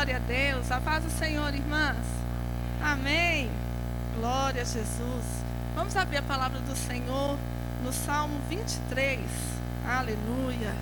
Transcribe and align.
Glória 0.00 0.16
a 0.16 0.20
Deus. 0.20 0.72
A 0.72 0.80
paz 0.80 1.04
do 1.04 1.10
Senhor, 1.10 1.54
irmãs. 1.54 2.06
Amém. 2.82 3.50
Glória 4.16 4.62
a 4.62 4.64
Jesus. 4.64 5.26
Vamos 5.74 5.94
abrir 5.94 6.16
a 6.16 6.22
palavra 6.22 6.58
do 6.58 6.74
Senhor 6.74 7.36
no 7.84 7.92
Salmo 7.92 8.40
23. 8.48 9.20
Aleluia. 9.86 10.74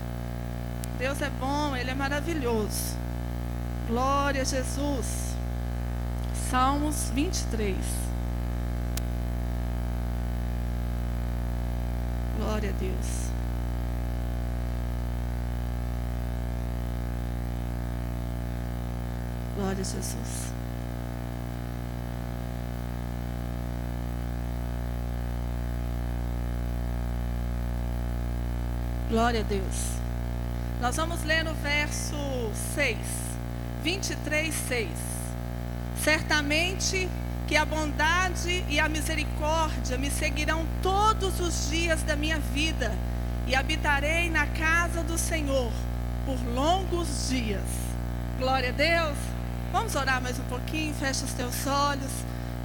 Deus 0.98 1.20
é 1.20 1.30
bom, 1.30 1.74
Ele 1.74 1.90
é 1.90 1.96
maravilhoso. 1.96 2.96
Glória 3.88 4.42
a 4.42 4.44
Jesus. 4.44 5.35
Salmos 6.48 7.10
23. 7.12 7.76
Glória 12.37 12.71
a 12.71 12.72
Deus. 12.74 13.28
Glória 19.69 19.82
a 19.82 19.84
Jesus. 19.84 20.52
Glória 29.10 29.41
a 29.41 29.43
Deus. 29.43 29.77
Nós 30.80 30.96
vamos 30.96 31.23
ler 31.24 31.45
no 31.45 31.52
verso 31.52 32.16
6, 32.74 32.96
23, 33.83 34.55
6. 34.55 34.88
Certamente 36.02 37.10
que 37.46 37.55
a 37.55 37.66
bondade 37.66 38.65
e 38.71 38.80
a 38.80 38.88
misericórdia 38.88 39.98
me 39.98 40.10
seguirão 40.10 40.66
todos 40.82 41.41
os 41.41 41.69
dias 41.69 42.02
da 42.05 42.16
minha 42.16 42.38
vida 42.38 42.91
e 43.46 43.55
habitarei 43.55 44.30
na 44.30 44.46
casa 44.46 45.02
do 45.02 45.19
Senhor 45.19 45.71
por 46.24 46.43
longos 46.55 47.29
dias. 47.29 47.69
Glória 48.38 48.71
a 48.71 48.73
Deus. 48.73 49.38
Vamos 49.71 49.95
orar 49.95 50.23
mais 50.23 50.39
um 50.39 50.45
pouquinho, 50.45 50.95
fecha 50.95 51.27
os 51.27 51.33
teus 51.33 51.67
olhos. 51.67 52.11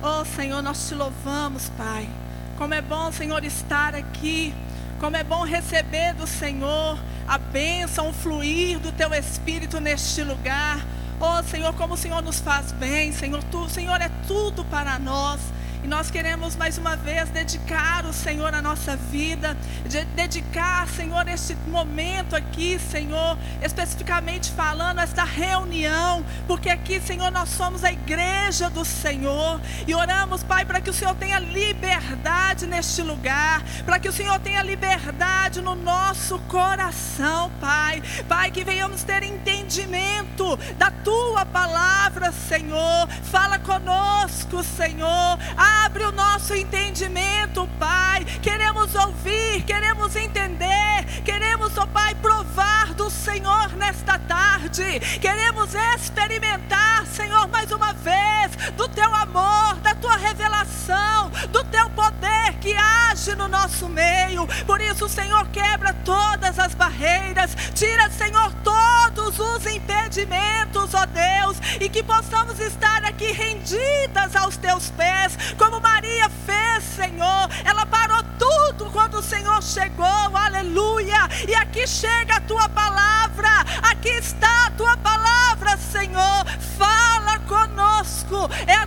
Oh 0.02 0.24
Senhor, 0.24 0.62
nós 0.62 0.88
te 0.88 0.96
louvamos, 0.96 1.68
Pai. 1.78 2.10
Como 2.58 2.74
é 2.74 2.82
bom, 2.82 3.12
Senhor, 3.12 3.44
estar 3.44 3.94
aqui. 3.94 4.54
Como 5.02 5.18
é 5.18 5.24
bom 5.24 5.44
receber 5.44 6.14
do 6.14 6.26
Senhor 6.26 6.98
a 7.28 7.38
bênção, 7.38 8.10
o 8.10 8.14
fluir 8.14 8.80
do 8.80 8.90
teu 8.94 9.14
Espírito 9.14 9.82
neste 9.82 10.24
lugar. 10.24 10.80
Oh 11.20 11.44
Senhor, 11.44 11.74
como 11.74 11.96
o 11.96 11.98
Senhor 11.98 12.22
nos 12.22 12.40
faz 12.40 12.72
bem, 12.72 13.12
Senhor, 13.12 13.44
tu, 13.52 13.70
Senhor 13.70 14.00
é 14.00 14.10
tudo 14.26 14.64
para 14.66 14.98
nós. 14.98 15.42
E 15.84 15.88
nós 15.88 16.10
queremos 16.10 16.56
mais 16.56 16.78
uma 16.78 16.96
vez 16.96 17.30
dedicar 17.30 18.06
o 18.06 18.14
Senhor 18.14 18.56
a 18.56 18.62
nossa 18.62 18.96
vida, 18.96 19.58
de, 19.86 20.06
dedicar, 20.16 20.88
Senhor, 20.88 21.28
este 21.28 21.56
momento 21.68 22.38
aqui, 22.38 22.80
Senhor, 22.80 23.38
especificamente 23.62 24.50
falando 24.52 25.00
esta 25.00 25.26
reunião, 25.26 26.26
porque 26.48 26.70
aqui, 26.70 27.02
Senhor, 27.02 27.30
nós 27.32 27.50
somos 27.50 27.84
a 27.84 27.92
igreja 27.92 28.70
do 28.70 28.86
Senhor 28.86 29.60
e 29.86 29.94
oramos, 29.94 30.42
Pai, 30.42 30.64
para 30.64 30.80
que 30.80 30.90
o 30.90 30.94
Senhor 30.94 31.16
tenha 31.16 31.38
liberdade 31.40 32.66
neste 32.66 33.02
lugar, 33.02 33.62
para 33.86 34.00
que 34.00 34.08
o 34.08 34.14
Senhor 34.14 34.40
tenha 34.40 34.64
liberdade 34.64 35.60
no 35.60 35.76
nosso 35.76 36.40
coração, 36.48 37.52
Pai. 37.60 38.02
Pai, 38.30 38.52
que 38.52 38.64
venhamos 38.64 39.04
ter 39.04 39.22
entendimento 39.22 40.58
da 40.78 40.90
tua 40.90 41.46
palavra, 41.46 42.32
Senhor. 42.32 43.10
Fala 43.24 43.60
conosco, 43.60 44.64
Senhor. 44.64 45.38
Abre 45.86 46.04
o 46.06 46.12
nosso 46.12 46.54
entendimento, 46.54 47.68
Pai. 47.80 48.24
Queremos 48.42 48.94
ouvir, 48.96 49.64
queremos 49.64 50.16
entender, 50.16 51.06
queremos, 51.26 51.78
ó 51.78 51.84
oh 51.84 51.88
Pai, 51.88 52.14
provar 52.16 52.94
do 52.94 53.10
Senhor 53.10 53.70
nesta 53.76 54.20
tarde. 54.20 55.00
Queremos 55.20 55.74
experimentar, 55.74 57.06
Senhor, 57.08 57.48
mais 57.48 57.72
uma 57.72 57.94
vez, 57.94 58.72
do 58.76 58.88
teu 58.90 59.14
amor, 59.16 59.76
da 59.82 59.96
tua 59.96 60.16
revelação, 60.18 61.30
do 61.52 61.64
teu 61.66 61.90
poder 61.92 62.03
que 62.52 62.76
age 62.76 63.36
no 63.36 63.48
nosso 63.48 63.88
meio. 63.88 64.48
Por 64.66 64.82
isso, 64.82 65.08
Senhor, 65.08 65.48
quebra 65.50 65.94
todas 66.06 66.60
as 66.60 66.74
barreiras, 66.74 67.56
tira, 67.74 68.10
Senhor, 68.10 68.52
todos 68.64 69.40
os 69.40 69.66
impedimentos, 69.66 70.94
ó 70.94 71.06
Deus, 71.06 71.58
e 71.80 71.90
que 71.90 72.04
possamos 72.04 72.60
estar 72.60 73.04
aqui 73.06 73.32
rendidas 73.32 74.36
aos 74.36 74.58
teus 74.58 74.90
pés 74.92 75.38
como 75.58 75.80
Maria 75.80 76.30
fez, 76.46 76.84
Senhor. 76.84 77.50
Ela 77.64 77.86
parou 77.86 78.24
tudo 78.38 78.90
quando 78.92 79.20
o 79.20 79.24
Senhor 79.24 79.62
chegou, 79.62 80.06
aleluia. 80.36 81.30
E 81.48 81.56
aqui 81.56 81.88
chega 81.88 82.36
a 82.36 82.42
tua 82.42 82.68
palavra, 82.70 83.50
aqui 83.84 84.10
está 84.10 84.68
a 84.68 84.72
tua 84.72 84.98
palavra, 84.98 85.78
Senhor. 85.78 86.46
Fala 86.78 87.40
conosco, 87.40 88.50
é 88.68 88.74
a 88.74 88.86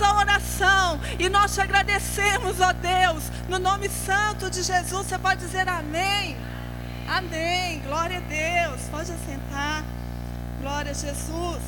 nossa 0.00 0.14
oração. 0.14 1.00
E 1.18 1.28
nós 1.28 1.54
te 1.54 1.60
agradecemos, 1.60 2.60
ó 2.60 2.72
Deus, 2.72 3.24
no 3.48 3.58
nome 3.58 3.88
santo 3.88 4.50
de 4.50 4.62
Jesus. 4.62 5.06
Você 5.06 5.18
pode 5.18 5.40
dizer 5.40 5.68
amém. 5.68 6.36
Amém. 7.06 7.80
Glória 7.80 8.18
a 8.18 8.20
Deus. 8.20 8.80
Pode 8.90 9.12
assentar. 9.12 9.84
Glória 10.60 10.92
a 10.92 10.94
Jesus. 10.94 11.62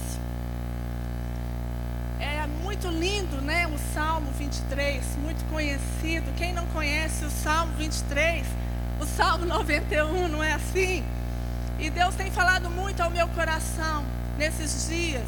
É 2.18 2.46
muito 2.62 2.88
lindo, 2.88 3.40
né? 3.42 3.66
O 3.66 3.94
Salmo 3.94 4.30
23, 4.38 5.04
muito 5.18 5.44
conhecido. 5.50 6.32
Quem 6.36 6.52
não 6.52 6.66
conhece 6.68 7.24
o 7.24 7.30
Salmo 7.30 7.74
23, 7.76 8.46
o 9.00 9.06
Salmo 9.06 9.44
91, 9.44 10.28
não 10.28 10.42
é 10.42 10.52
assim? 10.54 11.04
E 11.78 11.90
Deus 11.90 12.14
tem 12.14 12.30
falado 12.30 12.70
muito 12.70 13.02
ao 13.02 13.10
meu 13.10 13.26
coração 13.28 14.04
nesses 14.38 14.88
dias 14.88 15.26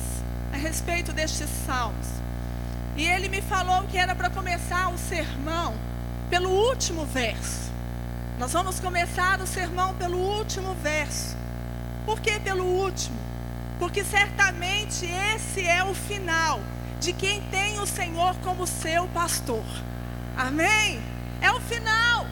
a 0.52 0.56
respeito 0.56 1.12
destes 1.12 1.48
salmos. 1.66 2.23
E 2.96 3.06
ele 3.06 3.28
me 3.28 3.42
falou 3.42 3.82
que 3.84 3.98
era 3.98 4.14
para 4.14 4.30
começar 4.30 4.88
o 4.88 4.98
sermão 4.98 5.74
pelo 6.30 6.48
último 6.50 7.04
verso. 7.04 7.72
Nós 8.38 8.52
vamos 8.52 8.78
começar 8.78 9.40
o 9.40 9.46
sermão 9.46 9.94
pelo 9.94 10.18
último 10.18 10.74
verso. 10.74 11.36
Por 12.04 12.20
que 12.20 12.38
pelo 12.40 12.64
último? 12.64 13.16
Porque 13.78 14.04
certamente 14.04 15.06
esse 15.34 15.66
é 15.66 15.82
o 15.82 15.94
final 15.94 16.60
de 17.00 17.12
quem 17.12 17.40
tem 17.42 17.80
o 17.80 17.86
Senhor 17.86 18.36
como 18.44 18.66
seu 18.66 19.08
pastor. 19.08 19.64
Amém? 20.36 21.00
É 21.40 21.50
o 21.50 21.60
final 21.60 22.26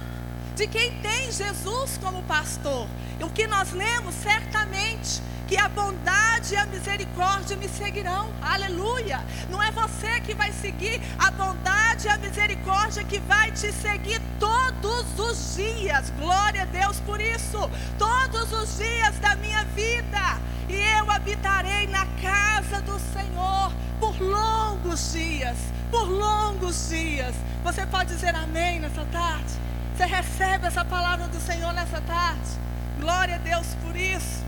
de 0.54 0.66
quem 0.66 0.92
tem 1.00 1.30
Jesus 1.30 1.98
como 2.02 2.22
pastor. 2.24 2.86
E 3.18 3.24
o 3.24 3.30
que 3.30 3.46
nós 3.46 3.72
lemos 3.72 4.14
certamente 4.14 5.22
que 5.48 5.56
a 5.58 5.68
bondade 5.68 6.54
e 6.54 6.56
a 6.56 6.64
misericórdia 6.66 7.56
me 7.56 7.68
seguirão. 7.68 8.32
Aleluia! 8.40 9.20
Não 9.50 9.62
é 9.62 9.70
você 9.70 10.20
que 10.20 10.34
vai 10.34 10.50
seguir, 10.52 11.00
a 11.18 11.30
bondade 11.30 12.06
e 12.06 12.08
a 12.08 12.16
misericórdia 12.16 13.04
que 13.04 13.18
vai 13.20 13.50
te 13.52 13.70
seguir 13.70 14.20
todos 14.40 15.18
os 15.18 15.56
dias. 15.56 16.10
Glória 16.18 16.62
a 16.62 16.64
Deus 16.64 16.98
por 17.00 17.20
isso. 17.20 17.70
Todos 17.98 18.52
os 18.52 18.78
dias 18.78 19.18
da 19.18 19.34
minha 19.36 19.64
vida. 19.66 20.40
E 20.68 20.76
eu 20.98 21.10
habitarei 21.10 21.86
na 21.88 22.06
casa 22.22 22.80
do 22.80 22.98
Senhor 23.12 23.72
por 24.00 24.18
longos 24.20 25.12
dias, 25.12 25.58
por 25.90 26.08
longos 26.08 26.88
dias. 26.88 27.34
Você 27.62 27.84
pode 27.86 28.14
dizer 28.14 28.34
amém 28.34 28.80
nessa 28.80 29.04
tarde? 29.12 29.52
Você 29.96 30.06
recebe 30.06 30.66
essa 30.66 30.84
palavra 30.84 31.28
do 31.28 31.38
Senhor 31.38 31.72
nessa 31.72 32.00
tarde? 32.00 32.50
Glória 32.98 33.36
a 33.36 33.38
Deus 33.38 33.66
por 33.84 33.94
isso. 33.94 34.42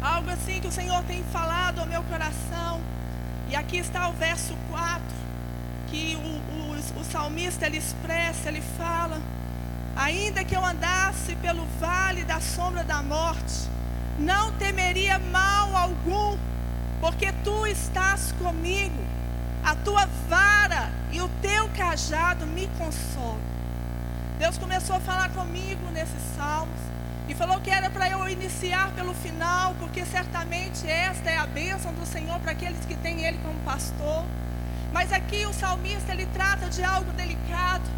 Algo 0.00 0.30
assim 0.30 0.60
que 0.60 0.68
o 0.68 0.72
Senhor 0.72 1.02
tem 1.04 1.22
falado 1.24 1.80
ao 1.80 1.86
meu 1.86 2.02
coração. 2.04 2.80
E 3.48 3.56
aqui 3.56 3.78
está 3.78 4.08
o 4.08 4.12
verso 4.12 4.54
4, 4.70 5.02
que 5.88 6.16
o, 6.16 6.98
o, 6.98 7.00
o 7.00 7.04
salmista 7.04 7.66
ele 7.66 7.78
expressa, 7.78 8.48
ele 8.48 8.62
fala: 8.78 9.20
Ainda 9.96 10.44
que 10.44 10.56
eu 10.56 10.64
andasse 10.64 11.34
pelo 11.36 11.66
vale 11.78 12.24
da 12.24 12.40
sombra 12.40 12.82
da 12.84 13.02
morte, 13.02 13.68
não 14.18 14.52
temeria 14.52 15.18
mal 15.18 15.76
algum 15.76 16.38
porque 17.02 17.32
tu 17.42 17.66
estás 17.66 18.30
comigo, 18.38 19.04
a 19.64 19.74
tua 19.74 20.06
vara 20.28 20.92
e 21.10 21.20
o 21.20 21.28
teu 21.42 21.68
cajado 21.70 22.46
me 22.46 22.68
consolam. 22.78 23.41
Deus 24.42 24.58
começou 24.58 24.96
a 24.96 24.98
falar 24.98 25.28
comigo 25.28 25.88
nesses 25.92 26.20
salmos 26.36 26.80
e 27.28 27.32
falou 27.32 27.60
que 27.60 27.70
era 27.70 27.88
para 27.88 28.10
eu 28.10 28.28
iniciar 28.28 28.90
pelo 28.90 29.14
final, 29.14 29.72
porque 29.78 30.04
certamente 30.04 30.84
esta 30.84 31.30
é 31.30 31.36
a 31.36 31.46
bênção 31.46 31.94
do 31.94 32.04
Senhor 32.04 32.40
para 32.40 32.50
aqueles 32.50 32.84
que 32.84 32.96
têm 32.96 33.24
Ele 33.24 33.38
como 33.38 33.56
pastor. 33.60 34.24
Mas 34.92 35.12
aqui 35.12 35.46
o 35.46 35.52
salmista 35.52 36.10
ele 36.10 36.26
trata 36.26 36.68
de 36.68 36.82
algo 36.82 37.12
delicado. 37.12 37.88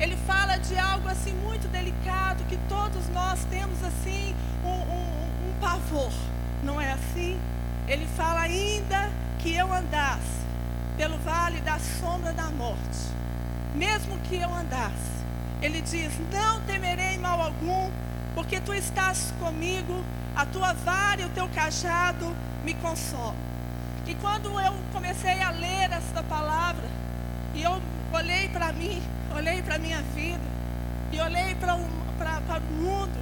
Ele 0.00 0.16
fala 0.26 0.56
de 0.56 0.76
algo 0.76 1.08
assim 1.08 1.32
muito 1.32 1.68
delicado 1.68 2.42
que 2.48 2.56
todos 2.68 3.08
nós 3.10 3.44
temos 3.44 3.80
assim 3.84 4.34
um, 4.64 4.70
um, 4.70 5.48
um 5.48 5.60
pavor, 5.60 6.10
não 6.64 6.80
é 6.80 6.90
assim? 6.90 7.40
Ele 7.86 8.08
fala 8.16 8.40
ainda 8.40 9.12
que 9.38 9.54
eu 9.54 9.72
andasse 9.72 10.42
pelo 10.96 11.16
vale 11.18 11.60
da 11.60 11.78
sombra 11.78 12.32
da 12.32 12.50
morte, 12.50 12.98
mesmo 13.76 14.18
que 14.24 14.34
eu 14.34 14.52
andasse, 14.52 15.14
ele 15.64 15.80
diz: 15.80 16.12
Não 16.30 16.60
temerei 16.62 17.16
mal 17.16 17.40
algum, 17.40 17.90
porque 18.34 18.60
tu 18.60 18.74
estás 18.74 19.32
comigo, 19.40 20.04
a 20.36 20.44
tua 20.44 20.74
vara 20.74 21.22
e 21.22 21.24
o 21.24 21.30
teu 21.30 21.48
cajado 21.48 22.36
me 22.62 22.74
consolam. 22.74 23.34
E 24.06 24.14
quando 24.16 24.60
eu 24.60 24.74
comecei 24.92 25.40
a 25.40 25.50
ler 25.50 25.90
esta 25.90 26.22
palavra, 26.22 26.86
e 27.54 27.62
eu 27.62 27.80
olhei 28.12 28.48
para 28.50 28.72
mim, 28.74 29.02
olhei 29.34 29.62
para 29.62 29.76
a 29.76 29.78
minha 29.78 30.02
vida, 30.14 30.44
e 31.10 31.18
olhei 31.20 31.54
para 31.54 31.76
o, 31.76 31.88
para 32.18 32.60
o 32.60 32.74
mundo, 32.74 33.18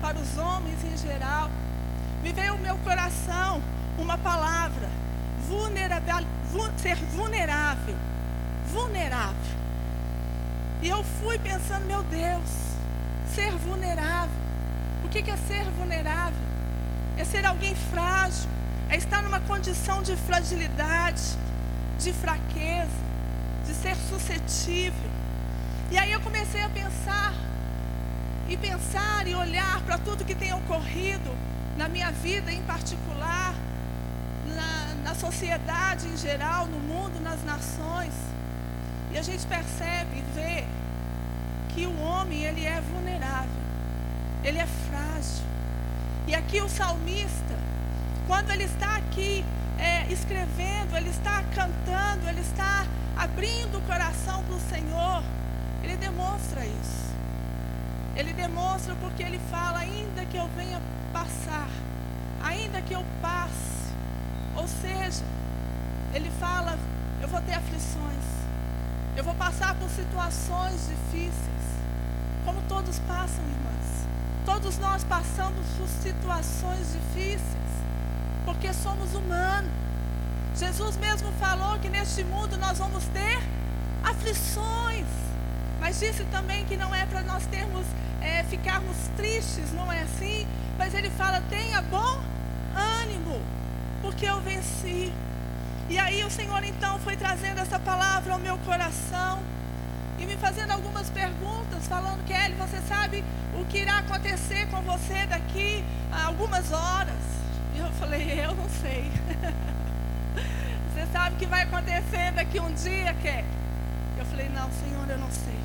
para 0.00 0.16
os 0.16 0.38
homens 0.38 0.78
em 0.84 0.96
geral, 0.96 1.50
me 2.22 2.32
veio 2.32 2.52
ao 2.52 2.58
meu 2.58 2.76
coração 2.78 3.60
uma 3.98 4.16
palavra: 4.16 4.88
vulnerável, 5.48 6.24
ser 6.76 6.96
vulnerável. 7.16 7.96
Vulnerável. 8.72 9.63
E 10.84 10.88
eu 10.90 11.02
fui 11.02 11.38
pensando, 11.38 11.86
meu 11.86 12.02
Deus, 12.02 12.50
ser 13.34 13.50
vulnerável. 13.52 14.36
O 15.02 15.08
que 15.08 15.18
é 15.30 15.36
ser 15.48 15.64
vulnerável? 15.70 16.38
É 17.16 17.24
ser 17.24 17.46
alguém 17.46 17.74
frágil, 17.74 18.50
é 18.90 18.96
estar 18.98 19.22
numa 19.22 19.40
condição 19.40 20.02
de 20.02 20.14
fragilidade, 20.14 21.22
de 21.98 22.12
fraqueza, 22.12 23.00
de 23.66 23.72
ser 23.72 23.96
suscetível. 23.96 25.10
E 25.90 25.96
aí 25.96 26.12
eu 26.12 26.20
comecei 26.20 26.60
a 26.60 26.68
pensar, 26.68 27.32
e 28.46 28.54
pensar 28.54 29.26
e 29.26 29.34
olhar 29.34 29.80
para 29.86 29.96
tudo 29.96 30.22
que 30.22 30.34
tem 30.34 30.52
ocorrido 30.52 31.34
na 31.78 31.88
minha 31.88 32.12
vida 32.12 32.52
em 32.52 32.60
particular, 32.64 33.54
na, 34.54 34.94
na 35.02 35.14
sociedade 35.14 36.06
em 36.08 36.16
geral, 36.18 36.66
no 36.66 36.78
mundo, 36.78 37.18
nas 37.22 37.42
nações. 37.42 38.23
E 39.14 39.18
a 39.18 39.22
gente 39.22 39.46
percebe 39.46 40.18
e 40.18 40.24
vê 40.34 40.64
que 41.72 41.86
o 41.86 42.00
homem 42.02 42.42
ele 42.42 42.66
é 42.66 42.80
vulnerável, 42.80 43.62
ele 44.42 44.58
é 44.58 44.66
frágil. 44.66 45.44
E 46.26 46.34
aqui 46.34 46.60
o 46.60 46.68
salmista, 46.68 47.56
quando 48.26 48.50
ele 48.50 48.64
está 48.64 48.96
aqui 48.96 49.44
é, 49.78 50.12
escrevendo, 50.12 50.96
ele 50.96 51.10
está 51.10 51.44
cantando, 51.54 52.28
ele 52.28 52.40
está 52.40 52.86
abrindo 53.16 53.78
o 53.78 53.82
coração 53.82 54.42
para 54.42 54.56
o 54.56 54.60
Senhor, 54.60 55.22
ele 55.84 55.96
demonstra 55.96 56.66
isso. 56.66 57.14
Ele 58.16 58.32
demonstra 58.32 58.96
porque 58.96 59.22
ele 59.22 59.40
fala, 59.48 59.78
ainda 59.78 60.24
que 60.24 60.36
eu 60.36 60.48
venha 60.56 60.80
passar, 61.12 61.68
ainda 62.42 62.80
que 62.82 62.92
eu 62.92 63.04
passe. 63.22 63.94
Ou 64.56 64.66
seja, 64.66 65.24
ele 66.12 66.30
fala, 66.40 66.76
eu 67.22 67.28
vou 67.28 67.40
ter 67.42 67.54
aflições. 67.54 68.33
Eu 69.16 69.22
vou 69.22 69.34
passar 69.34 69.76
por 69.76 69.88
situações 69.90 70.88
difíceis. 70.88 71.64
Como 72.44 72.60
todos 72.62 72.98
passam, 73.00 73.44
irmãs. 73.44 74.06
Todos 74.44 74.76
nós 74.78 75.04
passamos 75.04 75.64
por 75.78 75.88
situações 75.88 76.92
difíceis. 76.92 77.70
Porque 78.44 78.72
somos 78.72 79.14
humanos. 79.14 79.70
Jesus 80.56 80.96
mesmo 80.96 81.30
falou 81.32 81.78
que 81.78 81.88
neste 81.88 82.24
mundo 82.24 82.56
nós 82.56 82.78
vamos 82.78 83.04
ter 83.06 83.38
aflições. 84.02 85.06
Mas 85.78 86.00
disse 86.00 86.24
também 86.24 86.64
que 86.64 86.76
não 86.76 86.92
é 86.92 87.06
para 87.06 87.22
nós 87.22 87.46
termos, 87.46 87.86
é, 88.20 88.42
ficarmos 88.44 88.96
tristes, 89.16 89.72
não 89.72 89.92
é 89.92 90.02
assim? 90.02 90.46
Mas 90.76 90.92
ele 90.92 91.10
fala: 91.10 91.40
tenha 91.48 91.80
bom 91.82 92.20
ânimo, 92.74 93.40
porque 94.02 94.26
eu 94.26 94.40
venci. 94.40 95.12
E 95.88 95.98
aí 95.98 96.24
o 96.24 96.30
Senhor 96.30 96.64
então 96.64 96.98
foi 97.00 97.16
trazendo 97.16 97.60
essa 97.60 97.78
palavra 97.78 98.32
ao 98.32 98.38
meu 98.38 98.56
coração 98.58 99.38
e 100.18 100.24
me 100.24 100.36
fazendo 100.36 100.70
algumas 100.70 101.10
perguntas, 101.10 101.86
falando: 101.86 102.24
Kelly, 102.24 102.54
você 102.54 102.80
sabe 102.88 103.22
o 103.54 103.64
que 103.66 103.78
irá 103.78 103.98
acontecer 103.98 104.66
com 104.70 104.80
você 104.80 105.26
daqui 105.26 105.84
a 106.10 106.26
algumas 106.26 106.72
horas? 106.72 107.14
E 107.74 107.78
eu 107.78 107.90
falei: 107.92 108.40
Eu 108.40 108.54
não 108.54 108.68
sei. 108.80 109.10
você 110.94 111.06
sabe 111.12 111.36
o 111.36 111.38
que 111.38 111.46
vai 111.46 111.62
acontecer 111.62 112.32
daqui 112.32 112.58
um 112.58 112.72
dia, 112.72 113.12
Kelly? 113.14 113.44
Eu 114.16 114.24
falei: 114.24 114.48
Não, 114.48 114.70
Senhor, 114.72 115.08
eu 115.08 115.18
não 115.18 115.30
sei. 115.30 115.60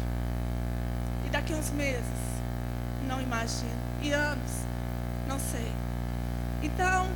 E 1.25 1.29
daqui 1.29 1.53
uns 1.53 1.69
meses, 1.71 2.03
não 3.07 3.21
imagino. 3.21 3.79
E 4.01 4.11
anos, 4.11 4.51
não 5.27 5.39
sei. 5.39 5.71
Então, 6.61 7.07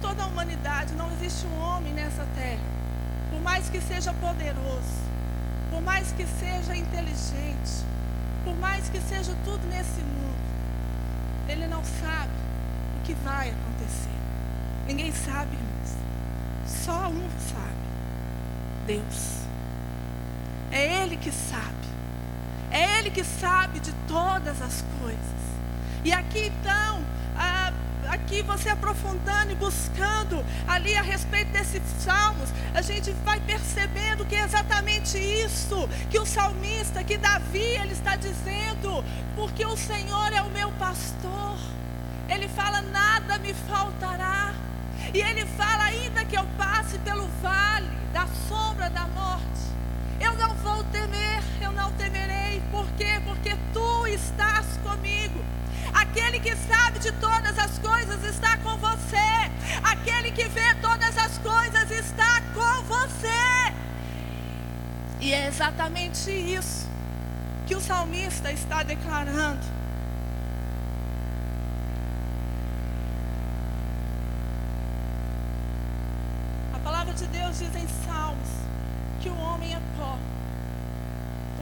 toda 0.00 0.22
a 0.22 0.26
humanidade, 0.26 0.94
não 0.94 1.10
existe 1.12 1.46
um 1.46 1.60
homem 1.60 1.92
nessa 1.92 2.26
terra, 2.34 2.64
por 3.30 3.40
mais 3.40 3.68
que 3.68 3.80
seja 3.80 4.12
poderoso, 4.14 5.00
por 5.70 5.80
mais 5.80 6.12
que 6.12 6.26
seja 6.26 6.76
inteligente, 6.76 7.84
por 8.44 8.56
mais 8.56 8.88
que 8.88 9.00
seja 9.00 9.34
tudo 9.44 9.66
nesse 9.68 10.00
mundo, 10.00 10.20
ele 11.48 11.66
não 11.66 11.82
sabe 11.84 12.32
o 12.98 13.02
que 13.04 13.14
vai 13.14 13.50
acontecer. 13.50 14.10
Ninguém 14.86 15.12
sabe, 15.12 15.56
irmãos. 15.56 15.96
Só 16.66 17.08
um 17.08 17.28
sabe. 17.38 17.70
Deus. 18.86 19.40
É 20.70 21.02
Ele 21.02 21.16
que 21.16 21.30
sabe. 21.30 21.88
É 22.70 22.98
Ele 22.98 23.10
que 23.10 23.24
sabe 23.24 23.80
de 23.80 23.92
todas 24.08 24.60
as 24.62 24.84
coisas. 25.00 25.40
E 26.04 26.12
aqui 26.12 26.46
então, 26.46 27.04
aqui 28.10 28.42
você 28.42 28.68
aprofundando 28.68 29.52
e 29.52 29.54
buscando 29.54 30.44
ali 30.66 30.96
a 30.96 31.02
respeito 31.02 31.52
desses 31.52 31.80
salmos, 32.00 32.50
a 32.74 32.82
gente 32.82 33.12
vai 33.24 33.40
percebendo 33.40 34.26
que 34.26 34.34
é 34.34 34.42
exatamente 34.42 35.16
isso 35.16 35.88
que 36.10 36.18
o 36.18 36.26
salmista, 36.26 37.04
que 37.04 37.16
Davi, 37.16 37.58
ele 37.58 37.92
está 37.92 38.16
dizendo, 38.16 39.04
porque 39.36 39.64
o 39.64 39.76
Senhor 39.76 40.32
é 40.32 40.42
o 40.42 40.50
meu 40.50 40.70
pastor. 40.72 41.56
Ele 42.28 42.48
fala: 42.48 42.82
nada 42.82 43.38
me 43.38 43.54
faltará. 43.54 44.54
E 45.14 45.20
ele 45.20 45.46
fala: 45.46 45.84
ainda 45.84 46.24
que 46.24 46.36
eu 46.36 46.44
passe 46.58 46.98
pelo 46.98 47.28
vale 47.40 47.88
da 48.12 48.26
sombra 48.48 48.90
da 48.90 49.06
morte, 49.06 49.62
eu 50.20 50.34
não 50.34 50.54
vou 50.56 50.82
temer, 50.84 51.42
eu 51.60 51.72
não 51.72 51.92
temerei. 51.92 52.60
Por 52.72 52.86
quê? 52.92 53.20
Porque 53.24 53.56
tu 53.72 54.06
estás 54.08 54.66
comigo. 54.82 55.40
Aquele 55.92 56.38
que 56.38 56.54
sabe 56.56 56.89
de 57.00 57.10
todas 57.12 57.58
as 57.58 57.78
coisas 57.78 58.22
está 58.24 58.58
com 58.58 58.76
você. 58.76 59.16
Aquele 59.82 60.30
que 60.32 60.46
vê 60.48 60.74
todas 60.82 61.16
as 61.16 61.38
coisas 61.38 61.90
está 61.90 62.42
com 62.52 62.82
você. 62.82 63.72
E 65.18 65.32
é 65.32 65.48
exatamente 65.48 66.30
isso 66.30 66.86
que 67.66 67.74
o 67.74 67.80
salmista 67.80 68.52
está 68.52 68.82
declarando. 68.82 69.64
A 76.74 76.78
palavra 76.80 77.14
de 77.14 77.26
Deus 77.28 77.58
diz 77.58 77.74
em 77.76 77.88
Salmos 78.04 78.48
que 79.22 79.30
o 79.30 79.36
homem 79.38 79.74
é 79.74 79.80
pó. 79.96 80.18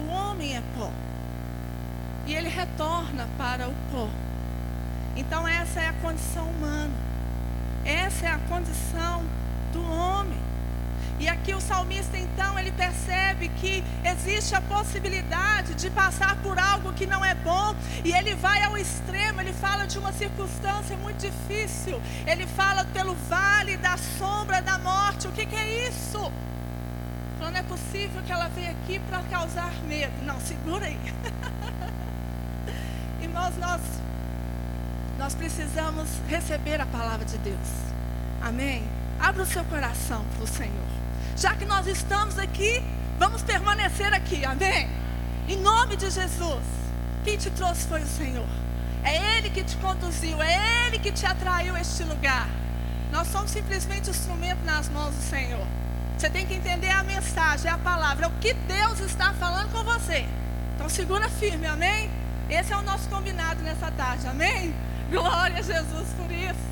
O 0.03 0.09
homem 0.11 0.57
é 0.57 0.63
pó. 0.77 0.91
E 2.27 2.35
ele 2.35 2.49
retorna 2.49 3.29
para 3.39 3.69
o 3.69 3.75
pó. 3.93 4.28
Então 5.19 5.47
essa 5.49 5.81
é 5.81 5.89
a 5.89 5.93
condição 5.95 6.45
humana. 6.45 6.95
Essa 7.85 8.27
é 8.27 8.31
a 8.31 8.39
condição 8.49 9.25
do 9.73 9.83
homem. 9.91 10.39
E 11.19 11.29
aqui 11.29 11.53
o 11.53 11.61
salmista 11.61 12.17
então 12.17 12.57
ele 12.57 12.71
percebe 12.71 13.49
que 13.49 13.83
existe 14.05 14.55
a 14.55 14.61
possibilidade 14.61 15.75
de 15.75 15.91
passar 15.91 16.37
por 16.37 16.57
algo 16.57 16.93
que 16.93 17.05
não 17.05 17.25
é 17.25 17.35
bom 17.35 17.75
e 18.05 18.13
ele 18.13 18.37
vai 18.37 18.63
ao 18.63 18.79
extremo, 18.79 19.41
ele 19.41 19.53
fala 19.53 19.85
de 19.89 19.99
uma 19.99 20.13
circunstância 20.13 20.97
muito 20.97 21.19
difícil. 21.19 22.01
Ele 22.25 22.47
fala 22.47 22.85
pelo 22.85 23.17
vale 23.29 23.77
da 23.77 23.97
sombra 23.97 24.63
da 24.63 24.79
morte. 24.79 25.27
O 25.27 25.33
que, 25.33 25.45
que 25.45 25.57
é 25.57 25.89
isso? 25.89 26.33
Falando, 27.39 27.55
não 27.55 27.61
é 27.61 27.65
possível 27.65 28.23
que 28.23 28.31
ela 28.31 28.49
veio 28.49 28.71
aqui 28.71 29.01
para 29.01 29.21
causar 29.25 29.73
medo. 29.89 30.13
Não, 30.25 30.39
segura 30.41 30.87
aí. 30.87 30.99
Irmãos, 33.21 33.57
nós, 33.57 33.81
nós 35.19 35.35
precisamos 35.35 36.09
receber 36.29 36.81
a 36.81 36.87
palavra 36.87 37.27
de 37.27 37.37
Deus. 37.39 37.69
Amém? 38.41 38.89
Abra 39.19 39.43
o 39.43 39.47
seu 39.47 39.65
coração 39.65 40.25
para 40.35 40.45
o 40.45 40.47
Senhor. 40.47 40.89
Já 41.37 41.55
que 41.57 41.65
nós 41.65 41.87
estamos 41.89 42.39
aqui, 42.39 42.83
vamos 43.19 43.43
permanecer 43.43 44.15
aqui. 44.15 44.45
Amém? 44.45 44.89
Em 45.49 45.57
nome 45.57 45.97
de 45.97 46.09
Jesus. 46.09 46.63
Quem 47.25 47.37
te 47.37 47.51
trouxe 47.51 47.87
foi 47.89 48.01
o 48.01 48.07
Senhor. 48.07 48.49
É 49.03 49.37
Ele 49.37 49.51
que 49.51 49.65
te 49.65 49.77
conduziu. 49.79 50.41
É 50.41 50.87
Ele 50.87 51.01
que 51.01 51.11
te 51.11 51.27
atraiu 51.27 51.75
a 51.75 51.81
este 51.81 52.05
lugar. 52.05 52.49
Nós 53.11 53.27
somos 53.29 53.51
simplesmente 53.51 54.09
instrumento 54.09 54.65
nas 54.65 54.89
mãos 54.89 55.15
do 55.15 55.23
Senhor. 55.23 55.67
Você 56.17 56.31
tem 56.31 56.47
que 56.47 56.55
entender 56.55 56.91
a 56.91 57.03
mensagem, 57.03 57.71
a 57.71 57.79
palavra, 57.79 58.27
é 58.27 58.29
o 58.29 58.33
que 58.41 58.53
Deus 58.53 59.01
está 59.01 59.33
falando 59.35 59.71
com 59.73 59.83
você. 59.85 60.27
Então 60.75 60.89
segura 60.89 61.29
firme, 61.29 61.67
amém? 61.67 62.11
Esse 62.49 62.73
é 62.73 62.77
o 62.77 62.83
nosso 62.83 63.09
combinado 63.09 63.63
nessa 63.63 63.91
tarde, 63.91 64.27
amém? 64.27 64.75
Glória 65.11 65.59
a 65.59 65.63
Jesus 65.63 66.09
por 66.17 66.31
isso. 66.31 66.69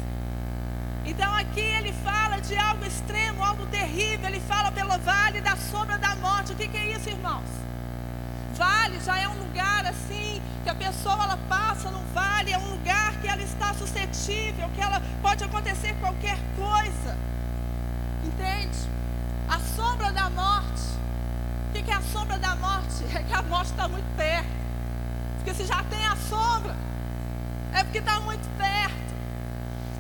Então 1.07 1.33
aqui 1.35 1.61
ele 1.61 1.93
fala 1.93 2.39
de 2.41 2.57
algo 2.57 2.85
extremo, 2.85 3.43
algo 3.43 3.65
terrível. 3.67 4.29
Ele 4.29 4.41
fala 4.41 4.71
pelo 4.73 4.99
vale 4.99 5.41
da 5.41 5.57
sombra 5.57 5.97
da 5.97 6.15
morte. 6.17 6.53
O 6.53 6.57
que, 6.57 6.69
que 6.69 6.77
é 6.77 6.93
isso, 6.93 7.09
irmãos? 7.09 7.49
Vale 8.55 8.99
já 9.01 9.19
é 9.19 9.29
um 9.29 9.35
lugar 9.35 9.87
assim 9.87 10.43
que 10.63 10.69
a 10.69 10.75
pessoa 10.75 11.23
ela 11.25 11.39
passa 11.49 11.91
no 11.91 12.01
vale, 12.13 12.53
é 12.53 12.59
um 12.59 12.71
lugar 12.71 13.13
que 13.21 13.29
ela 13.29 13.43
está 13.43 13.73
suscetível, 13.75 14.69
que 14.75 14.81
ela 14.81 15.01
pode 15.23 15.45
acontecer 15.45 15.95
qualquer 16.01 16.39
coisa. 16.57 17.17
Entende? 18.25 18.79
A 19.49 19.59
sombra 19.61 20.11
da 20.11 20.29
morte. 20.31 20.83
O 21.69 21.73
que, 21.73 21.83
que 21.83 21.91
é 21.91 21.95
a 21.95 22.03
sombra 22.03 22.39
da 22.39 22.57
morte? 22.57 23.05
É 23.15 23.23
que 23.23 23.33
a 23.33 23.43
morte 23.43 23.71
está 23.71 23.89
muito 23.89 24.17
perto. 24.17 24.49
Porque 25.37 25.55
se 25.55 25.65
já 25.65 25.83
tem 25.85 26.05
a 26.07 26.17
sombra, 26.17 26.75
é 27.77 27.85
porque 27.85 27.99
está 27.99 28.19
muito 28.21 28.49
perto. 28.57 28.97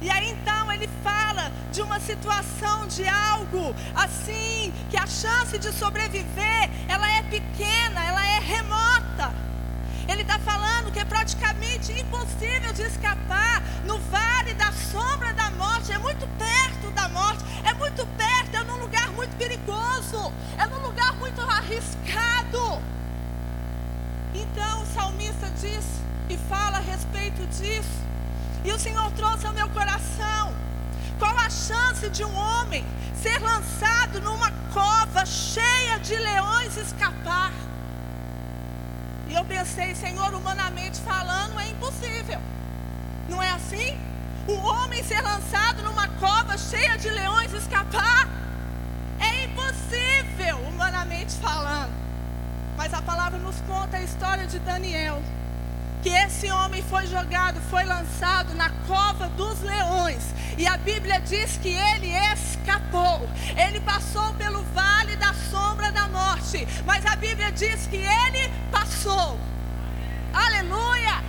E 0.00 0.10
aí 0.10 0.30
então 0.30 0.72
ele 0.72 0.88
fala 1.02 1.52
de 1.72 1.82
uma 1.82 2.00
situação, 2.00 2.86
de 2.86 3.06
algo 3.06 3.74
assim, 3.94 4.72
que 4.90 4.96
a 4.96 5.06
chance 5.06 5.58
de 5.58 5.72
sobreviver, 5.72 6.70
ela 6.88 7.10
é 7.10 7.22
pequena, 7.22 8.04
ela 8.04 8.26
é 8.26 8.38
remota. 8.38 9.34
Ele 10.08 10.22
está 10.22 10.38
falando 10.38 10.92
que 10.92 11.00
é 11.00 11.04
praticamente 11.04 11.92
impossível 11.92 12.72
de 12.72 12.82
escapar 12.82 13.62
no 13.84 13.98
vale 13.98 14.54
da 14.54 14.72
sombra 14.72 15.32
da 15.34 15.50
morte, 15.50 15.92
é 15.92 15.98
muito 15.98 16.26
perto 16.38 16.90
da 16.92 17.08
morte, 17.08 17.44
é 17.64 17.74
muito 17.74 18.06
perto, 18.06 18.56
é 18.56 18.62
num 18.62 18.76
lugar 18.76 19.10
muito 19.10 19.36
perigoso, 19.36 20.32
é 20.56 20.66
num 20.66 20.80
lugar 20.80 21.12
muito 21.14 21.40
arriscado. 21.40 22.80
Então 24.32 24.82
o 24.82 24.86
salmista 24.86 25.50
diz 25.60 26.05
e 26.28 26.36
fala 26.36 26.78
a 26.78 26.80
respeito 26.80 27.46
disso. 27.46 28.04
E 28.64 28.72
o 28.72 28.78
Senhor 28.78 29.10
trouxe 29.12 29.46
ao 29.46 29.52
meu 29.52 29.68
coração. 29.70 30.52
Qual 31.18 31.36
a 31.38 31.48
chance 31.48 32.08
de 32.10 32.24
um 32.24 32.34
homem 32.34 32.84
ser 33.22 33.38
lançado 33.38 34.20
numa 34.20 34.50
cova 34.72 35.24
cheia 35.24 35.98
de 36.00 36.16
leões 36.16 36.76
e 36.76 36.80
escapar? 36.80 37.52
E 39.28 39.34
eu 39.34 39.44
pensei, 39.44 39.94
Senhor, 39.94 40.34
humanamente 40.34 41.00
falando, 41.00 41.58
é 41.58 41.68
impossível. 41.68 42.40
Não 43.28 43.42
é 43.42 43.50
assim? 43.50 43.98
Um 44.48 44.58
homem 44.64 45.02
ser 45.02 45.20
lançado 45.20 45.82
numa 45.82 46.08
cova 46.08 46.56
cheia 46.58 46.96
de 46.96 47.08
leões 47.08 47.52
e 47.52 47.56
escapar? 47.56 48.28
É 49.18 49.44
impossível, 49.44 50.58
humanamente 50.68 51.34
falando. 51.36 51.92
Mas 52.76 52.92
a 52.92 53.02
palavra 53.02 53.38
nos 53.38 53.60
conta 53.62 53.96
a 53.96 54.02
história 54.02 54.46
de 54.46 54.58
Daniel 54.60 55.22
que 56.06 56.12
esse 56.12 56.48
homem 56.52 56.84
foi 56.84 57.04
jogado, 57.08 57.60
foi 57.62 57.82
lançado 57.82 58.54
na 58.54 58.70
cova 58.86 59.26
dos 59.30 59.60
leões. 59.60 60.22
E 60.56 60.64
a 60.64 60.76
Bíblia 60.76 61.20
diz 61.20 61.56
que 61.56 61.70
ele 61.70 62.12
escapou. 62.32 63.28
Ele 63.56 63.80
passou 63.80 64.32
pelo 64.34 64.62
vale 64.72 65.16
da 65.16 65.34
sombra 65.50 65.90
da 65.90 66.06
morte. 66.06 66.64
Mas 66.84 67.04
a 67.06 67.16
Bíblia 67.16 67.50
diz 67.50 67.88
que 67.88 67.96
ele 67.96 68.48
passou. 68.70 69.36
Aleluia! 70.32 71.24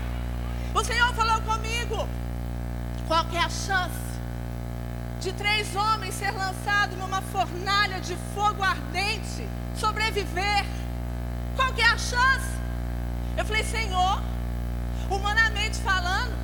O 0.75 0.84
Senhor 0.84 1.12
falou 1.15 1.41
comigo. 1.41 2.07
Qual 3.07 3.25
é 3.34 3.39
a 3.39 3.50
chance 3.50 4.07
de 5.19 5.34
três 5.34 5.75
homens 5.75 6.13
ser 6.13 6.29
lançados 6.29 6.96
numa 7.00 7.24
fornalha 7.24 8.00
de 8.00 8.15
fogo 8.36 8.62
ardente, 8.62 9.43
sobreviver? 9.75 10.65
Qual 11.55 11.74
é 11.75 11.84
a 11.84 11.98
chance? 11.98 12.57
Eu 13.36 13.43
falei, 13.43 13.63
Senhor, 13.63 14.37
Humanamente 15.09 15.77
falando, 15.79 16.35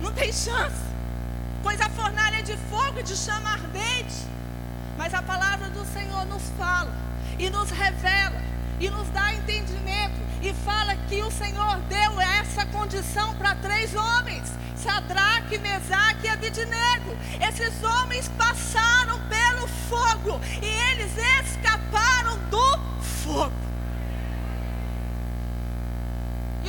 não 0.00 0.12
tem 0.12 0.32
chance. 0.32 0.82
Pois 1.62 1.80
a 1.80 1.88
fornalha 1.90 2.38
é 2.38 2.42
de 2.42 2.56
fogo 2.70 2.98
e 2.98 3.02
de 3.02 3.16
chama 3.16 3.52
ardente. 3.52 4.26
Mas 4.96 5.14
a 5.14 5.22
palavra 5.22 5.68
do 5.70 5.84
Senhor 5.86 6.24
nos 6.26 6.42
fala 6.58 6.94
e 7.38 7.48
nos 7.48 7.70
revela 7.70 8.40
e 8.78 8.90
nos 8.90 9.08
dá 9.10 9.32
entendimento 9.32 10.20
e 10.42 10.52
fala 10.52 10.96
que 11.08 11.22
o 11.22 11.30
Senhor 11.30 11.78
deu 11.88 12.20
essa 12.20 12.66
condição 12.66 13.34
para 13.36 13.54
três 13.56 13.94
homens: 13.94 14.52
Sadraque, 14.76 15.58
Mesaque 15.58 16.26
e 16.26 16.28
Abidinego. 16.28 17.16
Esses 17.40 17.82
homens 17.82 18.28
passaram 18.36 19.20
pelo 19.28 19.68
fogo 19.88 20.40
e 20.60 20.66
eles 20.66 21.12
escaparam 21.46 22.11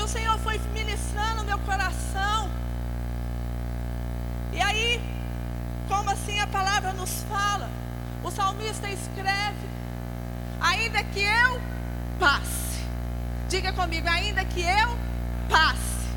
o 0.04 0.08
Senhor 0.08 0.38
foi 0.40 0.58
ministrando 0.74 1.46
meu 1.46 1.58
coração. 1.60 2.50
E 4.52 4.62
aí, 4.62 5.02
como 5.88 6.10
assim 6.10 6.40
a 6.42 6.48
palavra 6.48 6.92
nos 6.92 7.24
fala, 7.24 7.70
o 8.22 8.30
salmista 8.30 8.90
escreve: 8.90 9.68
ainda 10.60 11.02
que 11.06 11.22
eu 11.22 11.62
passe, 12.20 12.84
diga 13.48 13.72
comigo, 13.72 14.08
ainda 14.10 14.44
que 14.44 14.62
eu 14.62 14.98
passe, 15.50 16.10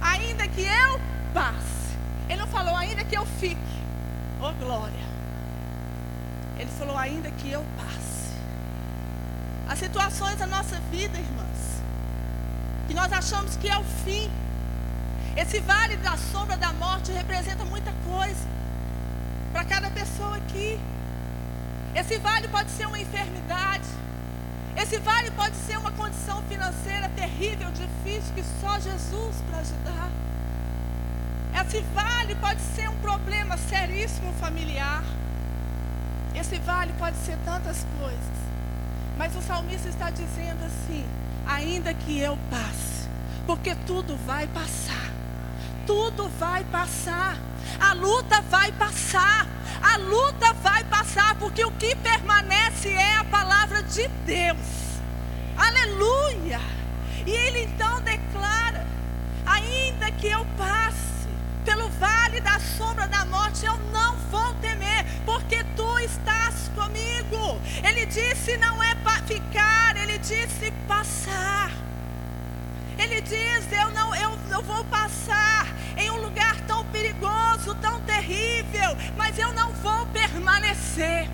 ainda 0.00 0.48
que 0.48 0.62
eu 0.62 1.00
passe. 1.34 1.98
Ele 2.28 2.40
não 2.40 2.48
falou, 2.48 2.74
ainda 2.74 3.04
que 3.04 3.16
eu 3.16 3.26
fique, 3.26 3.60
oh 4.40 4.52
glória. 4.54 5.04
Ele 6.58 6.70
falou, 6.78 6.96
ainda 6.96 7.30
que 7.30 7.50
eu 7.50 7.62
passe. 7.76 8.32
As 9.68 9.78
situações 9.78 10.36
da 10.38 10.46
nossa 10.46 10.78
vida, 10.90 11.18
irmãs, 11.18 11.43
nós 12.94 13.12
achamos 13.12 13.56
que 13.56 13.68
é 13.68 13.76
o 13.76 13.84
fim. 14.04 14.30
Esse 15.36 15.58
vale 15.60 15.96
da 15.96 16.16
sombra 16.16 16.56
da 16.56 16.72
morte 16.72 17.10
representa 17.12 17.64
muita 17.64 17.92
coisa 18.08 18.46
para 19.52 19.64
cada 19.64 19.90
pessoa 19.90 20.36
aqui. 20.36 20.80
Esse 21.94 22.18
vale 22.18 22.48
pode 22.48 22.70
ser 22.70 22.86
uma 22.86 22.98
enfermidade. 22.98 23.88
Esse 24.76 24.98
vale 24.98 25.30
pode 25.32 25.56
ser 25.56 25.76
uma 25.76 25.92
condição 25.92 26.42
financeira 26.42 27.08
terrível, 27.10 27.70
difícil, 27.72 28.34
que 28.34 28.44
só 28.60 28.78
Jesus 28.78 29.36
para 29.48 29.58
ajudar. 29.58 30.10
Esse 31.60 31.80
vale 31.94 32.34
pode 32.36 32.60
ser 32.60 32.88
um 32.88 32.96
problema 32.96 33.56
seríssimo 33.56 34.32
familiar. 34.34 35.02
Esse 36.34 36.58
vale 36.58 36.92
pode 36.94 37.16
ser 37.18 37.36
tantas 37.44 37.84
coisas. 37.98 38.36
Mas 39.16 39.36
o 39.36 39.42
salmista 39.42 39.88
está 39.88 40.10
dizendo 40.10 40.64
assim: 40.64 41.04
ainda 41.46 41.92
que 41.94 42.18
eu 42.18 42.38
passe, 42.50 43.08
porque 43.46 43.74
tudo 43.86 44.16
vai 44.26 44.46
passar. 44.48 45.12
Tudo 45.86 46.28
vai 46.38 46.64
passar. 46.64 47.36
A 47.80 47.92
luta 47.92 48.40
vai 48.42 48.72
passar. 48.72 49.46
A 49.82 49.96
luta 49.98 50.52
vai 50.54 50.82
passar, 50.84 51.34
porque 51.36 51.64
o 51.64 51.70
que 51.72 51.94
permanece 51.96 52.88
é 52.88 53.16
a 53.16 53.24
palavra 53.24 53.82
de 53.82 54.08
Deus. 54.26 54.58
Aleluia! 55.56 56.60
E 57.26 57.30
ele 57.30 57.64
então 57.64 58.00
declara: 58.00 58.86
ainda 59.46 60.10
que 60.12 60.26
eu 60.26 60.44
passe 60.56 61.28
pelo 61.64 61.88
vale 61.90 62.40
da 62.40 62.58
sombra 62.60 63.06
da 63.06 63.24
morte, 63.24 63.64
eu 63.64 63.76
não 63.92 64.16
vou 64.30 64.54
temer, 64.54 65.04
porque 65.24 65.64
tu 65.76 65.98
estás 65.98 66.70
comigo. 66.74 67.60
Ele 67.82 68.06
disse: 68.06 68.56
não 68.58 68.82
é 68.82 68.94
para 68.96 69.13
ficar, 69.26 69.96
ele 69.96 70.18
disse 70.18 70.70
passar. 70.86 71.70
Ele 72.98 73.20
diz: 73.22 73.72
eu 73.72 73.90
não, 73.90 74.14
eu, 74.14 74.38
eu 74.50 74.62
vou 74.62 74.84
passar 74.84 75.66
em 75.96 76.10
um 76.10 76.16
lugar 76.16 76.60
tão 76.62 76.84
perigoso, 76.86 77.74
tão 77.80 78.00
terrível, 78.02 78.96
mas 79.16 79.38
eu 79.38 79.52
não 79.52 79.72
vou 79.74 80.06
permanecer. 80.06 81.28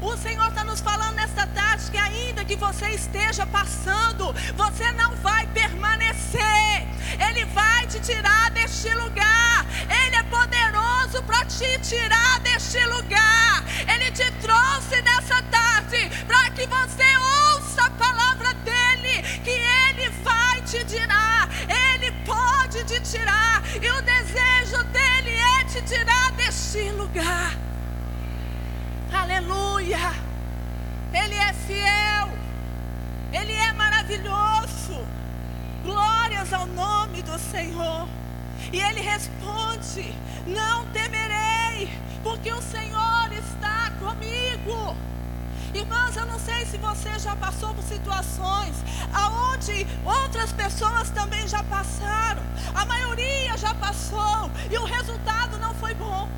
O 0.00 0.16
Senhor 0.16 0.48
está 0.48 0.64
nos 0.64 0.80
falando 0.80 1.14
nesta 1.14 1.46
tarde 1.46 1.90
que 1.90 1.96
ainda 1.96 2.44
que 2.44 2.56
você 2.56 2.88
esteja 2.88 3.46
passando, 3.46 4.32
você 4.56 4.90
não 4.92 5.14
vai 5.16 5.46
permanecer. 5.48 6.88
Ele 7.28 7.44
vai 7.46 7.86
te 7.86 8.00
tirar 8.00 8.50
deste 8.50 8.92
lugar. 8.94 9.64
Ele 10.04 10.16
é 10.16 10.22
poderoso 10.24 11.22
para 11.22 11.44
te 11.44 11.78
tirar 11.80 12.40
deste 12.40 12.84
lugar. 12.86 13.64
Ele 13.94 14.10
te 14.10 14.28
trouxe 14.40 15.00
nessa 15.02 15.40
tarde 15.42 16.10
para 16.26 16.50
que 16.50 16.66
você 16.66 17.11
Aleluia. 29.82 30.14
Ele 31.12 31.34
é 31.34 31.52
fiel. 31.52 32.28
Ele 33.32 33.52
é 33.52 33.72
maravilhoso. 33.72 35.04
Glórias 35.82 36.52
ao 36.52 36.66
nome 36.66 37.20
do 37.22 37.36
Senhor. 37.36 38.08
E 38.72 38.80
ele 38.80 39.00
responde: 39.00 40.14
Não 40.46 40.86
temerei, 40.92 41.90
porque 42.22 42.52
o 42.52 42.62
Senhor 42.62 43.32
está 43.32 43.90
comigo. 43.98 44.96
Irmãs, 45.74 46.16
eu 46.16 46.26
não 46.26 46.38
sei 46.38 46.64
se 46.66 46.78
você 46.78 47.18
já 47.18 47.34
passou 47.34 47.74
por 47.74 47.82
situações 47.82 48.76
aonde 49.12 49.84
outras 50.04 50.52
pessoas 50.52 51.10
também 51.10 51.48
já 51.48 51.64
passaram. 51.64 52.42
A 52.72 52.84
maioria 52.84 53.56
já 53.56 53.74
passou 53.74 54.48
e 54.70 54.78
o 54.78 54.84
resultado 54.84 55.58
não 55.58 55.74
foi 55.74 55.92
bom. 55.94 56.28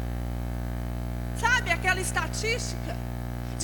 Sabe 1.38 1.70
aquela 1.70 2.00
estatística 2.00 3.04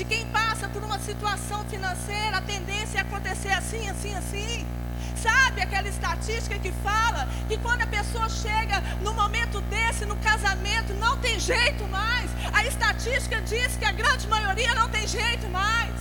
de 0.01 0.05
quem 0.07 0.25
passa 0.29 0.67
por 0.67 0.83
uma 0.83 0.99
situação 0.99 1.63
financeira, 1.67 2.39
a 2.39 2.41
tendência 2.41 2.97
é 2.97 3.01
acontecer 3.03 3.51
assim, 3.51 3.87
assim, 3.87 4.15
assim? 4.15 4.67
Sabe 5.15 5.61
aquela 5.61 5.87
estatística 5.89 6.59
que 6.59 6.73
fala 6.83 7.29
que 7.47 7.59
quando 7.59 7.83
a 7.83 7.87
pessoa 7.87 8.27
chega 8.31 8.81
no 9.03 9.13
momento 9.13 9.61
desse, 9.73 10.07
no 10.07 10.17
casamento, 10.17 10.95
não 10.95 11.19
tem 11.19 11.39
jeito 11.39 11.87
mais? 11.89 12.31
A 12.51 12.65
estatística 12.65 13.43
diz 13.43 13.77
que 13.77 13.85
a 13.85 13.93
grande 13.93 14.27
maioria 14.27 14.75
não 14.75 14.89
tem 14.89 15.07
jeito 15.07 15.47
mais. 15.51 15.95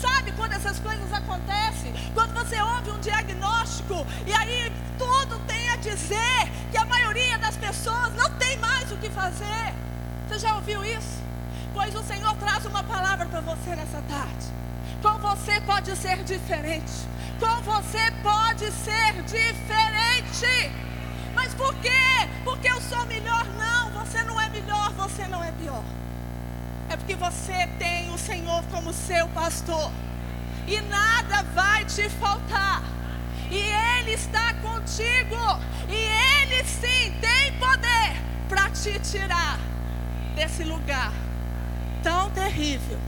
Sabe 0.00 0.30
quando 0.30 0.52
essas 0.52 0.78
coisas 0.78 1.12
acontecem? 1.12 1.92
Quando 2.14 2.32
você 2.34 2.60
ouve 2.62 2.90
um 2.92 3.00
diagnóstico 3.00 4.06
e 4.28 4.32
aí 4.32 4.72
tudo 4.96 5.40
tem 5.40 5.70
a 5.70 5.76
dizer 5.76 6.52
que 6.70 6.76
a 6.76 6.84
maioria 6.84 7.36
das 7.38 7.56
pessoas 7.56 8.14
não 8.14 8.30
tem 8.34 8.56
mais 8.58 8.92
o 8.92 8.96
que 8.96 9.10
fazer. 9.10 9.74
Você 10.28 10.38
já 10.38 10.54
ouviu 10.54 10.84
isso? 10.84 11.24
Pois 11.74 11.92
o 11.92 12.02
Senhor 12.04 12.36
traz 12.36 12.64
uma 12.66 12.84
palavra 12.84 13.26
para 13.26 13.40
você 13.40 13.74
nessa 13.74 14.00
tarde. 14.02 14.46
Com 15.02 15.18
você 15.18 15.60
pode 15.62 15.96
ser 15.96 16.22
diferente. 16.22 16.92
Com 17.40 17.60
você 17.62 18.12
pode 18.22 18.70
ser 18.70 19.20
diferente. 19.24 20.72
Mas 21.34 21.52
por 21.54 21.74
quê? 21.80 22.28
Porque 22.44 22.68
eu 22.68 22.80
sou 22.80 23.04
melhor? 23.06 23.44
Não, 23.58 23.90
você 23.90 24.22
não 24.22 24.40
é 24.40 24.48
melhor, 24.50 24.92
você 24.92 25.26
não 25.26 25.42
é 25.42 25.50
pior. 25.50 25.82
É 26.88 26.96
porque 26.96 27.16
você 27.16 27.66
tem 27.76 28.08
o 28.14 28.18
Senhor 28.18 28.62
como 28.70 28.92
seu 28.92 29.26
pastor. 29.30 29.90
E 30.68 30.80
nada 30.82 31.42
vai 31.54 31.84
te 31.86 32.08
faltar. 32.08 32.84
E 33.50 33.58
Ele 33.98 34.12
está 34.12 34.54
contigo. 34.62 35.36
E 35.88 36.42
Ele 36.42 36.64
sim 36.64 37.12
tem 37.20 37.58
poder 37.58 38.22
para 38.48 38.70
te 38.70 38.96
tirar 39.00 39.58
desse 40.36 40.62
lugar 40.62 41.12
tão 42.04 42.30
terrível. 42.30 42.98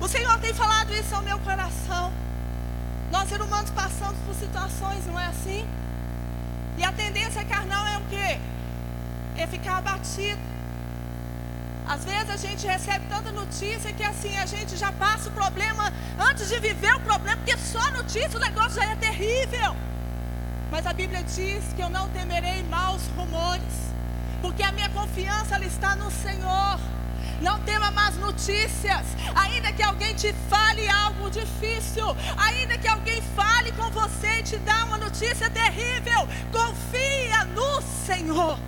O 0.00 0.06
Senhor 0.06 0.38
tem 0.38 0.54
falado 0.54 0.94
isso 0.94 1.12
ao 1.14 1.22
meu 1.22 1.38
coração. 1.40 2.12
Nós, 3.10 3.28
seres 3.28 3.44
humanos, 3.44 3.70
passamos 3.70 4.18
por 4.24 4.34
situações, 4.36 5.04
não 5.06 5.18
é 5.18 5.26
assim? 5.26 5.66
E 6.78 6.84
a 6.84 6.92
tendência 6.92 7.44
carnal 7.44 7.84
é 7.88 7.98
o 7.98 8.02
quê? 8.02 8.38
É 9.36 9.46
ficar 9.48 9.78
abatido. 9.78 10.40
Às 11.88 12.04
vezes 12.04 12.30
a 12.30 12.36
gente 12.36 12.66
recebe 12.66 13.06
tanta 13.08 13.32
notícia 13.32 13.92
que 13.92 14.04
assim 14.04 14.36
a 14.36 14.46
gente 14.46 14.76
já 14.76 14.92
passa 14.92 15.30
o 15.30 15.32
problema 15.32 15.92
antes 16.20 16.48
de 16.48 16.60
viver 16.60 16.94
o 16.94 17.00
problema, 17.00 17.38
porque 17.38 17.56
só 17.56 17.90
notícia 17.90 18.36
o 18.36 18.40
negócio 18.40 18.80
já 18.80 18.92
é 18.92 18.94
terrível. 18.94 19.74
Mas 20.70 20.86
a 20.86 20.92
Bíblia 20.92 21.22
diz 21.24 21.64
que 21.74 21.82
eu 21.82 21.88
não 21.88 22.08
temerei 22.10 22.62
maus 22.64 23.02
rumores, 23.16 23.92
porque 24.42 24.62
a 24.62 24.70
minha 24.70 24.90
confiança 24.90 25.56
ela 25.56 25.64
está 25.64 25.96
no 25.96 26.10
Senhor. 26.10 26.78
Não 27.40 27.60
tema 27.60 27.90
más 27.92 28.16
notícias, 28.16 29.06
ainda 29.34 29.72
que 29.72 29.82
alguém 29.82 30.14
te 30.14 30.32
fale 30.50 30.88
algo 30.88 31.30
difícil, 31.30 32.16
ainda 32.36 32.76
que 32.76 32.88
alguém 32.88 33.22
fale 33.36 33.70
com 33.72 33.88
você 33.90 34.40
e 34.40 34.42
te 34.42 34.56
dá 34.58 34.84
uma 34.84 34.98
notícia 34.98 35.48
terrível, 35.48 36.26
confia 36.50 37.44
no 37.54 37.80
Senhor. 38.06 38.58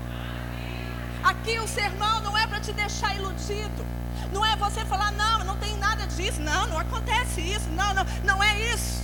Aqui 1.23 1.59
o 1.59 1.67
sermão 1.67 2.21
não 2.21 2.37
é 2.37 2.47
para 2.47 2.61
te 2.61 2.73
deixar 2.73 3.15
iludido. 3.17 3.85
Não 4.33 4.45
é 4.45 4.55
você 4.57 4.85
falar, 4.85 5.13
não, 5.13 5.45
não 5.45 5.57
tem 5.57 5.77
nada 5.77 6.07
disso. 6.07 6.41
Não, 6.41 6.67
não 6.69 6.79
acontece 6.79 7.41
isso. 7.41 7.69
Não, 7.71 7.93
não, 7.93 8.05
não 8.25 8.43
é 8.43 8.59
isso. 8.73 9.03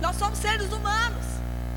Nós 0.00 0.16
somos 0.16 0.38
seres 0.38 0.72
humanos. 0.72 1.21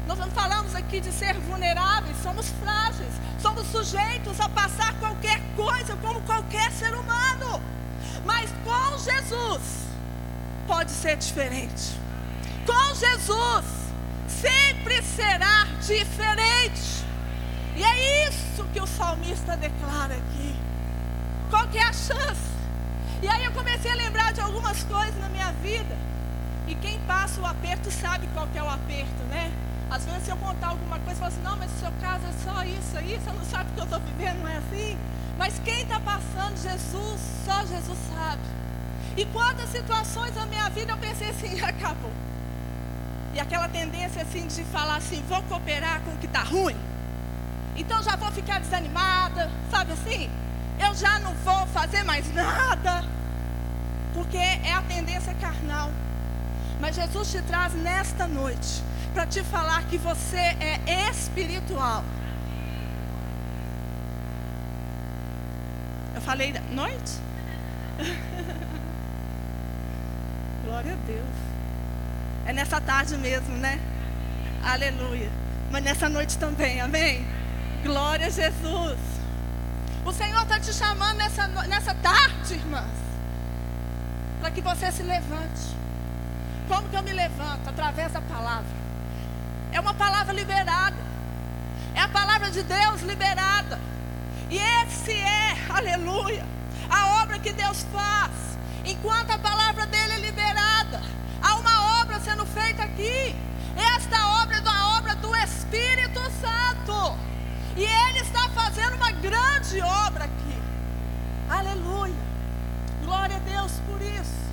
Nós 0.07 0.19
não 0.19 0.29
falamos 0.31 0.75
aqui 0.75 0.99
de 0.99 1.11
ser 1.11 1.33
vulneráveis, 1.39 2.15
somos 2.21 2.47
frágeis, 2.63 3.13
somos 3.41 3.65
sujeitos 3.67 4.39
a 4.39 4.47
passar 4.49 4.93
qualquer 4.99 5.41
coisa 5.55 5.95
como 5.97 6.21
qualquer 6.21 6.71
ser 6.71 6.93
humano. 6.93 7.61
Mas 8.23 8.49
com 8.63 8.97
Jesus 8.97 9.61
pode 10.67 10.91
ser 10.91 11.17
diferente. 11.17 11.99
Com 12.65 12.95
Jesus 12.95 13.65
sempre 14.27 15.01
será 15.01 15.65
diferente. 15.85 17.05
E 17.75 17.83
é 17.83 18.29
isso 18.29 18.63
que 18.73 18.79
o 18.79 18.87
salmista 18.87 19.57
declara 19.57 20.15
aqui. 20.15 20.55
Qual 21.49 21.67
que 21.67 21.77
é 21.77 21.83
a 21.83 21.93
chance? 21.93 22.55
E 23.21 23.27
aí 23.27 23.43
eu 23.43 23.51
comecei 23.51 23.91
a 23.91 23.95
lembrar 23.95 24.33
de 24.33 24.41
algumas 24.41 24.83
coisas 24.83 25.19
na 25.19 25.29
minha 25.29 25.51
vida. 25.53 25.97
E 26.67 26.75
quem 26.75 26.99
passa 27.01 27.41
o 27.41 27.45
aperto 27.45 27.91
sabe 27.91 28.27
qual 28.33 28.47
que 28.47 28.57
é 28.57 28.63
o 28.63 28.69
aperto, 28.69 29.23
né? 29.29 29.51
Às 29.89 30.05
vezes, 30.05 30.23
se 30.23 30.31
eu 30.31 30.37
contar 30.37 30.67
alguma 30.67 30.99
coisa, 30.99 31.19
fala 31.19 31.31
assim: 31.31 31.41
não, 31.41 31.57
mas 31.57 31.71
o 31.71 31.79
seu 31.79 31.91
caso 32.01 32.23
é 32.25 32.33
só 32.43 32.63
isso 32.63 32.97
aí, 32.97 33.19
você 33.19 33.31
não 33.31 33.45
sabe 33.45 33.69
o 33.69 33.73
que 33.73 33.79
eu 33.79 33.83
estou 33.83 33.99
vivendo, 33.99 34.41
não 34.41 34.49
é 34.49 34.57
assim? 34.57 34.97
Mas 35.37 35.59
quem 35.59 35.81
está 35.81 35.99
passando, 35.99 36.57
Jesus, 36.61 37.21
só 37.45 37.65
Jesus 37.65 37.97
sabe. 38.13 38.41
E 39.17 39.25
quantas 39.27 39.69
situações 39.69 40.35
na 40.35 40.45
minha 40.45 40.69
vida 40.69 40.91
eu 40.91 40.97
pensei 40.97 41.29
assim: 41.29 41.59
acabou. 41.63 42.11
E 43.33 43.39
aquela 43.39 43.67
tendência 43.67 44.21
assim 44.21 44.47
de 44.47 44.63
falar 44.65 44.97
assim: 44.97 45.23
vou 45.27 45.41
cooperar 45.43 46.01
com 46.01 46.11
o 46.11 46.17
que 46.17 46.25
está 46.25 46.41
ruim. 46.41 46.75
Então 47.75 48.01
já 48.01 48.15
vou 48.15 48.31
ficar 48.31 48.59
desanimada, 48.59 49.51
sabe 49.69 49.91
assim? 49.91 50.29
Eu 50.79 50.93
já 50.95 51.19
não 51.19 51.33
vou 51.35 51.65
fazer 51.67 52.03
mais 52.03 52.33
nada. 52.33 53.03
Porque 54.13 54.37
é 54.37 54.73
a 54.73 54.81
tendência 54.81 55.33
carnal. 55.35 55.91
Mas 56.79 56.95
Jesus 56.95 57.31
te 57.31 57.41
traz 57.41 57.73
nesta 57.73 58.27
noite 58.27 58.81
para 59.15 59.25
te 59.25 59.41
falar 59.45 59.81
que 59.83 59.97
você 59.97 60.37
é 60.37 61.09
espiritual. 61.09 62.03
Eu 66.13 66.19
falei 66.19 66.51
da 66.51 66.59
noite? 66.59 67.13
Glória 70.65 70.91
a 70.91 70.95
Deus. 71.07 71.35
É 72.45 72.51
nessa 72.51 72.81
tarde 72.81 73.17
mesmo, 73.17 73.55
né? 73.55 73.79
Aleluia. 74.61 75.31
Mas 75.71 75.81
nessa 75.81 76.09
noite 76.09 76.37
também, 76.37 76.81
amém? 76.81 77.25
Glória 77.83 78.27
a 78.27 78.29
Jesus. 78.29 78.99
O 80.05 80.11
Senhor 80.11 80.43
está 80.43 80.59
te 80.59 80.73
chamando 80.73 81.15
nessa, 81.15 81.47
nessa 81.47 81.95
tarde, 81.95 82.53
irmãs, 82.53 82.91
para 84.41 84.51
que 84.51 84.59
você 84.59 84.91
se 84.91 85.03
levante. 85.03 85.73
Como 86.67 86.89
que 86.89 86.97
eu 86.97 87.03
me 87.03 87.13
levanto? 87.13 87.69
Através 87.69 88.11
da 88.11 88.19
palavra. 88.19 88.84
É 89.75 89.79
uma 89.81 89.93
palavra 89.93 90.33
liberada. 90.33 90.95
É 91.93 91.99
a 91.99 92.07
palavra 92.07 92.49
de 92.49 92.63
Deus 92.63 93.01
liberada. 93.01 93.77
E 94.49 94.57
esse 94.57 95.11
é, 95.11 95.57
aleluia, 95.69 96.45
a 96.89 97.21
obra 97.21 97.37
que 97.39 97.51
Deus 97.51 97.85
faz. 97.91 98.31
Enquanto 98.85 99.31
a 99.31 99.37
palavra 99.37 99.85
dele 99.85 100.13
é 100.13 100.19
liberada, 100.19 101.01
há 101.41 101.55
uma 101.55 102.01
obra 102.01 102.21
sendo 102.21 102.45
feita 102.45 102.83
aqui. 102.83 103.35
Esta 103.97 104.41
obra 104.41 104.55
é 104.55 104.61
uma 104.61 104.97
obra 104.97 105.13
do 105.15 105.35
Espírito 105.35 106.21
Santo. 106.39 107.17
E 107.75 107.83
ele 107.83 108.19
está 108.19 108.47
fazendo 108.51 108.95
uma 108.95 109.11
grande 109.11 109.81
obra 109.81 110.23
aqui. 110.23 110.57
Aleluia. 111.49 112.15
Glória 113.03 113.35
a 113.35 113.39
Deus 113.39 113.73
por 113.85 114.01
isso. 114.01 114.45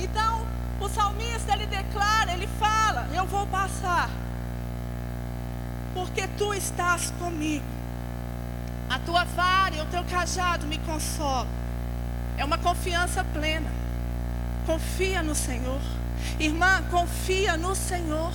Então, 0.00 0.55
o 0.80 0.88
salmista 0.88 1.52
ele 1.52 1.66
declara, 1.66 2.32
ele 2.32 2.46
fala: 2.58 3.08
Eu 3.14 3.26
vou 3.26 3.46
passar, 3.46 4.10
porque 5.94 6.26
tu 6.38 6.52
estás 6.54 7.10
comigo. 7.18 7.64
A 8.88 8.98
tua 9.00 9.24
vara 9.24 9.74
e 9.74 9.80
o 9.80 9.86
teu 9.86 10.04
cajado 10.04 10.66
me 10.66 10.78
consolam. 10.78 11.48
É 12.36 12.44
uma 12.44 12.58
confiança 12.58 13.24
plena. 13.24 13.68
Confia 14.64 15.22
no 15.22 15.34
Senhor. 15.34 15.80
Irmã, 16.38 16.82
confia 16.90 17.56
no 17.56 17.74
Senhor. 17.74 18.32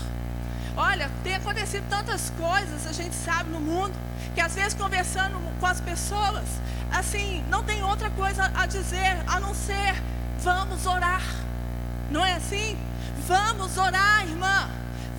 Olha, 0.75 1.10
tem 1.23 1.36
acontecido 1.36 1.86
tantas 1.89 2.32
coisas, 2.32 2.88
a 2.88 2.91
gente 2.91 3.13
sabe 3.13 3.49
no 3.49 3.60
mundo, 3.60 3.93
que 4.34 4.41
às 4.41 4.56
vezes 4.56 4.73
conversando 4.73 5.38
com 5.60 5.65
as 5.65 5.82
pessoas, 5.82 6.45
assim, 6.91 7.43
não 7.49 7.63
tem 7.63 7.84
outra 7.84 8.10
coisa 8.10 8.51
a 8.56 8.65
dizer 8.65 9.23
a 9.27 9.39
não 9.39 9.54
ser: 9.54 10.01
vamos 10.41 10.86
orar. 10.86 11.40
Não 12.12 12.26
é 12.26 12.34
assim? 12.34 12.78
Vamos 13.26 13.78
orar, 13.78 14.24
irmã. 14.24 14.69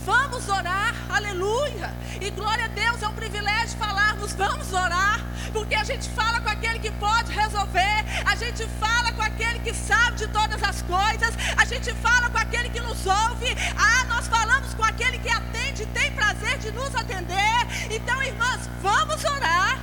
Vamos 0.05 0.47
orar, 0.47 0.95
aleluia. 1.09 1.91
E 2.21 2.29
glória 2.31 2.67
a 2.67 2.69
Deus, 2.69 3.03
é 3.03 3.09
um 3.09 3.15
privilégio 3.15 3.79
falarmos, 3.79 4.33
vamos 4.35 4.73
orar, 4.75 5.21
porque 5.53 5.75
a 5.75 5.85
gente 5.85 6.09
fala 6.11 6.41
com 6.41 6.51
aquele 6.51 6.81
que 6.81 6.91
pode 6.93 7.33
resolver, 7.33 8.05
a 8.27 8.35
gente 8.37 8.67
fala 8.79 9.13
com 9.13 9.23
aquele 9.23 9.61
que 9.61 9.73
sabe 9.73 10.19
de 10.19 10.27
todas 10.29 10.63
as 10.63 10.83
coisas, 10.83 11.35
a 11.57 11.65
gente 11.65 11.95
fala 11.95 12.29
com 12.29 12.39
aquele 12.39 12.69
que 12.69 12.81
nos 12.81 13.07
ouve, 13.07 13.57
ah, 13.77 14.05
nós 14.05 14.27
falamos 14.27 14.75
com 14.75 14.85
aquele 14.85 15.19
que 15.19 15.31
atende, 15.31 15.87
tem 15.87 16.13
prazer 16.13 16.59
de 16.59 16.73
nos 16.73 16.95
atender. 16.95 17.67
Então, 17.91 18.23
irmãs, 18.23 18.69
vamos 18.83 19.25
orar, 19.25 19.79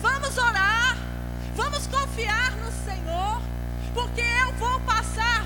vamos 0.00 0.36
orar, 0.36 0.96
vamos 1.54 1.86
confiar 1.86 2.52
no 2.56 2.72
Senhor 2.84 3.52
porque 3.94 4.22
eu 4.22 4.52
vou 4.54 4.80
passar, 4.80 5.41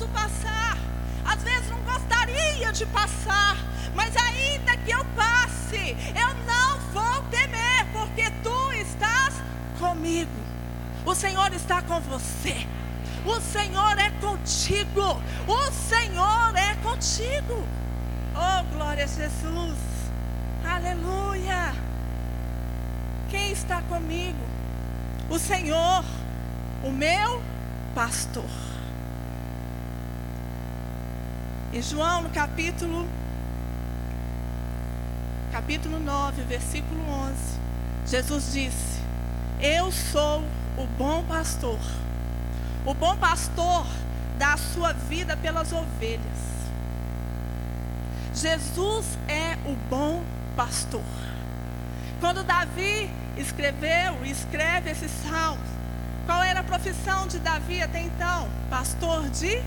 posso 0.00 0.08
passar. 0.08 0.78
Às 1.24 1.42
vezes 1.42 1.68
não 1.68 1.80
gostaria 1.80 2.72
de 2.72 2.86
passar, 2.86 3.56
mas 3.94 4.16
ainda 4.16 4.76
que 4.78 4.90
eu 4.90 5.04
passe, 5.16 5.96
eu 6.16 6.34
não 6.46 6.78
vou 6.92 7.22
temer, 7.24 7.86
porque 7.92 8.30
tu 8.42 8.72
estás 8.72 9.34
comigo. 9.78 10.30
O 11.04 11.14
Senhor 11.14 11.52
está 11.52 11.82
com 11.82 12.00
você. 12.00 12.66
O 13.26 13.40
Senhor 13.40 13.98
é 13.98 14.10
contigo. 14.20 15.22
O 15.46 15.70
Senhor 15.70 16.56
é 16.56 16.74
contigo. 16.76 17.66
Oh, 18.34 18.74
glória 18.74 19.04
a 19.04 19.06
Jesus. 19.06 19.78
Aleluia. 20.64 21.74
Quem 23.28 23.52
está 23.52 23.82
comigo? 23.82 24.44
O 25.28 25.38
Senhor, 25.38 26.04
o 26.82 26.90
meu 26.90 27.42
pastor. 27.94 28.69
Em 31.72 31.80
João, 31.80 32.22
no 32.22 32.30
capítulo 32.30 33.08
capítulo 35.52 36.00
9, 36.00 36.42
versículo 36.42 37.00
11, 37.08 37.34
Jesus 38.06 38.52
disse: 38.52 39.00
Eu 39.60 39.92
sou 39.92 40.42
o 40.76 40.84
bom 40.98 41.22
pastor. 41.24 41.78
O 42.84 42.92
bom 42.92 43.16
pastor 43.16 43.86
dá 44.36 44.54
a 44.54 44.56
sua 44.56 44.92
vida 44.92 45.36
pelas 45.36 45.72
ovelhas. 45.72 46.20
Jesus 48.34 49.06
é 49.28 49.56
o 49.64 49.76
bom 49.88 50.24
pastor. 50.56 51.04
Quando 52.18 52.42
Davi 52.42 53.08
escreveu 53.36 54.24
e 54.24 54.30
escreve 54.32 54.90
esse 54.90 55.08
salmo, 55.08 55.62
qual 56.26 56.42
era 56.42 56.60
a 56.60 56.64
profissão 56.64 57.28
de 57.28 57.38
Davi 57.38 57.80
até 57.80 58.02
então? 58.02 58.48
Pastor 58.68 59.28
de 59.30 59.62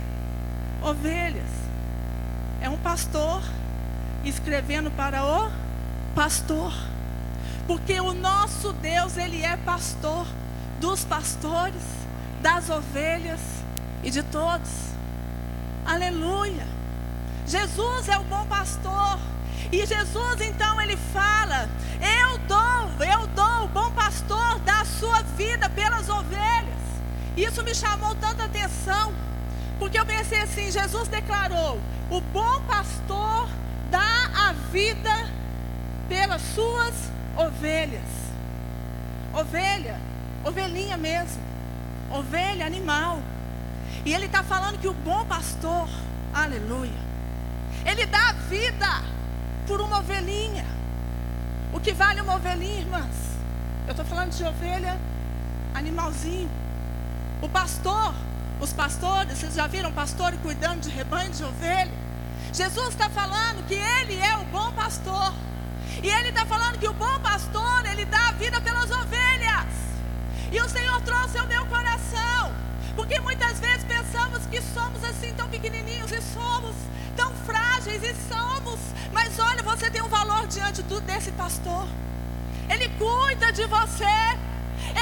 ovelhas. 0.81 1.63
É 2.63 2.69
um 2.69 2.78
pastor 2.78 3.43
escrevendo 4.23 4.89
para 4.89 5.21
o 5.21 5.52
pastor. 6.15 6.73
Porque 7.67 7.99
o 7.99 8.13
nosso 8.13 8.71
Deus, 8.71 9.17
ele 9.17 9.43
é 9.43 9.58
pastor 9.58 10.26
dos 10.80 11.04
pastores, 11.04 11.84
das 12.41 12.69
ovelhas 12.69 13.41
e 14.02 14.10
de 14.10 14.23
todos. 14.23 14.69
Aleluia. 15.86 16.65
Jesus 17.45 18.08
é 18.08 18.17
o 18.17 18.23
bom 18.23 18.45
pastor. 18.45 19.19
E 19.69 19.86
Jesus 19.86 20.39
então 20.39 20.80
ele 20.80 20.95
fala: 20.95 21.67
Eu 21.99 22.38
dou, 22.47 23.06
eu 23.06 23.28
dou, 23.28 23.65
o 23.65 23.67
bom 23.67 23.91
pastor 23.91 24.58
dá 24.60 24.80
a 24.80 24.86
sua 24.86 25.21
vida 25.36 25.69
pelas 25.69 26.08
ovelhas. 26.08 26.80
Isso 27.36 27.62
me 27.62 27.76
chamou 27.76 28.15
tanta 28.15 28.45
atenção, 28.45 29.12
porque 29.79 29.99
eu 29.99 30.05
pensei 30.05 30.39
assim: 30.39 30.71
Jesus 30.71 31.07
declarou: 31.07 31.79
O 32.09 32.21
bom 32.21 32.62
pastor 32.62 33.49
dá 33.89 34.49
a 34.49 34.53
vida 34.71 35.29
pelas 36.07 36.41
suas 36.41 36.93
ovelhas. 37.36 38.01
Ovelha, 39.33 39.99
ovelhinha 40.43 40.97
mesmo, 40.97 41.41
ovelha, 42.12 42.65
animal. 42.65 43.19
E 44.05 44.13
ele 44.13 44.25
está 44.25 44.43
falando 44.43 44.79
que 44.79 44.88
o 44.88 44.93
bom 44.93 45.25
pastor, 45.25 45.88
aleluia, 46.33 46.91
ele 47.86 48.05
dá 48.05 48.29
a 48.29 48.33
vida 48.33 48.88
por 49.65 49.81
uma 49.81 49.99
ovelhinha. 49.99 50.65
O 51.73 51.79
que 51.79 51.91
vale 51.93 52.21
uma 52.21 52.36
ovelhinha, 52.36 52.81
irmãs? 52.81 53.15
Eu 53.86 53.91
estou 53.91 54.05
falando 54.05 54.31
de 54.31 54.43
ovelha, 54.43 54.97
animalzinho. 55.73 56.49
O 57.41 57.49
pastor, 57.49 58.13
os 58.59 58.71
pastores, 58.73 59.37
vocês 59.37 59.55
já 59.55 59.67
viram 59.67 59.91
pastor 59.91 60.33
cuidando 60.41 60.81
de 60.81 60.89
rebanho 60.89 61.31
de 61.31 61.43
ovelha? 61.43 61.91
Jesus 62.53 62.89
está 62.89 63.09
falando 63.09 63.65
que 63.67 63.73
ele 63.73 64.19
é 64.19 64.37
o 64.37 64.45
bom 64.45 64.71
pastor. 64.73 65.33
E 66.01 66.07
ele 66.07 66.29
está 66.29 66.45
falando 66.45 66.77
que 66.77 66.87
o 66.87 66.93
bom 66.93 67.19
pastor, 67.19 67.85
ele 67.91 68.05
dá 68.05 68.29
a 68.29 68.31
vida 68.33 68.61
pelas 68.61 68.89
ovelhas. 68.91 69.65
E 70.51 70.59
o 70.59 70.69
Senhor 70.69 71.01
trouxe 71.01 71.37
ao 71.37 71.47
meu 71.47 71.65
coração. 71.65 72.53
Porque 72.95 73.19
muitas 73.19 73.59
vezes 73.59 73.83
pensamos 73.85 74.45
que 74.45 74.61
somos 74.61 75.03
assim 75.03 75.33
tão 75.33 75.49
pequenininhos 75.49 76.11
e 76.11 76.21
somos 76.21 76.75
tão 77.15 77.33
frágeis 77.45 78.03
e 78.03 78.13
somos. 78.31 78.79
Mas 79.11 79.37
olha, 79.39 79.63
você 79.63 79.89
tem 79.89 80.01
um 80.01 80.09
valor 80.09 80.45
diante 80.47 80.83
do, 80.83 80.99
desse 81.01 81.31
pastor. 81.31 81.87
Ele 82.69 82.89
cuida 82.89 83.51
de 83.51 83.65
você. 83.65 84.37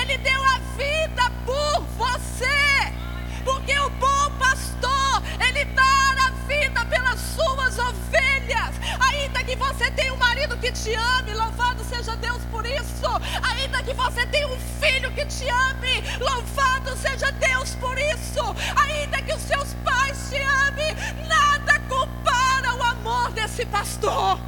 Ele 0.01 0.17
deu 0.19 0.43
a 0.43 0.59
vida 0.77 1.31
por 1.45 1.83
você. 1.97 3.00
Porque 3.43 3.77
o 3.79 3.89
bom 3.91 4.31
pastor, 4.37 5.23
ele 5.47 5.65
dá 5.65 6.15
a 6.27 6.31
vida 6.47 6.85
pelas 6.85 7.19
suas 7.19 7.77
ovelhas. 7.79 8.75
Ainda 8.99 9.43
que 9.43 9.55
você 9.55 9.89
tenha 9.91 10.13
um 10.13 10.17
marido 10.17 10.57
que 10.57 10.71
te 10.71 10.93
ame, 10.93 11.33
louvado 11.33 11.83
seja 11.85 12.15
Deus 12.17 12.41
por 12.51 12.65
isso. 12.65 13.07
Ainda 13.41 13.83
que 13.83 13.93
você 13.93 14.25
tenha 14.27 14.47
um 14.47 14.59
filho 14.79 15.11
que 15.11 15.25
te 15.25 15.47
ame, 15.49 16.03
louvado 16.19 16.95
seja 16.97 17.31
Deus 17.31 17.75
por 17.75 17.97
isso. 17.97 18.55
Ainda 18.75 19.21
que 19.21 19.33
os 19.33 19.41
seus 19.41 19.73
pais 19.83 20.29
te 20.29 20.41
amem, 20.67 20.95
nada 21.27 21.79
compara 21.89 22.75
o 22.75 22.83
amor 22.83 23.31
desse 23.31 23.65
pastor. 23.65 24.39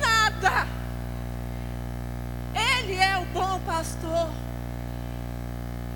Nada. 0.00 0.66
Ele 2.54 2.94
é 2.94 3.18
o 3.18 3.24
bom 3.26 3.60
pastor. 3.60 4.47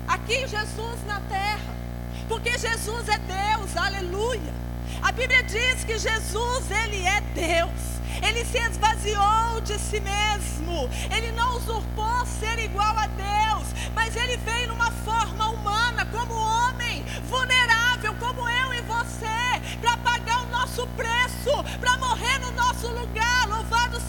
Aqui 0.07 0.47
Jesus 0.47 1.05
na 1.05 1.19
terra. 1.21 1.75
Porque 2.27 2.57
Jesus 2.57 3.09
é 3.09 3.17
Deus, 3.17 3.75
aleluia. 3.75 4.53
A 5.01 5.11
Bíblia 5.11 5.43
diz 5.43 5.83
que 5.83 5.97
Jesus, 5.97 6.71
ele 6.71 7.05
é 7.05 7.21
Deus. 7.33 7.93
Ele 8.25 8.45
se 8.45 8.57
esvaziou 8.57 9.59
de 9.61 9.77
si 9.79 9.99
mesmo. 9.99 10.89
Ele 11.15 11.31
não 11.33 11.57
usurpou 11.57 12.25
ser 12.25 12.59
igual 12.59 12.95
a 12.97 13.07
Deus, 13.07 13.67
mas 13.93 14.15
ele 14.15 14.37
veio 14.37 14.69
numa 14.69 14.91
forma 14.91 15.49
humana, 15.49 16.05
como 16.05 16.33
homem, 16.33 17.03
vulnerável, 17.29 18.13
como 18.19 18.47
eu 18.47 18.73
e 18.73 18.81
você, 18.81 19.77
para 19.81 19.97
pagar 19.97 20.43
o 20.43 20.47
nosso 20.47 20.87
preço, 20.95 21.63
para 21.79 21.97
morrer 21.97 22.39
no 22.39 22.51
nosso 22.51 22.87
lugar. 22.87 23.22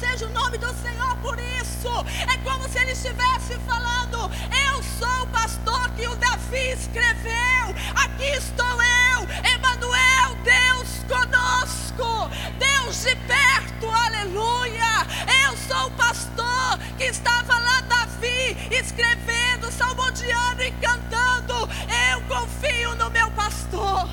Seja 0.01 0.27
o 0.27 0.31
nome 0.31 0.59
do 0.59 0.73
Senhor 0.83 1.17
por 1.17 1.39
isso. 1.39 1.89
É 2.33 2.37
como 2.39 2.69
se 2.69 2.79
ele 2.79 2.93
estivesse 2.93 3.55
falando: 3.67 4.31
Eu 4.67 4.83
sou 4.83 5.23
o 5.23 5.27
pastor 5.29 5.91
que 5.91 6.07
o 6.07 6.17
Davi 6.17 6.71
escreveu. 6.73 7.75
Aqui 7.95 8.31
estou 8.37 8.67
eu, 8.67 9.29
Emanuel, 9.55 10.37
Deus 10.43 11.05
conosco, 11.09 12.31
Deus 12.59 13.03
de 13.03 13.17
perto, 13.17 13.89
aleluia. 13.89 15.07
Eu 15.47 15.57
sou 15.57 15.87
o 15.87 15.91
pastor 15.93 16.79
que 16.97 17.05
estava 17.05 17.59
lá, 17.59 17.81
Davi, 17.83 18.57
escrevendo, 18.71 19.71
salmodiando 19.73 20.63
e 20.63 20.71
cantando. 20.73 21.69
Eu 22.13 22.21
confio 22.23 22.95
no 22.97 23.11
meu 23.11 23.31
pastor. 23.33 24.09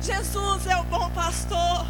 Jesus 0.00 0.66
é 0.66 0.76
o 0.76 0.84
bom 0.84 1.10
pastor. 1.10 1.86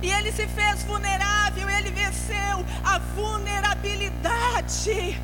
E 0.00 0.10
ele 0.10 0.30
se 0.30 0.46
fez 0.46 0.84
vulnerável, 0.84 1.37
ele 1.62 1.90
venceu 1.90 2.64
a 2.84 2.98
vulnerabilidade. 3.14 5.18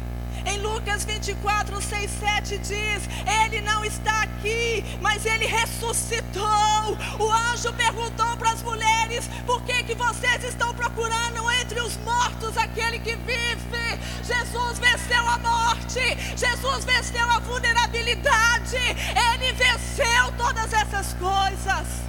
Em 0.46 0.58
Lucas 0.58 1.04
24, 1.04 1.80
6, 1.80 2.10
7 2.10 2.58
diz: 2.58 3.08
Ele 3.44 3.60
não 3.62 3.84
está 3.84 4.22
aqui, 4.22 4.84
mas 5.00 5.24
ele 5.24 5.46
ressuscitou. 5.46 6.98
O 7.18 7.30
anjo 7.30 7.72
perguntou 7.72 8.36
para 8.36 8.50
as 8.50 8.62
mulheres: 8.62 9.28
Por 9.46 9.62
que, 9.62 9.82
que 9.84 9.94
vocês 9.94 10.44
estão 10.44 10.74
procurando 10.74 11.50
entre 11.62 11.80
os 11.80 11.96
mortos 11.98 12.56
aquele 12.58 12.98
que 12.98 13.16
vive? 13.16 13.98
Jesus 14.22 14.78
venceu 14.78 15.26
a 15.26 15.38
morte, 15.38 16.00
Jesus 16.36 16.84
venceu 16.84 17.30
a 17.30 17.38
vulnerabilidade, 17.40 18.76
ele 18.76 19.52
venceu 19.52 20.32
todas 20.36 20.72
essas 20.72 21.14
coisas. 21.14 22.04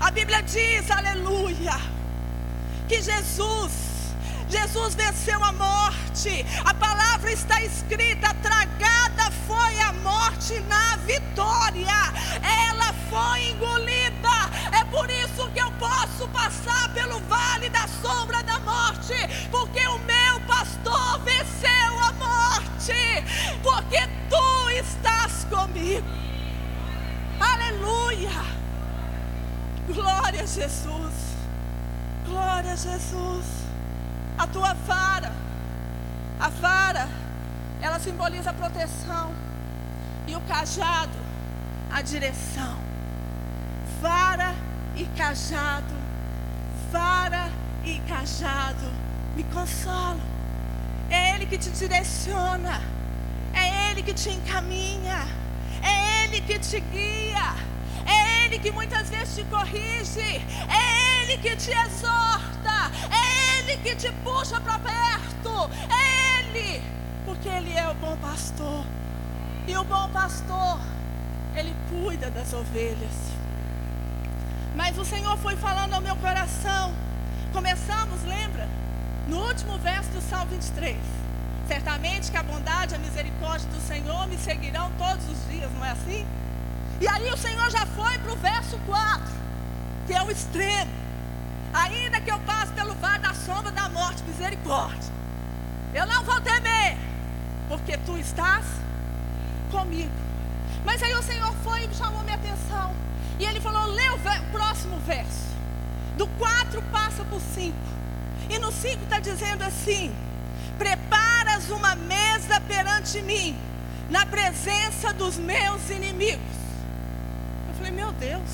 A 0.00 0.10
Bíblia 0.10 0.42
diz, 0.42 0.90
aleluia, 0.90 1.80
que 2.88 3.02
Jesus 3.02 3.94
Jesus 4.48 4.94
venceu 4.94 5.42
a 5.42 5.52
morte. 5.52 6.46
A 6.64 6.72
palavra 6.74 7.32
está 7.32 7.60
escrita: 7.62 8.32
tragada 8.34 9.30
foi 9.48 9.80
a 9.80 9.92
morte 9.94 10.60
na 10.68 10.96
vitória. 10.98 11.88
Ela 12.68 12.92
foi 13.10 13.50
engolida. 13.50 14.34
É 14.72 14.84
por 14.84 15.10
isso 15.10 15.50
que 15.52 15.60
eu 15.60 15.70
posso 15.72 16.28
passar 16.28 16.92
pelo 16.94 17.18
vale 17.20 17.68
da 17.68 17.88
sombra 17.88 18.42
da 18.44 18.60
morte, 18.60 19.14
porque 19.50 19.84
o 19.86 19.98
meu 20.00 20.40
pastor 20.46 21.18
venceu 21.20 21.98
a 22.00 22.12
morte, 22.12 23.24
porque 23.62 23.98
tu 24.30 24.70
estás 24.70 25.44
comigo. 25.44 26.06
Aleluia. 27.40 28.44
Glória 29.88 30.42
a 30.42 30.46
Jesus. 30.46 31.33
Glória 32.34 32.76
Jesus 32.76 33.46
a 34.36 34.44
tua 34.48 34.74
vara. 34.74 35.32
A 36.40 36.48
vara, 36.48 37.08
ela 37.80 38.00
simboliza 38.00 38.50
a 38.50 38.52
proteção. 38.52 39.32
E 40.26 40.34
o 40.34 40.40
cajado, 40.40 41.16
a 41.92 42.02
direção. 42.02 42.76
Vara 44.00 44.52
e 44.96 45.04
cajado. 45.16 45.94
Vara 46.90 47.48
e 47.84 48.00
cajado 48.00 48.90
me 49.36 49.44
consolam. 49.44 50.20
É 51.10 51.36
Ele 51.36 51.46
que 51.46 51.56
te 51.56 51.70
direciona. 51.70 52.82
É 53.52 53.90
Ele 53.90 54.02
que 54.02 54.12
te 54.12 54.30
encaminha. 54.30 55.24
É 55.80 56.24
Ele 56.24 56.40
que 56.40 56.58
te 56.58 56.80
guia. 56.80 57.73
É 58.06 58.44
Ele 58.44 58.58
que 58.58 58.70
muitas 58.70 59.08
vezes 59.08 59.34
te 59.34 59.44
corrige. 59.44 60.20
É 60.20 61.22
Ele 61.22 61.38
que 61.38 61.56
te 61.56 61.70
exorta. 61.70 62.90
É 63.10 63.58
Ele 63.58 63.76
que 63.78 63.96
te 63.96 64.12
puxa 64.24 64.60
para 64.60 64.78
perto. 64.78 65.70
É 65.90 66.40
Ele. 66.40 66.82
Porque 67.24 67.48
Ele 67.48 67.72
é 67.72 67.88
o 67.88 67.94
bom 67.94 68.16
pastor. 68.18 68.84
E 69.66 69.76
o 69.76 69.84
bom 69.84 70.08
pastor, 70.10 70.78
Ele 71.56 71.74
cuida 71.88 72.30
das 72.30 72.52
ovelhas. 72.52 73.34
Mas 74.76 74.98
o 74.98 75.04
Senhor 75.04 75.36
foi 75.38 75.56
falando 75.56 75.94
ao 75.94 76.00
meu 76.00 76.16
coração. 76.16 76.92
Começamos, 77.52 78.22
lembra? 78.24 78.68
No 79.28 79.38
último 79.46 79.78
verso 79.78 80.10
do 80.10 80.20
Salmo 80.20 80.50
23. 80.50 80.96
Certamente 81.66 82.30
que 82.30 82.36
a 82.36 82.42
bondade 82.42 82.92
e 82.92 82.96
a 82.96 82.98
misericórdia 82.98 83.66
do 83.68 83.80
Senhor 83.80 84.26
me 84.26 84.36
seguirão 84.36 84.90
todos 84.98 85.26
os 85.30 85.48
dias, 85.48 85.70
não 85.72 85.84
é 85.84 85.92
assim? 85.92 86.26
E 87.00 87.08
aí 87.08 87.30
o 87.30 87.36
Senhor 87.36 87.70
já 87.70 87.84
foi 87.86 88.18
para 88.18 88.32
o 88.32 88.36
verso 88.36 88.78
4, 88.86 89.32
que 90.06 90.14
é 90.14 90.22
o 90.22 90.30
extremo. 90.30 90.90
Ainda 91.72 92.20
que 92.20 92.30
eu 92.30 92.38
passe 92.40 92.72
pelo 92.72 92.94
vale 92.94 93.18
da 93.18 93.34
sombra 93.34 93.72
da 93.72 93.88
morte, 93.88 94.22
misericórdia. 94.22 95.12
Eu 95.92 96.06
não 96.06 96.22
vou 96.24 96.40
temer, 96.40 96.96
porque 97.68 97.96
tu 97.98 98.16
estás 98.16 98.64
comigo. 99.70 100.12
Mas 100.84 101.02
aí 101.02 101.14
o 101.14 101.22
Senhor 101.22 101.52
foi 101.64 101.84
e 101.84 101.94
chamou 101.94 102.22
minha 102.22 102.36
atenção. 102.36 102.94
E 103.38 103.44
ele 103.44 103.60
falou: 103.60 103.86
lê 103.86 104.08
o 104.10 104.18
próximo 104.52 104.98
verso. 105.00 105.44
Do 106.16 106.26
4 106.28 106.80
passa 106.92 107.24
para 107.24 107.36
o 107.36 107.40
5. 107.40 107.76
E 108.50 108.58
no 108.58 108.70
5 108.70 109.02
está 109.02 109.18
dizendo 109.18 109.62
assim: 109.62 110.14
Preparas 110.78 111.70
uma 111.70 111.94
mesa 111.96 112.60
perante 112.60 113.20
mim, 113.22 113.56
na 114.10 114.24
presença 114.26 115.12
dos 115.12 115.36
meus 115.36 115.90
inimigos. 115.90 116.63
Deus. 118.24 118.50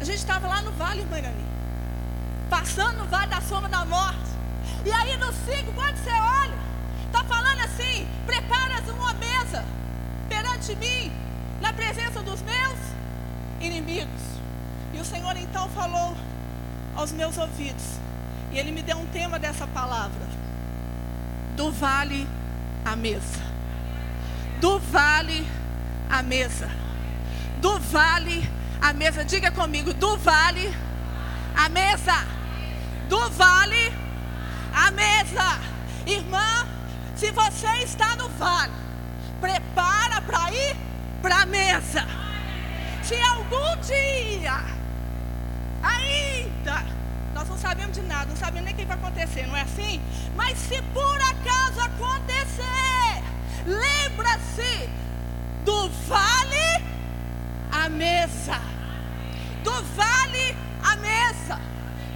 A 0.00 0.04
gente 0.04 0.18
estava 0.18 0.46
lá 0.46 0.62
no 0.62 0.70
Vale 0.72 1.04
Manani, 1.04 1.44
passando 2.48 2.98
no 2.98 3.06
Vale 3.06 3.26
da 3.26 3.40
Sombra 3.40 3.68
da 3.68 3.84
Morte. 3.84 4.30
E 4.86 4.92
aí 4.92 5.16
no 5.16 5.32
5, 5.32 5.72
quando 5.72 5.96
você 5.96 6.10
olha, 6.10 6.58
está 7.06 7.24
falando 7.24 7.60
assim: 7.60 8.08
Preparas 8.24 8.88
uma 8.88 9.12
mesa 9.14 9.64
perante 10.28 10.76
mim, 10.76 11.12
na 11.60 11.72
presença 11.72 12.22
dos 12.22 12.40
meus 12.42 12.78
inimigos. 13.60 14.22
E 14.94 15.00
o 15.00 15.04
Senhor 15.04 15.36
então 15.36 15.68
falou 15.70 16.16
aos 16.94 17.10
meus 17.12 17.36
ouvidos, 17.36 17.98
e 18.52 18.58
Ele 18.58 18.70
me 18.70 18.82
deu 18.82 18.96
um 18.96 19.06
tema 19.06 19.40
dessa 19.40 19.66
palavra: 19.66 20.26
do 21.56 21.72
vale 21.72 22.28
à 22.84 22.94
mesa. 22.94 23.42
Do 24.60 24.78
vale 24.78 25.44
à 26.08 26.22
mesa. 26.22 26.79
Do 27.60 27.78
vale 27.78 28.48
à 28.80 28.92
mesa. 28.92 29.24
Diga 29.24 29.50
comigo: 29.50 29.92
do 29.94 30.16
vale 30.18 30.74
à 31.56 31.68
mesa. 31.68 32.26
Do 33.08 33.30
vale 33.30 33.92
à 34.72 34.90
mesa. 34.90 35.58
Irmã, 36.06 36.66
se 37.14 37.30
você 37.30 37.68
está 37.84 38.16
no 38.16 38.28
vale, 38.30 38.72
prepara 39.40 40.20
para 40.22 40.52
ir 40.52 40.76
para 41.20 41.42
a 41.42 41.46
mesa. 41.46 42.06
Se 43.02 43.20
algum 43.20 43.76
dia 43.82 44.60
ainda 45.82 46.84
nós 47.34 47.48
não 47.48 47.58
sabemos 47.58 47.96
de 47.96 48.02
nada, 48.02 48.26
não 48.26 48.36
sabemos 48.36 48.64
nem 48.64 48.74
o 48.74 48.76
que 48.76 48.84
vai 48.84 48.96
acontecer, 48.96 49.46
não 49.46 49.56
é 49.56 49.62
assim? 49.62 50.00
Mas 50.36 50.58
se 50.58 50.80
por 50.94 51.16
acaso 51.16 51.80
acontecer, 51.80 53.22
lembra-se 53.66 54.90
do 55.64 55.88
vale 56.06 56.59
mesa. 57.90 58.60
Do 59.62 59.72
vale 59.94 60.56
à 60.82 60.96
mesa. 60.96 61.58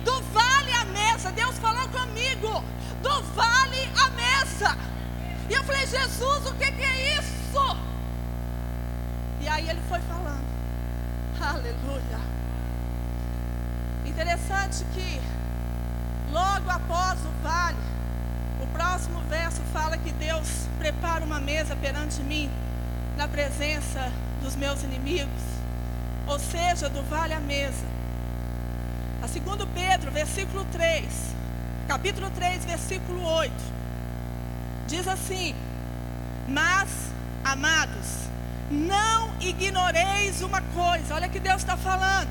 Do 0.05 0.21
vale 0.33 0.73
à 0.73 0.85
mesa. 0.87 1.33
Deus 1.33 1.59
falou 1.59 1.89
comigo. 1.89 2.65
Do 3.03 3.23
vale 3.35 3.91
à 4.03 4.11
mesa. 4.11 4.77
E 5.49 5.53
eu 5.53 5.63
falei, 5.65 5.87
Jesus, 5.87 6.47
o 6.47 6.55
que 6.55 6.65
é 6.65 7.19
isso? 7.19 7.77
E 9.41 9.49
aí 9.49 9.69
ele 9.69 9.81
foi 9.89 10.01
falando. 10.01 10.45
Aleluia. 11.41 12.21
Interessante 14.07 14.85
que 14.95 15.21
logo 16.33 16.71
após 16.71 17.21
o 17.21 17.43
vale, 17.43 17.77
o 18.63 18.67
próximo 18.69 19.21
verso 19.29 19.61
fala 19.73 19.99
que 19.99 20.13
Deus 20.13 20.49
prepara 20.79 21.25
uma 21.25 21.41
mesa 21.41 21.77
perante 21.77 22.23
mim 22.23 22.51
na 23.17 23.29
presença 23.29 24.11
dos 24.43 24.57
meus 24.57 24.83
inimigos, 24.83 25.43
ou 26.27 26.39
seja, 26.39 26.89
do 26.89 27.03
vale 27.03 27.35
à 27.35 27.41
mesa. 27.41 27.85
A 29.23 29.29
segundo 29.29 29.67
Pedro, 29.69 30.11
versículo 30.11 30.65
3, 30.73 31.05
capítulo 31.89 32.31
3, 32.31 32.65
versículo 32.65 33.23
8, 33.25 33.53
diz 34.87 35.07
assim: 35.09 35.55
Mas, 36.49 36.89
amados, 37.45 38.29
não 38.71 39.31
ignoreis 39.41 40.43
uma 40.43 40.61
coisa, 40.61 41.15
olha 41.15 41.29
que 41.29 41.41
Deus 41.41 41.57
está 41.57 41.77
falando, 41.77 42.31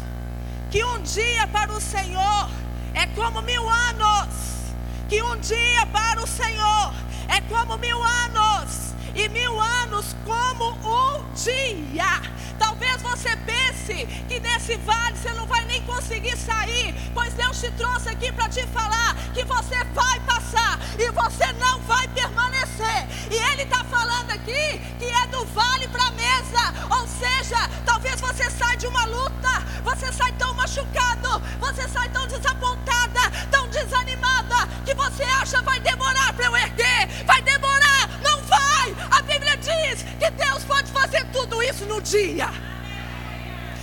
que 0.69 0.83
um 0.83 1.01
dia 1.01 1.47
para 1.47 1.71
o 1.71 1.81
Senhor 1.81 2.49
é 2.93 3.07
como 3.07 3.41
mil 3.41 3.67
anos, 3.69 4.35
que 5.09 5.21
um 5.21 5.37
dia 5.39 5.85
para 5.91 6.21
o 6.21 6.27
Senhor 6.27 6.93
é 7.27 7.41
como 7.41 7.77
mil 7.77 8.03
anos, 8.03 8.93
e 9.15 9.29
mil 9.29 9.59
anos 9.59 10.15
como 10.25 10.71
um 10.71 11.33
dia. 11.33 12.21
Talvez 12.57 13.01
você 13.01 13.35
pense 13.37 13.62
que 13.83 14.39
nesse 14.39 14.77
vale 14.77 15.17
você 15.17 15.29
não 15.33 15.45
vai 15.45 15.65
nem 15.65 15.81
conseguir 15.81 16.37
sair, 16.37 16.95
pois 17.13 17.33
Deus 17.33 17.59
te 17.59 17.69
trouxe 17.71 18.07
aqui 18.07 18.31
para 18.31 18.47
te 18.47 18.65
falar 18.67 19.13
que 19.33 19.43
você 19.43 19.83
vai 19.93 20.19
passar 20.21 20.79
e 20.97 21.11
você 21.11 21.51
não 21.53 21.79
vai 21.81 22.07
permanecer. 22.09 23.07
E 23.29 23.35
Ele 23.51 23.63
está 23.63 23.83
falando 23.83 24.31
aqui 24.31 24.79
que 24.97 25.05
é 25.05 25.27
do 25.27 25.43
vale 25.47 25.89
para 25.89 26.05
a 26.05 26.11
mesa, 26.11 26.73
ou 26.97 27.07
seja, 27.07 27.69
talvez 27.85 28.21
você 28.21 28.49
saia 28.49 28.77
de 28.77 28.87
uma 28.87 29.03
luta, 29.05 29.49
você 29.83 30.13
sai 30.13 30.31
tão 30.33 30.53
machucado, 30.53 31.41
você 31.59 31.85
sai 31.89 32.07
tão 32.09 32.25
desapontada, 32.27 33.19
tão 33.51 33.67
desanimada, 33.67 34.65
que 34.85 34.93
você 34.93 35.23
acha 35.23 35.61
vai 35.61 35.79
demorar 35.81 36.31
para 36.31 36.45
eu 36.45 36.55
erguer, 36.55 37.07
vai 37.25 37.41
demorar, 37.41 38.09
não 38.23 38.41
vai. 38.43 38.95
A 39.11 39.21
Bíblia 39.23 39.57
diz 39.57 40.03
que 40.03 40.29
Deus 40.31 40.63
pode 40.63 40.89
fazer 40.89 41.25
tudo 41.33 41.61
isso 41.61 41.85
no 41.85 42.01
dia. 42.01 42.72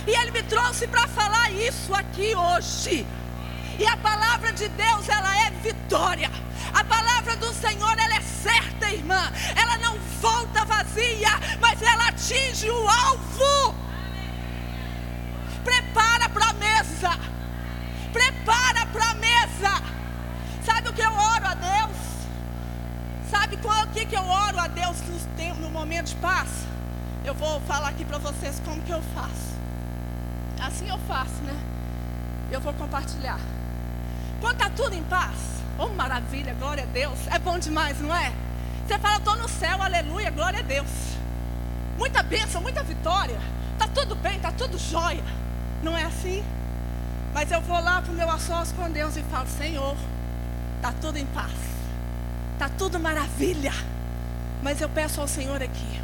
E 0.07 0.11
Ele 0.11 0.31
me 0.31 0.43
trouxe 0.43 0.87
para 0.87 1.07
falar 1.07 1.51
isso 1.51 1.93
aqui 1.93 2.35
hoje. 2.35 3.05
E 3.77 3.85
a 3.85 3.97
palavra 3.97 4.51
de 4.53 4.67
Deus, 4.69 5.07
ela 5.09 5.47
é 5.47 5.51
vitória. 5.51 6.29
A 6.73 6.83
palavra 6.83 7.35
do 7.35 7.53
Senhor, 7.53 7.97
ela 7.97 8.15
é 8.15 8.21
certa, 8.21 8.89
irmã. 8.91 9.31
Ela 9.55 9.77
não 9.77 9.97
volta 10.21 10.65
vazia, 10.65 11.29
mas 11.59 11.81
ela 11.81 12.07
atinge 12.07 12.69
o 12.69 12.87
alvo. 12.87 13.75
Prepara 15.63 16.29
para 16.29 16.49
a 16.49 16.53
mesa. 16.53 17.19
Prepara 18.11 18.85
para 18.87 19.11
a 19.11 19.13
mesa. 19.15 19.83
Sabe 20.65 20.89
o 20.89 20.93
que 20.93 21.01
eu 21.01 21.11
oro 21.11 21.47
a 21.47 21.53
Deus? 21.53 21.97
Sabe 23.29 23.57
qual 23.57 23.87
que, 23.87 24.05
que 24.05 24.15
eu 24.15 24.27
oro 24.27 24.59
a 24.59 24.67
Deus 24.67 24.97
no, 25.01 25.55
no 25.55 25.69
momento 25.69 26.07
de 26.07 26.15
paz? 26.15 26.49
Eu 27.23 27.33
vou 27.33 27.61
falar 27.61 27.89
aqui 27.89 28.03
para 28.03 28.17
vocês 28.17 28.61
como 28.65 28.81
que 28.81 28.91
eu 28.91 29.01
faço. 29.15 29.50
Assim 30.61 30.87
eu 30.87 30.97
faço, 30.99 31.41
né? 31.43 31.59
Eu 32.51 32.61
vou 32.61 32.71
compartilhar. 32.73 33.39
Quando 34.39 34.53
está 34.53 34.69
tudo 34.69 34.93
em 34.93 35.03
paz, 35.03 35.35
oh 35.79 35.87
maravilha, 35.87 36.53
glória 36.53 36.83
a 36.83 36.85
Deus. 36.85 37.17
É 37.31 37.39
bom 37.39 37.57
demais, 37.57 37.99
não 37.99 38.15
é? 38.15 38.31
Você 38.85 38.99
fala, 38.99 39.17
estou 39.17 39.35
no 39.37 39.49
céu, 39.49 39.81
aleluia, 39.81 40.29
glória 40.29 40.59
a 40.59 40.61
Deus. 40.61 40.89
Muita 41.97 42.21
bênção, 42.21 42.61
muita 42.61 42.83
vitória. 42.83 43.39
Está 43.73 43.87
tudo 43.87 44.15
bem, 44.15 44.35
está 44.35 44.51
tudo 44.51 44.77
jóia. 44.77 45.23
Não 45.81 45.97
é 45.97 46.03
assim? 46.03 46.43
Mas 47.33 47.51
eu 47.51 47.61
vou 47.61 47.79
lá 47.79 48.01
para 48.01 48.11
o 48.11 48.15
meu 48.15 48.29
assós 48.29 48.71
com 48.71 48.89
Deus 48.91 49.17
e 49.17 49.23
falo, 49.23 49.47
Senhor, 49.47 49.95
está 50.75 50.91
tudo 50.93 51.17
em 51.17 51.25
paz. 51.27 51.53
Está 52.53 52.69
tudo 52.69 52.99
maravilha. 52.99 53.73
Mas 54.61 54.79
eu 54.79 54.89
peço 54.89 55.21
ao 55.21 55.27
Senhor 55.27 55.61
aqui, 55.61 56.01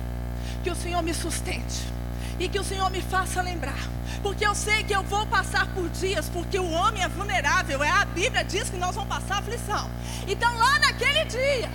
que 0.64 0.72
o 0.72 0.76
Senhor 0.76 1.04
me 1.04 1.14
sustente 1.14 1.97
e 2.40 2.48
que 2.48 2.60
o 2.60 2.64
Senhor 2.64 2.90
me 2.90 3.02
faça 3.02 3.42
lembrar, 3.42 3.80
porque 4.22 4.46
eu 4.46 4.54
sei 4.54 4.84
que 4.84 4.94
eu 4.94 5.04
vou 5.04 5.26
passar 5.28 5.68
por 5.68 5.90
dias, 5.90 6.30
porque 6.30 6.60
o 6.60 6.70
homem 6.70 7.04
é 7.04 7.08
vulnerável, 7.08 7.84
é 7.84 7.90
a 7.90 8.06
Bíblia 8.06 8.44
diz 8.44 8.70
que 8.70 8.78
nós 8.78 8.96
vamos 8.96 9.10
passar 9.10 9.40
aflição. 9.40 9.90
Então, 10.28 10.56
lá 10.58 10.80
naquele 10.80 11.26
dia, 11.26 11.70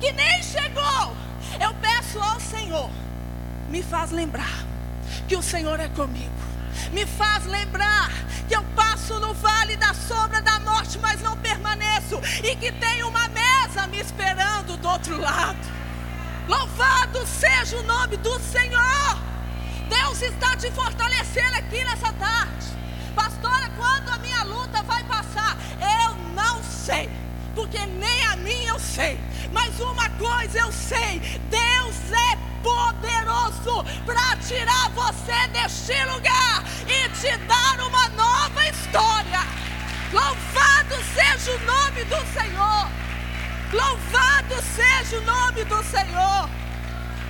que 0.00 0.12
nem 0.12 0.42
chegou, 0.42 1.16
eu 1.60 1.74
peço 1.74 2.20
ao 2.20 2.40
Senhor, 2.40 2.90
me 3.68 3.82
faz 3.82 4.10
lembrar 4.10 4.64
que 5.26 5.36
o 5.36 5.42
Senhor 5.42 5.78
é 5.80 5.88
comigo, 5.88 6.30
me 6.92 7.04
faz 7.04 7.44
lembrar 7.46 8.10
que 8.48 8.56
eu 8.56 8.62
passo 8.74 9.18
no 9.20 9.34
vale 9.34 9.76
da 9.76 9.92
sombra 9.92 10.40
da 10.40 10.58
morte, 10.60 10.98
mas 10.98 11.20
não 11.20 11.36
permaneço, 11.36 12.20
e 12.42 12.56
que 12.56 12.72
tem 12.72 13.02
uma 13.02 13.28
mesa 13.28 13.86
me 13.88 13.98
esperando 13.98 14.76
do 14.76 14.88
outro 14.88 15.20
lado. 15.20 15.78
Louvado 16.46 17.26
seja 17.26 17.76
o 17.76 17.82
nome 17.82 18.16
do 18.16 18.40
Senhor. 18.40 19.27
Está 20.20 20.56
te 20.56 20.68
fortalecendo 20.72 21.54
aqui 21.54 21.84
nessa 21.84 22.12
tarde. 22.14 22.66
Pastora, 23.14 23.70
quando 23.76 24.08
a 24.08 24.18
minha 24.18 24.42
luta 24.42 24.82
vai 24.82 25.04
passar? 25.04 25.56
Eu 25.80 26.14
não 26.34 26.60
sei, 26.64 27.08
porque 27.54 27.78
nem 27.86 28.26
a 28.26 28.34
mim 28.36 28.64
eu 28.66 28.80
sei. 28.80 29.20
Mas 29.52 29.78
uma 29.78 30.10
coisa 30.10 30.58
eu 30.58 30.72
sei: 30.72 31.20
Deus 31.48 31.96
é 32.10 32.36
poderoso 32.64 33.84
para 34.04 34.36
tirar 34.38 34.90
você 34.90 35.46
deste 35.52 36.04
lugar 36.06 36.64
e 36.88 37.08
te 37.10 37.36
dar 37.46 37.80
uma 37.86 38.08
nova 38.08 38.68
história. 38.68 39.46
Louvado 40.12 40.96
seja 41.14 41.52
o 41.52 41.64
nome 41.64 42.02
do 42.04 42.26
Senhor. 42.32 42.90
Louvado 43.72 44.62
seja 44.74 45.18
o 45.18 45.24
nome 45.24 45.64
do 45.64 45.82
Senhor. 45.84 46.50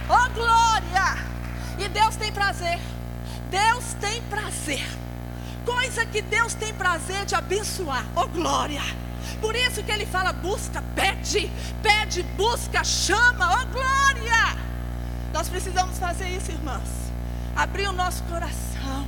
Oh 0.09 0.31
glória! 0.31 1.38
E 1.79 1.88
Deus 1.88 2.17
tem 2.17 2.33
prazer. 2.33 2.79
Deus 3.51 3.95
tem 4.01 4.21
prazer. 4.23 4.87
Coisa 5.64 6.05
que 6.07 6.23
Deus 6.23 6.55
tem 6.55 6.73
prazer 6.75 7.25
de 7.25 7.35
abençoar. 7.35 8.05
Oh 8.17 8.27
glória! 8.27 8.83
Por 9.41 9.55
isso 9.55 9.83
que 9.83 9.93
ele 9.93 10.07
fala: 10.07 10.33
busca, 10.33 10.83
pede, 10.95 11.51
pede, 11.83 12.23
busca, 12.37 12.83
chama, 12.83 13.61
oh 13.61 13.67
glória! 13.67 14.59
Nós 15.33 15.49
precisamos 15.49 15.99
fazer 15.99 16.29
isso, 16.29 16.51
irmãs. 16.51 16.88
Abrir 17.55 17.88
o 17.88 17.93
nosso 17.93 18.23
coração. 18.25 19.07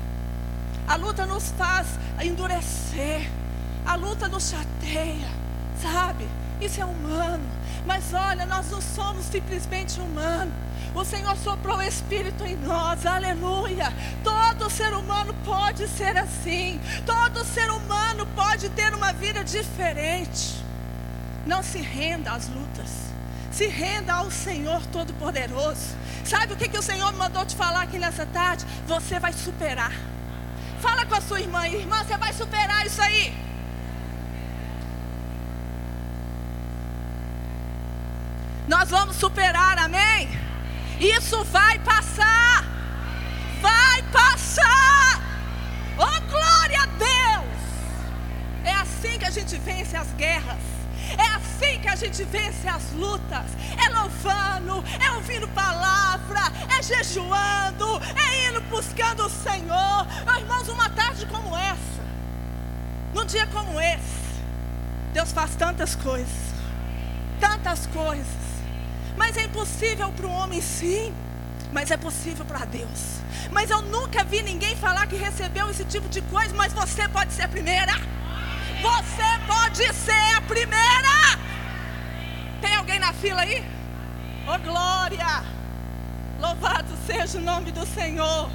A 0.87 0.96
luta 0.96 1.24
nos 1.26 1.50
faz 1.52 1.87
endurecer. 2.20 3.30
A 3.87 3.94
luta 3.94 4.28
nos 4.28 4.50
chateia, 4.50 5.28
sabe? 5.80 6.28
Isso 6.61 6.81
é 6.81 6.85
humano. 6.85 7.44
Mas 7.87 8.12
olha, 8.12 8.44
nós 8.46 8.70
não 8.70 8.81
somos 8.81 9.25
simplesmente 9.27 9.99
humanos. 10.01 10.53
O 10.94 11.05
Senhor 11.05 11.37
soprou 11.37 11.79
o 11.79 11.83
Espírito 11.83 12.44
em 12.44 12.57
nós, 12.57 13.07
aleluia. 13.07 13.92
Todo 14.25 14.68
ser 14.70 14.92
humano 14.92 15.35
pode 15.44 15.87
ser 15.88 16.16
assim. 16.16 16.81
Todo 17.07 17.44
ser 17.44 17.70
humano 17.70 18.27
pode 18.35 18.68
ter 18.70 18.92
uma 18.92 19.12
vida 19.12 19.44
diferente. 19.44 20.62
Não 21.46 21.62
se 21.62 21.79
renda 21.79 22.33
às 22.33 22.49
lutas. 22.49 22.90
Se 23.53 23.66
renda 23.66 24.14
ao 24.14 24.31
Senhor 24.31 24.85
Todo-Poderoso. 24.87 25.96
Sabe 26.25 26.53
o 26.53 26.57
que, 26.57 26.68
que 26.68 26.79
o 26.79 26.83
Senhor 26.83 27.12
mandou 27.14 27.44
te 27.46 27.57
falar 27.57 27.83
aqui 27.83 27.99
nessa 27.99 28.27
tarde? 28.27 28.66
Você 28.87 29.18
vai 29.18 29.33
superar. 29.33 29.92
Fala 30.81 31.05
com 31.07 31.14
a 31.14 31.20
sua 31.20 31.40
irmã, 31.40 31.66
irmã, 31.66 32.03
você 32.05 32.16
vai 32.16 32.33
superar 32.33 32.87
isso 32.87 33.01
aí. 33.01 33.49
Nós 38.70 38.88
vamos 38.88 39.16
superar, 39.16 39.76
amém? 39.78 40.30
Isso 41.00 41.42
vai 41.46 41.76
passar. 41.80 42.64
Vai 43.61 44.00
passar. 44.12 45.20
Oh, 45.98 46.20
glória 46.30 46.80
a 46.80 46.87
Deus! 46.87 47.61
É 48.64 48.72
assim 48.74 49.18
que 49.18 49.24
a 49.24 49.30
gente 49.30 49.56
vence 49.56 49.96
as 49.96 50.12
guerras. 50.12 50.62
É 51.18 51.26
assim 51.35 51.80
que 51.80 51.88
a 51.88 51.96
gente 51.96 52.22
vence 52.22 52.68
as 52.68 52.92
lutas. 52.92 53.46
É 53.76 53.88
louvando, 53.88 54.85
é 55.00 55.11
ouvindo 55.16 55.48
palavra, 55.48 56.40
é 56.68 56.80
jejuando, 56.80 58.00
é 58.14 58.50
indo 58.50 58.61
buscando 58.70 59.26
o 59.26 59.30
Senhor. 59.30 60.06
Oh, 60.28 60.38
irmãos, 60.38 60.68
uma 60.68 60.88
tarde 60.90 61.26
como 61.26 61.56
essa, 61.56 62.04
num 63.12 63.24
dia 63.24 63.48
como 63.48 63.80
esse, 63.80 64.44
Deus 65.12 65.33
faz 65.33 65.56
tantas 65.56 65.96
coisas. 65.96 66.54
Tantas 67.40 67.87
coisas. 67.88 68.49
Mas 69.20 69.37
é 69.37 69.42
impossível 69.42 70.11
para 70.12 70.26
o 70.26 70.30
homem, 70.30 70.62
sim. 70.62 71.14
Mas 71.74 71.90
é 71.90 71.96
possível 71.98 72.42
para 72.46 72.64
Deus. 72.64 73.20
Mas 73.50 73.68
eu 73.68 73.83
nunca 73.83 74.24
vi 74.24 74.42
ninguém 74.42 74.74
falar 74.76 75.06
que 75.06 75.14
recebeu 75.14 75.68
esse 75.70 75.85
tipo 75.85 76.09
de 76.09 76.22
coisa. 76.22 76.54
Mas 76.54 76.72
você 76.72 77.06
pode 77.06 77.30
ser 77.35 77.42
a 77.42 77.48
primeira. 77.48 77.92
Você 78.80 79.30
pode 79.46 79.92
ser 79.92 80.37
a 80.38 80.40
primeira. 80.40 81.14
Tem 82.62 82.74
alguém 82.76 82.98
na 82.98 83.12
fila 83.12 83.42
aí? 83.42 83.62
Oh 84.48 84.59
glória! 84.59 85.44
Louvado 86.40 86.88
seja 87.06 87.37
o 87.37 87.42
nome 87.42 87.72
do 87.72 87.87
Senhor. 87.87 88.50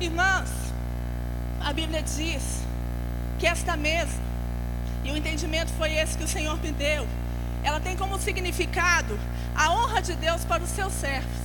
Irmãs, 0.00 0.50
a 1.60 1.74
Bíblia 1.74 2.02
diz 2.02 2.62
que 3.38 3.46
esta 3.46 3.76
mesa, 3.76 4.18
e 5.04 5.10
o 5.12 5.16
entendimento 5.16 5.70
foi 5.74 5.92
esse 5.92 6.16
que 6.16 6.24
o 6.24 6.28
Senhor 6.28 6.56
me 6.56 6.72
deu 6.72 7.06
ela 7.62 7.80
tem 7.80 7.96
como 7.96 8.18
significado 8.18 9.18
a 9.54 9.70
honra 9.70 10.00
de 10.00 10.14
Deus 10.14 10.44
para 10.44 10.62
os 10.62 10.70
seus 10.70 10.92
servos. 10.92 11.40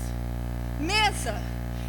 Mesa 0.80 1.42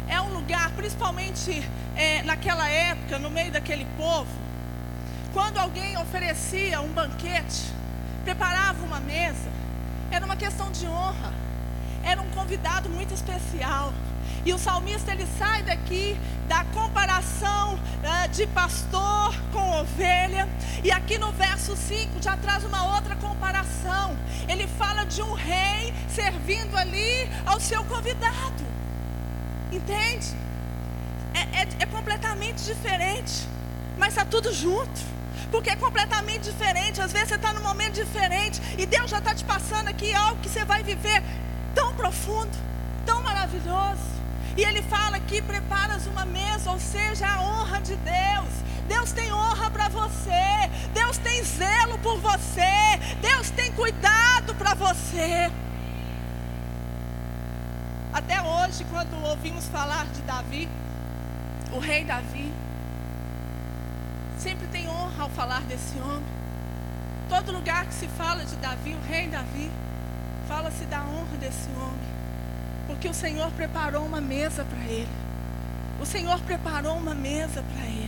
é 0.07 0.19
um 0.21 0.33
lugar, 0.33 0.71
principalmente 0.71 1.63
é, 1.95 2.21
naquela 2.23 2.69
época, 2.69 3.19
no 3.19 3.29
meio 3.29 3.51
daquele 3.51 3.85
povo, 3.97 4.29
quando 5.33 5.57
alguém 5.57 5.97
oferecia 5.97 6.81
um 6.81 6.89
banquete, 6.89 7.63
preparava 8.23 8.83
uma 8.85 8.99
mesa, 8.99 9.49
era 10.11 10.25
uma 10.25 10.35
questão 10.35 10.71
de 10.71 10.87
honra, 10.87 11.33
era 12.03 12.21
um 12.21 12.29
convidado 12.31 12.89
muito 12.89 13.13
especial. 13.13 13.93
E 14.45 14.53
o 14.53 14.57
salmista 14.57 15.11
ele 15.11 15.27
sai 15.37 15.63
daqui 15.63 16.17
da 16.47 16.63
comparação 16.65 17.75
uh, 17.75 18.29
de 18.29 18.47
pastor 18.47 19.35
com 19.51 19.81
ovelha. 19.81 20.47
E 20.83 20.91
aqui 20.91 21.17
no 21.17 21.31
verso 21.33 21.75
5 21.75 22.21
já 22.21 22.37
traz 22.37 22.63
uma 22.63 22.95
outra 22.95 23.15
comparação. 23.15 23.36
Ele 24.47 24.67
fala 24.67 25.03
de 25.05 25.21
um 25.21 25.33
rei 25.33 25.93
servindo 26.09 26.75
ali 26.77 27.29
ao 27.45 27.59
seu 27.59 27.83
convidado. 27.83 28.65
Entende? 29.71 30.27
É, 31.33 31.61
é, 31.61 31.67
é 31.79 31.85
completamente 31.85 32.63
diferente. 32.63 33.47
Mas 33.97 34.09
está 34.09 34.23
tudo 34.23 34.53
junto. 34.53 35.17
Porque 35.51 35.69
é 35.69 35.75
completamente 35.75 36.43
diferente. 36.43 37.01
Às 37.01 37.11
vezes 37.11 37.29
você 37.29 37.35
está 37.35 37.53
num 37.53 37.61
momento 37.61 37.93
diferente. 37.93 38.61
E 38.77 38.85
Deus 38.85 39.09
já 39.09 39.19
está 39.19 39.35
te 39.35 39.43
passando 39.43 39.87
aqui 39.89 40.13
algo 40.13 40.41
que 40.41 40.49
você 40.49 40.63
vai 40.65 40.83
viver 40.83 41.21
tão 41.75 41.93
profundo, 41.93 42.55
tão 43.05 43.21
maravilhoso. 43.21 44.17
E 44.55 44.63
ele 44.63 44.81
fala 44.83 45.19
que 45.19 45.41
preparas 45.41 46.07
uma 46.07 46.25
mesa, 46.25 46.71
ou 46.71 46.79
seja, 46.79 47.27
a 47.27 47.41
honra 47.41 47.79
de 47.79 47.95
Deus. 47.97 48.46
Deus 49.07 49.13
tem 49.13 49.31
honra 49.31 49.71
para 49.71 49.87
você. 49.87 50.69
Deus 50.93 51.17
tem 51.17 51.41
zelo 51.41 51.97
por 51.99 52.19
você. 52.19 52.97
Deus 53.21 53.49
tem 53.51 53.71
cuidado 53.71 54.53
para 54.55 54.73
você. 54.73 55.49
Até 58.11 58.41
hoje, 58.41 58.85
quando 58.91 59.15
ouvimos 59.23 59.65
falar 59.67 60.07
de 60.07 60.21
Davi, 60.23 60.67
o 61.71 61.79
rei 61.79 62.03
Davi, 62.03 62.51
sempre 64.37 64.67
tem 64.67 64.89
honra 64.89 65.23
ao 65.23 65.29
falar 65.29 65.61
desse 65.61 65.97
homem. 65.99 66.25
Todo 67.29 67.53
lugar 67.53 67.85
que 67.85 67.93
se 67.93 68.09
fala 68.09 68.43
de 68.43 68.57
Davi, 68.57 68.93
o 68.93 69.07
rei 69.07 69.29
Davi, 69.29 69.71
fala-se 70.49 70.83
da 70.83 70.99
honra 71.03 71.37
desse 71.39 71.69
homem. 71.77 72.09
Porque 72.87 73.07
o 73.07 73.13
Senhor 73.13 73.49
preparou 73.51 74.05
uma 74.05 74.19
mesa 74.19 74.65
para 74.65 74.83
ele. 74.83 75.07
O 76.01 76.05
Senhor 76.05 76.41
preparou 76.41 76.97
uma 76.97 77.15
mesa 77.15 77.63
para 77.63 77.85
ele. 77.85 78.06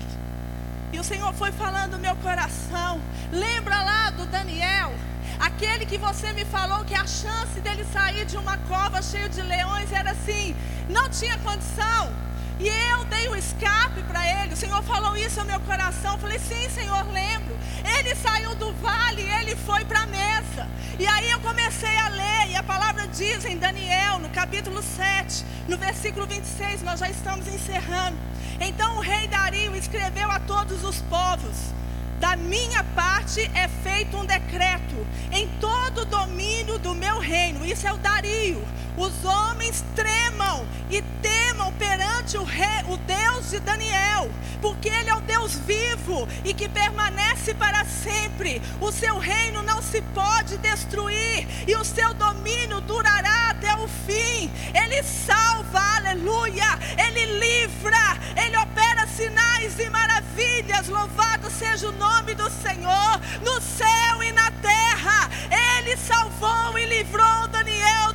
E 0.92 1.00
o 1.00 1.04
Senhor 1.04 1.34
foi 1.34 1.52
falando 1.52 1.94
no 1.94 2.00
meu 2.00 2.16
coração. 2.18 3.02
Lembra 3.32 3.82
lá 3.84 4.10
do 4.12 4.26
Daniel? 4.26 4.94
Aquele 5.40 5.86
que 5.86 5.98
você 5.98 6.34
me 6.34 6.44
falou 6.46 6.84
que 6.84 6.94
a 6.94 7.06
chance 7.06 7.62
dele 7.62 7.86
sair 7.94 8.26
de 8.26 8.38
uma 8.38 8.58
cova 8.58 9.02
cheia 9.02 9.30
de 9.30 9.42
leões 9.42 9.92
era 9.92 10.12
assim, 10.12 10.56
não 10.90 11.08
tinha 11.10 11.38
condição. 11.38 12.12
E 12.60 12.68
eu 12.68 13.06
dei 13.06 13.30
o 13.30 13.36
escape 13.38 14.04
para 14.04 14.44
ele. 14.44 14.54
O 14.54 14.58
Senhor 14.58 14.84
falou 14.84 15.16
isso 15.16 15.40
no 15.40 15.46
meu 15.46 15.62
coração. 15.62 16.14
Eu 16.14 16.20
falei, 16.20 16.40
sim, 16.40 16.70
Senhor, 16.70 17.10
lembro. 17.10 17.58
Ele 17.98 18.14
saiu 18.16 18.54
do 18.56 18.74
vale, 18.74 19.22
ele 19.22 19.56
foi 19.56 19.86
para 19.86 20.02
a 20.02 20.06
mesa. 20.08 20.68
E 21.00 21.08
aí 21.08 21.32
eu 21.32 21.40
comecei 21.40 21.98
a 21.98 22.10
ler, 22.10 22.50
e 22.50 22.56
a 22.58 22.64
palavra 22.64 23.08
diz 23.08 23.46
em 23.46 23.58
Daniel, 23.58 24.20
no 24.20 24.28
capítulo 24.30 24.84
7, 24.84 25.46
no 25.70 25.78
versículo 25.78 26.28
26, 26.28 26.82
nós 26.82 27.00
já 27.00 27.10
estamos 27.10 27.48
encerrando. 27.48 28.18
Então 28.60 28.98
o 28.98 29.02
rei 29.02 29.28
Dario 29.28 29.76
escreveu 29.76 30.30
a 30.32 30.40
todos 30.40 30.84
os 30.84 31.02
povos: 31.04 31.74
Da 32.20 32.36
minha 32.36 32.84
parte 32.84 33.50
é 33.54 33.68
feito 33.68 34.18
um 34.18 34.26
decreto 34.26 35.08
em 35.32 35.48
todo 35.60 36.02
o 36.02 36.06
domínio 36.06 36.78
do 36.80 36.94
meu 36.94 37.20
reino. 37.20 37.66
Isso 37.66 37.88
é 37.88 37.94
o 37.94 37.98
Dario 37.98 38.62
os 39.00 39.24
homens 39.24 39.84
tremam 39.96 40.66
e 40.90 41.02
temam 41.22 41.72
perante 41.74 42.38
o, 42.38 42.44
rei, 42.44 42.84
o 42.88 42.98
Deus 42.98 43.52
de 43.52 43.60
Daniel, 43.60 44.30
porque 44.62 44.90
Ele 44.90 45.10
é 45.10 45.16
o 45.16 45.22
Deus 45.22 45.56
vivo 45.56 46.28
e 46.44 46.54
que 46.54 46.68
permanece 46.68 47.54
para 47.54 47.86
sempre. 47.86 48.62
O 48.82 48.92
seu 48.92 49.18
reino 49.18 49.62
não 49.62 49.82
se 49.82 50.02
pode 50.14 50.58
destruir 50.58 51.48
e 51.68 51.76
o 51.76 51.84
seu 51.84 52.14
domínio 52.14 52.82
durará 52.82 53.52
até 53.52 53.76
o 53.76 53.88
fim. 53.88 54.52
Ele 54.74 55.04
salva, 55.04 55.80
aleluia, 55.98 56.80
Ele 56.98 57.26
livra, 57.40 58.18
Ele 58.36 58.58
opera 58.58 59.06
sinais 59.08 59.80
e 59.80 59.90
maravilhas. 59.90 60.88
Louvado 60.88 61.50
seja 61.52 61.88
o 61.88 61.92
nome 61.92 62.34
do 62.34 62.50
Senhor 62.50 63.22
no 63.44 63.62
céu 63.62 64.24
e 64.24 64.32
na 64.32 64.52
terra. 64.52 65.30
Ele 65.78 65.96
salvou 65.98 66.78
e 66.78 66.86
livrou 66.86 67.48
Daniel 67.48 68.14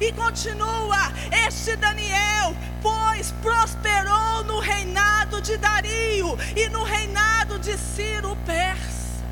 E 0.00 0.12
continua: 0.12 1.12
Este 1.46 1.76
Daniel, 1.76 2.56
pois 2.82 3.32
prosperou 3.42 4.44
no 4.44 4.60
reinado 4.60 5.40
de 5.40 5.56
Dario 5.56 6.38
e 6.54 6.68
no 6.68 6.82
reinado 6.84 7.58
de 7.58 7.76
Ciro 7.76 8.36
Persa. 8.44 9.24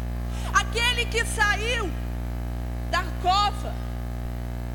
Aquele 0.52 1.06
que 1.06 1.24
saiu 1.24 1.90
da 2.90 3.04
cova, 3.22 3.74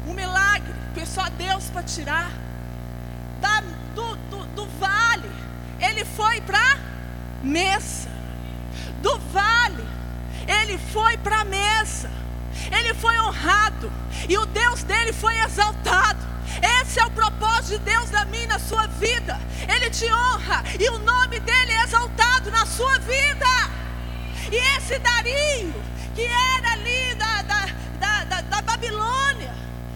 um 0.07 0.13
milagre, 0.13 0.73
foi 0.93 1.05
só 1.05 1.27
Deus 1.29 1.65
para 1.65 1.83
tirar. 1.83 2.31
Da, 3.41 3.61
do, 3.95 4.15
do, 4.29 4.45
do 4.47 4.65
vale 4.79 5.29
foi 6.19 6.41
para 6.41 6.77
mesa. 7.41 8.09
Do 9.01 9.17
vale, 9.31 9.87
ele 10.45 10.77
foi 10.91 11.17
para 11.17 11.39
a 11.39 11.45
mesa. 11.45 12.11
Ele 12.71 12.93
foi 12.93 13.17
honrado 13.19 13.91
e 14.27 14.37
o 14.37 14.45
Deus 14.45 14.83
dele 14.83 15.13
foi 15.13 15.35
exaltado. 15.39 16.27
Esse 16.81 16.99
é 16.99 17.05
o 17.05 17.11
propósito 17.11 17.77
de 17.77 17.91
Deus 17.91 18.09
minha 18.29 18.43
e 18.43 18.47
na 18.47 18.59
sua 18.59 18.87
vida. 18.87 19.39
Ele 19.67 19.89
te 19.89 20.11
honra 20.11 20.63
e 20.79 20.89
o 20.89 20.99
nome 20.99 21.39
dele 21.39 21.71
é 21.71 21.83
exaltado 21.83 22.51
na 22.51 22.65
sua 22.65 22.97
vida. 22.99 23.47
E 24.51 24.55
esse 24.77 24.97
Dario, 24.99 25.73
que 26.15 26.23
era 26.23 26.73
ali 26.73 27.15
da, 27.15 27.41
da, 27.43 27.65
da, 27.99 28.23
da, 28.23 28.41
da 28.41 28.61
Babilônia, 28.61 29.53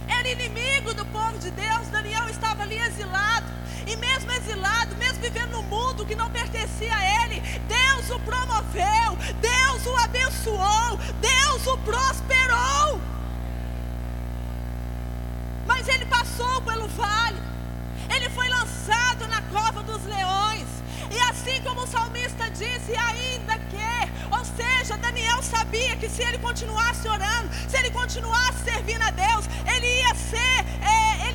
era 0.07 0.27
inimigo 0.27 0.93
do 0.93 1.05
povo 1.07 1.37
de 1.39 1.51
Deus. 1.51 1.87
Daniel 1.87 2.29
estava 2.29 2.63
ali 2.63 2.77
exilado. 2.79 3.51
E 3.85 3.95
mesmo 3.97 4.31
exilado, 4.31 4.95
mesmo 4.95 5.19
vivendo 5.19 5.51
num 5.51 5.63
mundo 5.63 6.05
que 6.05 6.15
não 6.15 6.29
pertencia 6.29 6.95
a 6.95 7.25
ele, 7.25 7.41
Deus 7.67 8.09
o 8.11 8.19
promoveu, 8.19 9.17
Deus 9.41 9.62
o 9.85 9.97
abençoou, 9.97 10.97
Deus 11.19 11.67
o 11.67 11.77
prosperou. 11.79 13.01
Mas 15.65 15.87
ele 15.87 16.05
passou 16.05 16.61
pelo 16.61 16.87
vale, 16.89 17.41
ele 18.15 18.29
foi 18.29 18.47
lançado 18.49 19.27
na 19.27 19.41
cova 19.43 19.81
dos 19.83 20.03
leões. 20.05 20.67
E 21.09 21.19
assim 21.19 21.61
como 21.61 21.81
o 21.81 21.87
salmista 21.87 22.49
disse, 22.49 22.95
ainda 22.95 23.57
que, 23.59 24.35
ou 24.35 24.43
seja, 24.43 24.97
Daniel 24.97 25.41
sabia 25.43 25.95
que 25.95 26.09
se 26.09 26.23
ele 26.23 26.39
continuasse 26.39 27.07
orando, 27.07 27.53
se 27.69 27.77
ele 27.77 27.91
continuasse 27.91 28.63
servindo 28.63 29.03
a 29.03 29.11
Deus, 29.11 29.45
ele 29.75 29.85
ia 29.99 30.15
ser, 30.15 30.65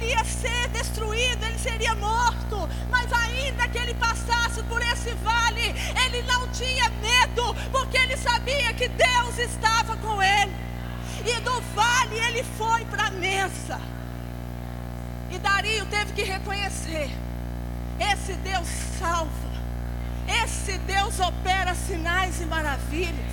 é, 0.09 0.13
ele 0.13 0.13
ia 0.13 0.25
ser 0.25 0.69
destruído, 0.69 1.45
ele 1.45 1.59
seria 1.59 1.95
morto. 1.95 2.69
Mas 2.91 3.13
ainda 3.13 3.69
que 3.69 3.79
ele 3.79 3.95
passasse 3.95 4.63
por 4.65 4.81
esse 4.83 5.13
vale, 5.15 5.75
ele 6.05 6.23
não 6.23 6.49
tinha 6.49 6.89
medo, 7.01 7.55
porque 7.71 7.99
ele 7.99 8.17
sabia 8.17 8.73
que 8.75 8.89
Deus 8.89 9.39
estava 9.39 9.97
com 9.97 10.23
ele. 10.23 10.55
E 11.27 11.41
do 11.41 11.61
vale 11.75 12.19
ele 12.19 12.43
foi 12.57 12.85
para 12.87 13.09
a 13.09 13.11
mesa. 13.11 13.81
E 15.31 15.39
Dario 15.39 15.85
teve 15.87 16.13
que 16.13 16.23
reconhecer: 16.23 17.11
esse 17.99 18.33
Deus 18.35 18.67
salva. 18.99 19.49
Esse 20.45 20.77
Deus 20.79 21.19
opera 21.21 21.75
sinais 21.75 22.41
e 22.41 22.45
maravilhas. 22.45 23.28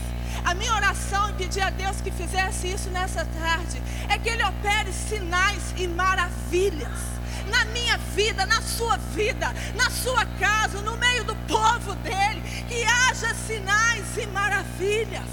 A 0.46 0.54
minha 0.54 0.74
oração 0.74 1.30
e 1.32 1.34
pedir 1.34 1.62
a 1.62 1.72
Deus 1.72 2.00
que 2.02 2.12
fizesse 2.12 2.68
isso 2.68 2.90
nessa 2.92 3.26
tarde 3.26 3.82
é 4.08 4.18
que 4.18 4.30
Ele 4.30 4.44
opere 4.44 4.94
sinais 4.94 5.74
e 5.76 5.88
maravilhas 5.88 7.16
na 7.50 7.66
minha 7.66 7.98
vida, 7.98 8.46
na 8.46 8.62
sua 8.62 8.98
vida, 8.98 9.54
na 9.76 9.90
sua 9.90 10.26
casa, 10.40 10.82
no 10.82 10.98
meio 10.98 11.24
do 11.24 11.36
povo 11.48 11.96
dele, 11.96 12.42
que 12.68 12.84
haja 12.84 13.34
sinais 13.34 14.18
e 14.18 14.28
maravilhas. 14.28 15.30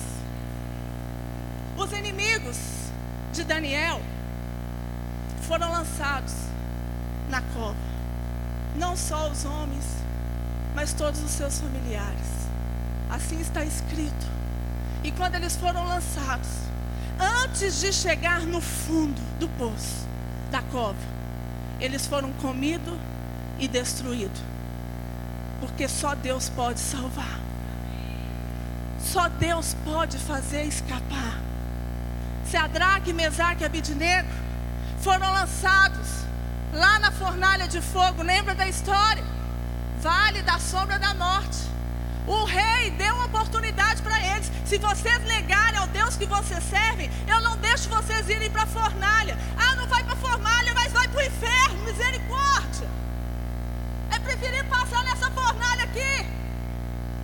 Os 1.76 1.92
inimigos 1.92 2.56
de 3.32 3.44
Daniel 3.44 4.00
foram 5.42 5.70
lançados 5.70 6.34
na 7.28 7.42
cova, 7.54 7.76
não 8.76 8.96
só 8.96 9.28
os 9.30 9.44
homens, 9.44 9.84
mas 10.74 10.92
todos 10.92 11.22
os 11.22 11.30
seus 11.30 11.60
familiares. 11.60 12.32
Assim 13.10 13.40
está 13.40 13.64
escrito. 13.64 14.31
E 15.04 15.10
quando 15.12 15.34
eles 15.34 15.56
foram 15.56 15.84
lançados, 15.86 16.48
antes 17.44 17.80
de 17.80 17.92
chegar 17.92 18.40
no 18.40 18.60
fundo 18.60 19.20
do 19.38 19.48
poço, 19.50 20.06
da 20.50 20.62
cova, 20.62 20.98
eles 21.80 22.06
foram 22.06 22.32
comidos 22.34 22.96
e 23.58 23.66
destruídos. 23.66 24.40
Porque 25.60 25.88
só 25.88 26.14
Deus 26.14 26.48
pode 26.48 26.80
salvar. 26.80 27.40
Só 29.00 29.28
Deus 29.28 29.76
pode 29.84 30.18
fazer 30.18 30.64
escapar. 30.64 31.40
Sadraque, 32.50 33.12
Mesaque 33.12 33.62
e 33.62 33.66
Abidinego 33.66 34.28
foram 35.00 35.32
lançados 35.32 36.08
lá 36.72 36.98
na 36.98 37.10
fornalha 37.10 37.66
de 37.66 37.80
fogo. 37.80 38.22
Lembra 38.22 38.54
da 38.54 38.68
história? 38.68 39.32
vale 40.02 40.42
da 40.42 40.58
sombra 40.58 40.98
da 40.98 41.14
morte. 41.14 41.58
O 42.26 42.44
rei 42.44 42.90
deu 42.90 43.14
uma 43.14 43.26
oportunidade 43.26 44.02
para 44.02 44.18
eles. 44.20 44.50
Se 44.72 44.78
vocês 44.78 45.22
negarem 45.24 45.78
ao 45.78 45.86
Deus 45.88 46.16
que 46.16 46.24
vocês 46.24 46.64
servem, 46.64 47.10
eu 47.28 47.42
não 47.42 47.58
deixo 47.58 47.90
vocês 47.90 48.26
irem 48.26 48.50
para 48.50 48.62
a 48.62 48.66
fornalha. 48.66 49.36
Ah, 49.54 49.76
não 49.76 49.86
vai 49.86 50.02
para 50.02 50.14
a 50.14 50.16
fornalha, 50.16 50.72
mas 50.72 50.90
vai 50.90 51.06
para 51.08 51.18
o 51.18 51.26
inferno. 51.26 51.84
Misericórdia. 51.84 52.88
É 54.10 54.18
preferir 54.18 54.64
passar 54.70 55.04
nessa 55.04 55.30
fornalha 55.30 55.84
aqui 55.84 56.26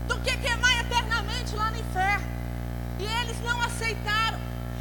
do 0.06 0.20
que 0.20 0.36
queimar 0.36 0.78
eternamente 0.80 1.56
lá 1.56 1.70
no 1.70 1.78
inferno. 1.78 2.26
E 2.98 3.04
eles 3.04 3.40
não 3.40 3.58
aceitaram. 3.62 4.38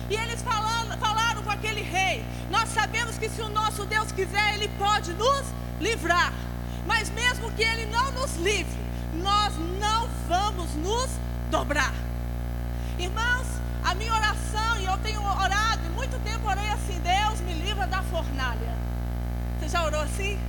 E 0.10 0.16
eles 0.16 0.42
falaram, 0.42 0.98
falaram 0.98 1.44
com 1.44 1.50
aquele 1.50 1.84
rei: 1.84 2.26
Nós 2.50 2.68
sabemos 2.68 3.18
que 3.18 3.30
se 3.30 3.42
o 3.42 3.48
nosso 3.48 3.86
Deus 3.86 4.12
quiser, 4.12 4.56
Ele 4.56 4.68
pode 4.78 5.14
nos 5.14 5.46
livrar. 5.80 6.34
Mas 6.86 7.10
mesmo 7.12 7.50
que 7.54 7.64
Ele 7.64 7.86
não 7.86 8.12
nos 8.12 8.36
livre, 8.36 8.78
nós 9.14 9.54
não 9.80 10.10
vamos 10.28 10.76
nos 10.76 11.10
dobrar. 11.50 12.07
Irmãos, 12.98 13.48
a 13.84 13.94
minha 13.96 14.14
oração, 14.14 14.80
e 14.80 14.86
eu 14.86 14.98
tenho 15.00 15.22
orado, 15.22 15.82
e 15.86 15.90
muito 15.90 16.20
tempo 16.24 16.48
orei 16.48 16.70
assim: 16.70 17.00
Deus 17.00 17.40
me 17.42 17.54
livra 17.54 17.86
da 17.88 18.02
fornalha. 18.04 18.76
Você 19.60 19.70
já 19.70 19.84
orou 19.84 20.02
assim? 20.02 20.40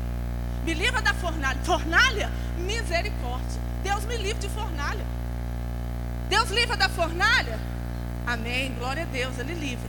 Me 0.64 0.74
livra 0.74 1.01
da 1.03 1.14
fornalha. 1.14 1.59
Fornalha? 1.64 2.30
Misericórdia. 2.59 3.61
Deus 3.82 4.05
me 4.05 4.16
livre 4.16 4.40
de 4.40 4.49
fornalha. 4.49 5.05
Deus 6.28 6.51
livra 6.51 6.76
da 6.76 6.88
fornalha? 6.88 7.59
Amém. 8.26 8.74
Glória 8.74 9.05
a 9.05 9.07
Deus, 9.07 9.38
Ele 9.38 9.55
livra. 9.55 9.88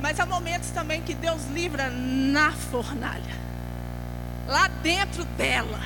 Mas 0.00 0.18
há 0.18 0.24
momentos 0.24 0.70
também 0.70 1.02
que 1.02 1.14
Deus 1.14 1.44
livra 1.52 1.90
na 1.90 2.52
fornalha 2.52 3.40
lá 4.50 4.68
dentro 4.82 5.24
dela. 5.24 5.80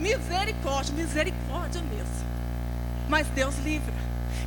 Misericórdia, 0.00 0.92
misericórdia 0.94 1.80
mesmo. 1.82 2.26
Mas 3.08 3.26
Deus 3.28 3.56
livra. 3.58 3.94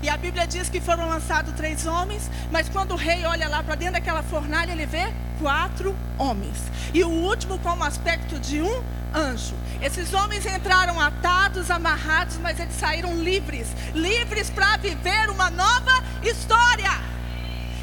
E 0.02 0.10
a 0.10 0.18
Bíblia 0.18 0.46
diz 0.46 0.70
que 0.70 0.80
foram 0.80 1.08
lançados 1.08 1.54
três 1.56 1.86
homens, 1.86 2.30
mas 2.52 2.70
quando 2.70 2.92
o 2.92 2.96
rei 2.96 3.26
olha 3.26 3.48
lá 3.48 3.64
para 3.64 3.76
dentro 3.76 3.94
daquela 3.94 4.24
fornalha, 4.24 4.72
ele 4.72 4.86
vê 4.86 5.12
quatro 5.40 5.96
homens. 6.18 6.58
E 6.94 7.04
o 7.04 7.10
último 7.10 7.60
com 7.60 7.76
o 7.78 7.84
aspecto 7.84 8.40
de 8.40 8.62
um 8.62 8.84
anjo. 9.14 9.56
Esses 9.82 10.14
homens 10.14 10.46
entraram 10.46 11.00
atados, 11.00 11.72
amarrados, 11.72 12.38
mas 12.38 12.60
eles 12.60 12.76
saíram 12.76 13.16
livres 13.22 13.68
livres 13.94 14.50
para 14.50 14.78
viver 14.78 15.30
uma 15.30 15.50
nova 15.50 16.04
história. 16.24 16.92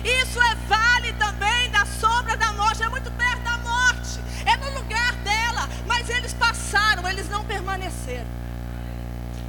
Isso 0.04 0.40
é 0.40 0.54
vale 0.68 1.12
também 1.14 1.70
da 1.70 1.84
sombra 1.86 2.36
da 2.36 2.52
morte, 2.52 2.82
é 2.82 2.88
muito 2.88 3.10
perto 3.12 3.42
da 3.42 3.58
morte, 3.58 4.20
é 4.44 4.56
no 4.56 4.78
lugar 4.78 5.14
dela, 5.16 5.68
mas 5.86 6.08
eles 6.08 6.32
passaram, 6.34 7.08
eles 7.08 7.28
não 7.28 7.44
permaneceram. 7.44 8.43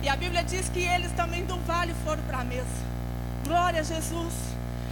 E 0.06 0.10
a 0.10 0.16
Bíblia 0.16 0.44
diz 0.44 0.70
que 0.70 0.82
eles 0.82 1.12
também 1.14 1.44
do 1.46 1.58
vale 1.62 1.92
foram 2.04 2.22
para 2.28 2.42
a 2.42 2.44
mesa. 2.44 2.78
Glória 3.44 3.80
a 3.80 3.84
Jesus. 3.84 4.34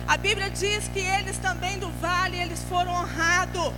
A 0.07 0.17
Bíblia 0.17 0.49
diz 0.49 0.87
que 0.87 1.01
eles 1.01 1.37
também 1.37 1.77
do 1.77 1.87
vale, 2.01 2.35
eles 2.35 2.63
foram 2.63 2.91
honrados. 2.91 3.71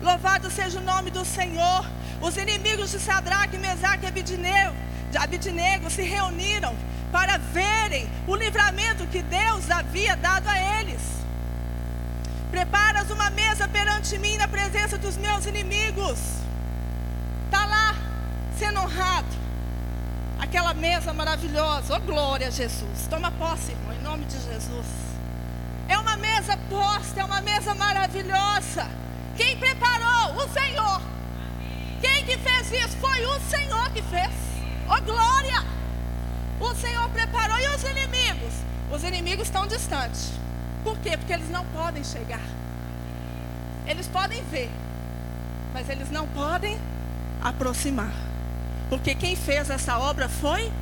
Louvado 0.00 0.48
seja 0.48 0.78
o 0.78 0.82
nome 0.84 1.10
do 1.10 1.24
Senhor. 1.24 1.84
Os 2.20 2.36
inimigos 2.36 2.92
de 2.92 3.00
Sadraque, 3.00 3.58
Mesaque 3.58 4.04
e 4.04 4.06
Abidinego, 4.06 4.72
Abidinego 5.18 5.90
se 5.90 6.02
reuniram 6.02 6.72
para 7.10 7.38
verem 7.38 8.08
o 8.28 8.36
livramento 8.36 9.04
que 9.08 9.20
Deus 9.20 9.68
havia 9.68 10.14
dado 10.16 10.48
a 10.48 10.80
eles. 10.80 11.02
Preparas 12.52 13.10
uma 13.10 13.30
mesa 13.30 13.66
perante 13.66 14.16
mim 14.16 14.36
na 14.36 14.46
presença 14.46 14.96
dos 14.96 15.16
meus 15.16 15.44
inimigos. 15.44 16.20
Está 17.46 17.66
lá, 17.66 17.96
sendo 18.56 18.78
honrado. 18.78 19.37
Aquela 20.48 20.72
mesa 20.72 21.12
maravilhosa. 21.12 21.94
Oh, 21.94 22.00
glória 22.00 22.48
a 22.48 22.50
Jesus. 22.50 23.06
Toma 23.10 23.30
posse, 23.32 23.72
irmão, 23.72 23.94
em 23.94 24.02
nome 24.02 24.24
de 24.24 24.32
Jesus. 24.32 24.86
É 25.86 25.98
uma 25.98 26.16
mesa 26.16 26.56
posta, 26.70 27.20
é 27.20 27.24
uma 27.24 27.42
mesa 27.42 27.74
maravilhosa. 27.74 28.88
Quem 29.36 29.58
preparou? 29.58 30.42
O 30.42 30.48
Senhor. 30.48 31.02
Quem 32.00 32.24
que 32.24 32.38
fez 32.38 32.72
isso? 32.72 32.96
Foi 32.96 33.26
o 33.26 33.38
Senhor 33.40 33.90
que 33.90 34.00
fez. 34.00 34.32
Oh, 34.88 35.02
glória! 35.02 35.62
O 36.58 36.74
Senhor 36.74 37.10
preparou. 37.10 37.58
E 37.58 37.68
os 37.68 37.82
inimigos? 37.82 38.54
Os 38.90 39.04
inimigos 39.04 39.48
estão 39.48 39.66
distantes. 39.66 40.32
Por 40.82 40.96
quê? 41.00 41.18
Porque 41.18 41.34
eles 41.34 41.50
não 41.50 41.66
podem 41.66 42.02
chegar. 42.02 42.40
Eles 43.86 44.08
podem 44.08 44.42
ver, 44.44 44.70
mas 45.74 45.90
eles 45.90 46.10
não 46.10 46.26
podem 46.28 46.78
aproximar. 47.42 48.27
Porque 48.88 49.14
quem 49.14 49.36
fez 49.36 49.70
essa 49.70 49.98
obra 49.98 50.28
foi 50.28 50.72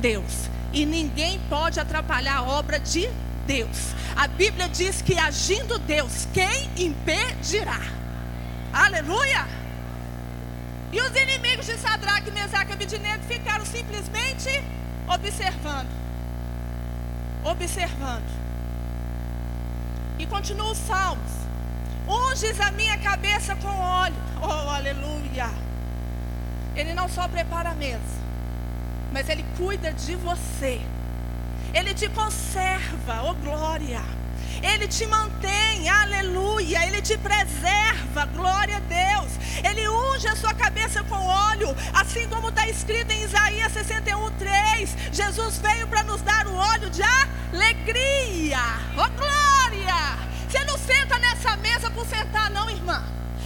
Deus. 0.00 0.48
E 0.72 0.86
ninguém 0.86 1.40
pode 1.48 1.80
atrapalhar 1.80 2.38
a 2.38 2.42
obra 2.42 2.78
de 2.78 3.08
Deus. 3.46 3.94
A 4.16 4.28
Bíblia 4.28 4.68
diz 4.68 5.02
que 5.02 5.18
agindo 5.18 5.78
Deus, 5.78 6.28
quem 6.32 6.70
impedirá? 6.76 7.80
Aleluia! 8.72 9.48
E 10.92 11.00
os 11.00 11.14
inimigos 11.14 11.66
de 11.66 11.76
Sadraque, 11.76 12.30
Mesaque 12.30 12.70
e 12.70 12.74
Abidinego 12.74 13.24
ficaram 13.24 13.64
simplesmente 13.64 14.48
observando. 15.08 15.88
Observando. 17.44 18.40
E 20.18 20.26
continua 20.26 20.70
os 20.72 20.78
salmos. 20.78 21.30
Unges 22.06 22.60
a 22.60 22.72
minha 22.72 22.98
cabeça 22.98 23.54
com 23.56 23.68
óleo. 23.68 24.16
Oh, 24.42 24.70
aleluia. 24.70 25.69
Ele 26.80 26.94
não 26.94 27.10
só 27.10 27.28
prepara 27.28 27.70
a 27.70 27.74
mesa, 27.74 28.00
mas 29.12 29.28
ele 29.28 29.44
cuida 29.58 29.92
de 29.92 30.16
você. 30.16 30.80
Ele 31.74 31.92
te 31.92 32.08
conserva, 32.08 33.22
oh 33.24 33.34
glória. 33.34 34.00
Ele 34.62 34.88
te 34.88 35.06
mantém, 35.06 35.88
aleluia. 35.90 36.86
Ele 36.86 37.02
te 37.02 37.18
preserva, 37.18 38.24
glória 38.34 38.78
a 38.78 38.80
Deus. 38.80 39.30
Ele 39.62 39.86
unge 39.90 40.26
a 40.26 40.34
sua 40.34 40.54
cabeça 40.54 41.02
com 41.04 41.16
óleo, 41.16 41.68
assim 41.92 42.26
como 42.30 42.48
está 42.48 42.66
escrito 42.66 43.10
em 43.10 43.24
Isaías 43.24 43.72
61, 43.72 44.30
3. 44.38 44.96
Jesus 45.12 45.58
veio 45.58 45.86
para 45.86 46.02
nos 46.02 46.22
dar 46.22 46.46
o 46.46 46.54
óleo 46.54 46.88
de 46.88 47.02
alegria, 47.02 48.58
oh 48.96 49.10
glória. 49.18 50.18
Você 50.48 50.64
não 50.64 50.78
senta 50.78 51.18
nessa 51.18 51.56
mesa 51.58 51.90
por 51.90 52.06
sentar, 52.06 52.48
não, 52.50 52.70
irmã. 52.70 53.04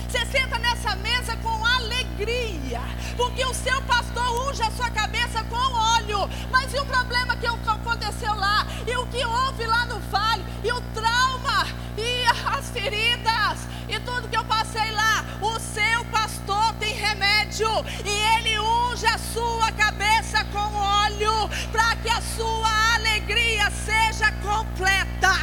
Você 0.09 0.24
senta 0.26 0.57
nessa 0.61 0.95
mesa 0.95 1.37
com 1.39 1.53
alegria, 1.85 2.80
porque 3.16 3.45
o 3.45 3.55
seu 3.55 3.80
pastor 3.82 4.49
unge 4.49 4.62
a 4.62 4.70
sua 4.70 4.91
cabeça 4.91 5.45
com 5.45 5.57
óleo. 5.57 6.28
Mas 6.51 6.72
e 6.72 6.78
o 6.78 6.87
problema 6.87 7.37
que 7.37 7.47
aconteceu 7.47 8.35
lá? 8.35 8.66
E 8.87 8.97
o 8.97 9.07
que 9.07 9.24
houve 9.24 9.66
lá 9.66 9.87
no 9.87 10.01
vale? 10.11 10.45
E 10.62 10.72
o 10.72 10.80
trauma? 10.95 11.66
E 11.97 12.24
as 12.57 12.70
feridas? 12.70 13.59
E 13.89 13.99
tudo 14.01 14.28
que 14.28 14.37
eu 14.37 14.45
passei 14.45 14.91
lá? 14.93 15.24
O 15.41 15.59
seu 15.61 16.05
pastor 16.07 16.72
tem 16.80 16.95
remédio 16.95 17.68
e 18.05 18.11
ele 18.37 18.59
unge 18.59 19.07
a 19.07 19.18
sua 19.18 19.70
cabeça 19.72 20.45
com 20.47 20.59
óleo 20.59 21.49
para 21.70 21.95
que 21.97 22.09
a 22.09 22.20
sua 22.20 22.95
alegria 22.95 23.70
seja 23.70 24.32
completa. 24.43 25.35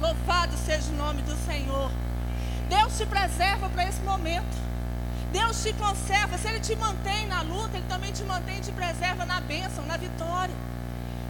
Louvado 0.00 0.56
seja 0.56 0.90
o 0.92 0.96
nome 0.96 1.22
do 1.22 1.36
Senhor. 1.44 1.90
Deus 2.92 2.98
te 2.98 3.06
preserva 3.06 3.70
para 3.70 3.88
esse 3.88 4.02
momento. 4.02 4.54
Deus 5.32 5.62
te 5.62 5.72
conserva. 5.72 6.36
Se 6.36 6.46
Ele 6.46 6.60
te 6.60 6.76
mantém 6.76 7.26
na 7.26 7.40
luta, 7.40 7.78
Ele 7.78 7.86
também 7.88 8.12
te 8.12 8.22
mantém 8.22 8.58
e 8.58 8.60
te 8.60 8.70
preserva 8.70 9.24
na 9.24 9.40
bênção, 9.40 9.86
na 9.86 9.96
vitória. 9.96 10.54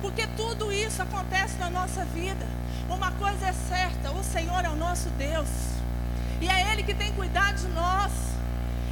Porque 0.01 0.27
tudo 0.37 0.73
isso 0.73 1.01
acontece 1.01 1.57
na 1.59 1.71
nossa 1.71 2.05
vida. 2.07 2.45
Uma 2.89 3.13
coisa 3.13 3.47
é 3.47 3.53
certa: 3.53 4.11
o 4.11 4.25
Senhor 4.25 4.65
é 4.65 4.69
o 4.71 4.75
nosso 4.75 5.09
Deus. 5.11 5.49
E 6.41 6.49
é 6.49 6.73
Ele 6.73 6.83
que 6.83 6.95
tem 6.95 7.13
cuidado 7.13 7.55
de 7.55 7.69
nós. 7.69 8.13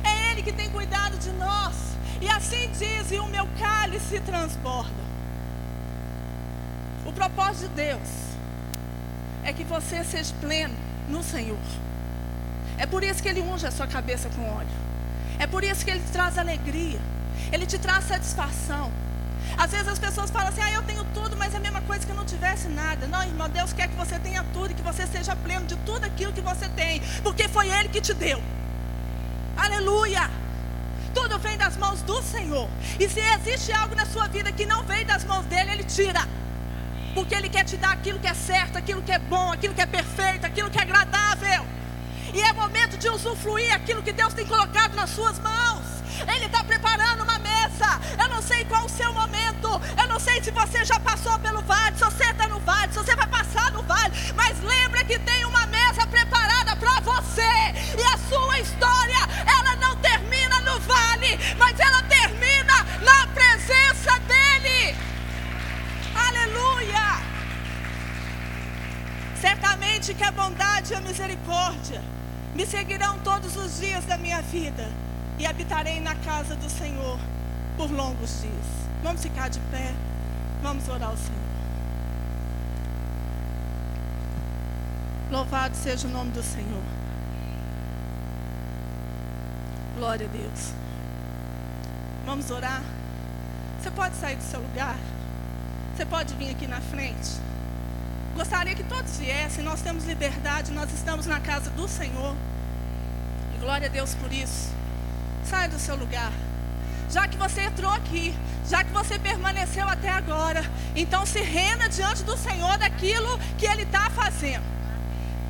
É 0.04 0.30
Ele 0.30 0.42
que 0.42 0.52
tem 0.52 0.70
cuidado 0.70 1.18
de 1.18 1.30
nós. 1.32 1.74
E 2.20 2.28
assim 2.28 2.70
diz: 2.78 3.10
e 3.10 3.18
o 3.18 3.26
meu 3.26 3.48
cálice 3.58 4.20
transborda. 4.20 5.02
O 7.04 7.12
propósito 7.12 7.68
de 7.70 7.74
Deus 7.74 8.08
é 9.42 9.52
que 9.52 9.64
você 9.64 10.04
seja 10.04 10.32
pleno 10.40 10.76
no 11.08 11.20
Senhor. 11.20 11.58
É 12.80 12.86
por 12.86 13.04
isso 13.04 13.22
que 13.22 13.28
Ele 13.28 13.42
unge 13.42 13.66
a 13.66 13.70
sua 13.70 13.86
cabeça 13.86 14.30
com 14.30 14.42
óleo. 14.56 14.76
É 15.38 15.46
por 15.46 15.62
isso 15.62 15.84
que 15.84 15.90
Ele 15.90 16.02
traz 16.10 16.38
alegria. 16.38 16.98
Ele 17.52 17.66
te 17.66 17.78
traz 17.78 18.06
satisfação. 18.06 18.90
Às 19.58 19.70
vezes 19.72 19.86
as 19.86 19.98
pessoas 19.98 20.30
falam 20.30 20.48
assim: 20.48 20.62
ah, 20.62 20.72
eu 20.72 20.82
tenho 20.84 21.04
tudo, 21.12 21.36
mas 21.36 21.52
é 21.52 21.58
a 21.58 21.60
mesma 21.60 21.82
coisa 21.82 22.06
que 22.06 22.10
eu 22.10 22.16
não 22.16 22.24
tivesse 22.24 22.68
nada. 22.68 23.06
Não, 23.06 23.22
irmão, 23.22 23.50
Deus 23.50 23.74
quer 23.74 23.86
que 23.86 23.96
você 23.96 24.18
tenha 24.18 24.42
tudo 24.54 24.70
e 24.70 24.74
que 24.74 24.80
você 24.80 25.06
seja 25.06 25.36
pleno 25.36 25.66
de 25.66 25.76
tudo 25.88 26.06
aquilo 26.06 26.32
que 26.32 26.40
você 26.40 26.70
tem, 26.70 27.02
porque 27.22 27.48
foi 27.48 27.68
Ele 27.68 27.90
que 27.90 28.00
te 28.00 28.14
deu. 28.14 28.42
Aleluia! 29.58 30.30
Tudo 31.14 31.38
vem 31.38 31.58
das 31.58 31.76
mãos 31.76 32.00
do 32.00 32.22
Senhor. 32.22 32.66
E 32.98 33.06
se 33.10 33.20
existe 33.20 33.72
algo 33.72 33.94
na 33.94 34.06
sua 34.06 34.26
vida 34.28 34.50
que 34.52 34.64
não 34.64 34.84
vem 34.84 35.04
das 35.04 35.22
mãos 35.24 35.44
dele, 35.44 35.72
Ele 35.72 35.84
tira. 35.84 36.26
Porque 37.12 37.34
Ele 37.34 37.50
quer 37.50 37.64
te 37.64 37.76
dar 37.76 37.92
aquilo 37.92 38.18
que 38.18 38.26
é 38.26 38.34
certo, 38.34 38.78
aquilo 38.78 39.02
que 39.02 39.12
é 39.12 39.18
bom, 39.18 39.52
aquilo 39.52 39.74
que 39.74 39.82
é 39.82 39.86
perfeito, 39.86 40.46
aquilo 40.46 40.70
que 40.70 40.78
é 40.78 40.82
agradável. 40.82 41.79
E 42.32 42.40
é 42.40 42.52
momento 42.52 42.96
de 42.96 43.08
usufruir 43.08 43.74
aquilo 43.74 44.02
que 44.02 44.12
Deus 44.12 44.32
tem 44.32 44.46
colocado 44.46 44.94
nas 44.94 45.10
suas 45.10 45.38
mãos. 45.40 46.00
Ele 46.28 46.46
está 46.46 46.62
preparando 46.62 47.22
uma 47.22 47.38
mesa. 47.38 48.00
Eu 48.18 48.28
não 48.28 48.42
sei 48.42 48.64
qual 48.66 48.84
o 48.84 48.88
seu 48.88 49.12
momento. 49.12 49.68
Eu 50.00 50.08
não 50.08 50.20
sei 50.20 50.42
se 50.42 50.50
você 50.50 50.84
já 50.84 51.00
passou 51.00 51.38
pelo 51.40 51.62
vale, 51.62 51.96
se 51.96 52.04
você 52.04 52.24
está 52.24 52.46
no 52.46 52.60
vale, 52.60 52.92
se 52.92 52.98
você 52.98 53.16
vai 53.16 53.26
passar 53.26 53.72
no 53.72 53.82
vale. 53.82 54.12
Mas 54.36 54.60
lembra 54.62 55.04
que 55.04 55.18
tem 55.18 55.44
uma 55.44 55.66
mesa 55.66 56.06
preparada 56.06 56.76
para 56.76 57.00
você. 57.00 57.42
E 57.98 58.02
a 58.14 58.18
sua 58.28 58.60
história, 58.60 59.18
ela 59.46 59.76
não 59.76 59.96
termina 59.96 60.60
no 60.60 60.78
vale, 60.80 61.38
mas 61.58 61.78
ela 61.80 62.02
termina 62.04 62.86
na 63.02 63.26
presença 63.28 64.18
dEle. 64.20 64.96
Aleluia! 66.14 67.20
Certamente 69.40 70.14
que 70.14 70.22
a 70.22 70.30
bondade 70.30 70.92
e 70.92 70.96
a 70.96 71.00
misericórdia 71.00 72.19
me 72.60 72.66
seguirão 72.66 73.18
todos 73.20 73.56
os 73.56 73.80
dias 73.80 74.04
da 74.04 74.18
minha 74.18 74.42
vida 74.42 74.86
e 75.38 75.46
habitarei 75.46 75.98
na 75.98 76.14
casa 76.16 76.54
do 76.56 76.68
Senhor 76.68 77.18
por 77.74 77.90
longos 77.90 78.42
dias. 78.42 78.66
Vamos 79.02 79.22
ficar 79.22 79.48
de 79.48 79.58
pé, 79.70 79.94
vamos 80.62 80.86
orar 80.86 81.08
ao 81.08 81.16
Senhor. 81.16 81.40
Louvado 85.30 85.74
seja 85.74 86.06
o 86.06 86.10
nome 86.10 86.32
do 86.32 86.42
Senhor. 86.42 86.82
Glória 89.96 90.26
a 90.26 90.30
Deus. 90.30 90.74
Vamos 92.26 92.50
orar. 92.50 92.82
Você 93.80 93.90
pode 93.90 94.16
sair 94.16 94.36
do 94.36 94.42
seu 94.42 94.60
lugar? 94.60 94.98
Você 95.96 96.04
pode 96.04 96.34
vir 96.34 96.50
aqui 96.50 96.66
na 96.66 96.82
frente? 96.82 97.40
Gostaria 98.36 98.74
que 98.74 98.84
todos 98.84 99.16
viessem, 99.16 99.64
nós 99.64 99.80
temos 99.80 100.04
liberdade, 100.04 100.72
nós 100.72 100.92
estamos 100.92 101.24
na 101.24 101.40
casa 101.40 101.70
do 101.70 101.88
Senhor. 101.88 102.36
Glória 103.60 103.88
a 103.88 103.90
Deus 103.90 104.14
por 104.14 104.32
isso. 104.32 104.70
Saia 105.44 105.68
do 105.68 105.78
seu 105.78 105.94
lugar. 105.94 106.32
Já 107.10 107.28
que 107.28 107.36
você 107.36 107.62
entrou 107.62 107.92
aqui, 107.92 108.34
já 108.68 108.82
que 108.82 108.90
você 108.90 109.18
permaneceu 109.18 109.86
até 109.88 110.08
agora, 110.08 110.64
então 110.96 111.26
se 111.26 111.40
renda 111.40 111.88
diante 111.88 112.22
do 112.22 112.36
Senhor 112.36 112.78
daquilo 112.78 113.38
que 113.58 113.66
Ele 113.66 113.82
está 113.82 114.08
fazendo. 114.10 114.64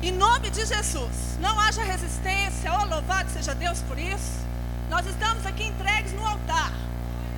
Em 0.01 0.11
nome 0.11 0.49
de 0.49 0.65
Jesus, 0.65 1.37
não 1.39 1.59
haja 1.59 1.83
resistência, 1.83 2.73
oh 2.73 2.85
louvado 2.85 3.29
seja 3.29 3.53
Deus 3.53 3.79
por 3.83 3.97
isso. 3.97 4.41
Nós 4.89 5.05
estamos 5.05 5.45
aqui 5.45 5.63
entregues 5.63 6.11
no 6.13 6.25
altar. 6.25 6.71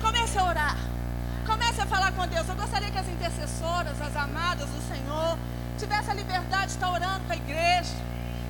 Comece 0.00 0.38
a 0.38 0.44
orar. 0.44 0.76
Comece 1.46 1.80
a 1.80 1.86
falar 1.86 2.10
com 2.12 2.26
Deus. 2.26 2.48
Eu 2.48 2.56
gostaria 2.56 2.90
que 2.90 2.98
as 2.98 3.08
intercessoras, 3.08 4.00
as 4.00 4.16
amadas 4.16 4.68
do 4.70 4.82
Senhor, 4.88 5.38
tivessem 5.78 6.10
a 6.10 6.14
liberdade 6.14 6.68
de 6.68 6.72
estar 6.72 6.90
orando 6.90 7.20
com 7.26 7.32
a 7.32 7.36
igreja, 7.36 7.94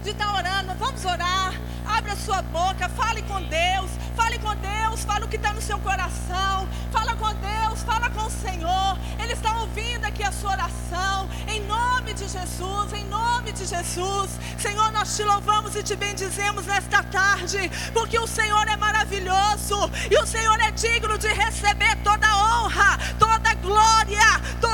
de 0.05 0.11
estar 0.11 0.35
orando. 0.35 0.75
Vamos 0.79 1.03
orar. 1.07 1.55
Abra 1.87 2.15
sua 2.15 2.43
boca, 2.43 2.89
fale 2.91 3.23
com 3.23 3.41
Deus, 3.43 3.91
fale 4.15 4.39
com 4.39 4.55
Deus, 4.57 5.03
fale 5.05 5.25
o 5.25 5.29
que 5.29 5.37
está 5.37 5.53
no 5.53 5.63
seu 5.63 5.79
coração, 5.79 6.69
fala 6.91 7.15
com 7.15 7.29
Deus, 7.35 7.83
fala 7.83 8.11
com 8.11 8.25
o 8.25 8.31
Senhor. 8.31 8.99
Ele 9.19 9.33
está 9.33 9.59
ouvindo 9.61 10.05
aqui 10.05 10.23
a 10.23 10.33
sua 10.33 10.53
oração, 10.53 11.29
em 11.49 11.61
nome 11.67 12.13
de 12.15 12.27
Jesus, 12.29 12.93
em 12.93 13.05
nome 13.07 13.53
de 13.53 13.65
Jesus. 13.65 14.31
Senhor, 14.59 14.93
nós 14.93 15.17
te 15.17 15.23
louvamos 15.23 15.75
e 15.77 15.83
te 15.83 15.97
bendizemos 15.97 16.67
nesta 16.67 17.03
tarde, 17.05 17.71
porque 17.93 18.19
o 18.19 18.27
Senhor 18.27 18.67
é 18.69 18.77
maravilhoso 18.77 19.91
e 20.11 20.19
o 20.19 20.27
Senhor 20.27 20.59
é 20.61 20.71
digno 20.71 21.17
de 21.17 21.29
receber 21.29 21.97
toda 22.03 22.27
honra, 22.37 22.99
toda 23.19 23.55
glória, 23.55 24.21
e 24.61 24.74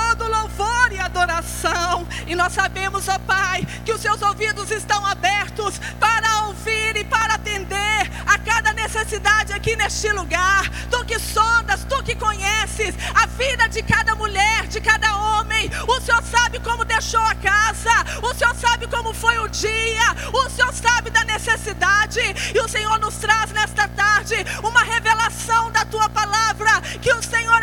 adoração. 1.11 2.07
E 2.27 2.35
nós 2.35 2.53
sabemos, 2.53 3.09
ó 3.09 3.19
Pai, 3.19 3.67
que 3.85 3.93
os 3.93 4.01
seus 4.01 4.23
ouvidos 4.23 4.71
estão 4.71 5.05
abertos 5.05 5.79
para 5.99 6.47
ouvir 6.47 6.97
e 6.97 7.05
para 7.05 7.35
atender 7.35 8.11
a 8.27 8.39
cada 8.39 8.73
necessidade 8.73 9.53
aqui 9.53 9.77
neste 9.77 10.11
lugar. 10.13 10.69
Tu 10.91 11.05
que 11.05 11.19
sondas, 11.19 11.85
tu 11.89 12.03
que 12.03 12.15
conheces 12.15 12.95
a 13.15 13.27
vida 13.27 13.69
de 13.69 13.83
cada 13.83 14.15
mulher, 14.15 14.67
de 14.69 14.81
cada 14.81 15.15
homem. 15.17 15.71
O 15.87 16.01
Senhor 16.01 16.23
sabe 16.23 16.61
como 16.61 16.85
deixou 16.85 17.21
a 17.21 17.35
casa, 17.35 17.91
o 18.23 18.35
Senhor 18.35 18.55
sabe 18.55 18.87
como 18.87 19.13
foi 19.13 19.39
o 19.39 19.49
dia, 19.49 20.15
o 20.33 20.49
Senhor 20.51 20.73
sabe 20.73 21.11
da 21.11 21.25
necessidade. 21.25 22.21
E 22.55 22.61
o 22.61 22.69
Senhor 22.69 22.99
nos 22.99 23.17
traz 23.17 23.51
nesta 23.53 23.89
tarde 23.89 24.37
uma 24.63 24.83
revelação 24.83 25.71
da 25.73 25.85
tua 25.85 26.09
palavra: 26.09 26.81
que 27.03 27.13
o 27.13 27.20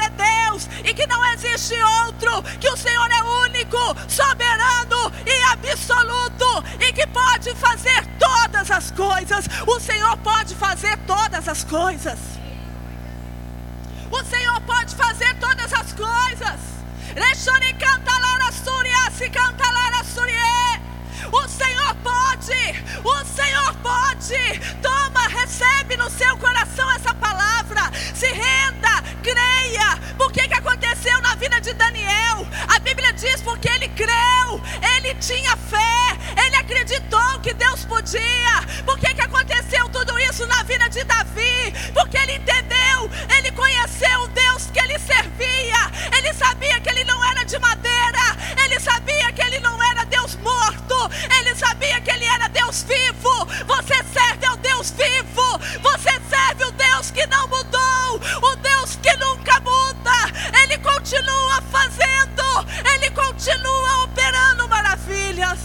é 0.07 0.09
Deus 0.09 0.69
e 0.83 0.93
que 0.93 1.05
não 1.07 1.25
existe 1.33 1.75
outro, 2.05 2.41
que 2.59 2.69
o 2.69 2.77
Senhor 2.77 3.09
é 3.11 3.23
único, 3.45 3.77
soberano 4.07 5.11
e 5.25 5.43
absoluto 5.51 6.63
e 6.79 6.93
que 6.93 7.05
pode 7.07 7.53
fazer 7.55 8.05
todas 8.17 8.71
as 8.71 8.91
coisas. 8.91 9.45
O 9.65 9.79
Senhor 9.79 10.17
pode 10.17 10.55
fazer 10.55 10.97
todas 11.05 11.47
as 11.47 11.63
coisas. 11.63 12.19
O 14.09 14.23
Senhor 14.23 14.61
pode 14.61 14.95
fazer 14.95 15.33
todas 15.35 15.73
as 15.73 15.93
coisas. 15.93 16.77
O 21.31 21.47
Senhor 21.47 21.95
pode, 21.95 22.83
o 23.03 23.25
Senhor 23.25 23.75
pode. 23.83 24.59
Toma, 24.81 25.27
recebe 25.27 25.97
no 25.97 26.09
seu 26.09 26.37
coração 26.37 26.89
essa 26.93 27.13
palavra. 27.13 27.91
Se 28.13 28.27
renda, 28.27 28.96
creia. 29.17 29.97
Por 30.17 30.31
que, 30.31 30.47
que 30.47 30.53
aconteceu 30.53 31.19
na 31.21 31.35
vida 31.35 31.59
de 31.61 31.73
Daniel? 31.73 32.47
A 32.67 32.79
Bíblia 32.79 33.13
diz 33.13 33.41
porque 33.41 33.69
ele 33.69 33.87
creu, 33.89 34.61
ele 34.95 35.15
tinha 35.15 35.55
fé, 35.57 36.17
ele 36.45 36.55
acreditou 36.55 37.39
que 37.41 37.53
Deus 37.53 37.85
podia. 37.85 38.63
Por 38.85 38.97
que, 38.99 39.13
que 39.13 39.21
aconteceu 39.21 39.87
tudo 39.89 40.17
isso 40.19 40.45
na 40.47 40.63
vida 40.63 40.89
de 40.89 41.03
Davi? 41.03 41.73
Porque 41.93 42.17
ele 42.17 42.33
entendeu, 42.33 43.09
ele 43.37 43.51
conheceu 43.51 44.21
o 44.21 44.27
Deus 44.27 44.69
que 44.71 44.79
ele 44.79 44.97
servia, 44.99 45.91
ele 46.17 46.33
sabia 46.33 46.79
que 46.79 46.89
ele 46.89 47.03
não 47.03 47.23
era 47.25 47.43
de 47.43 47.57
madeira, 47.59 48.35
ele 48.63 48.79
sabia 48.79 49.31
que 49.31 49.41
ele 49.41 49.59
não 49.59 49.81
era 49.83 50.03
Deus 50.05 50.35
morto, 50.35 51.09
ele 51.39 51.55
sabia 51.55 51.99
que 52.01 52.11
ele 52.11 52.25
era 52.25 52.47
Deus 52.47 52.83
vivo. 52.83 53.45
Você 53.65 54.03
serve 54.13 54.45
ao 54.45 54.57
Deus 54.57 54.91
vivo, 54.91 55.59
você 55.81 56.19
serve 56.29 56.65
o 56.65 56.71
Deus 56.71 57.11
que 57.11 57.25
não 57.27 57.47
mudou, 57.47 58.21
o 58.41 58.55
Deus 58.87 58.95
que 59.01 59.17
nunca 59.17 59.59
muda, 59.59 60.13
ele 60.63 60.77
continua 60.77 61.61
fazendo, 61.69 62.43
ele 62.93 63.09
continua 63.11 64.03
operando 64.03 64.67
maravilhas. 64.69 65.59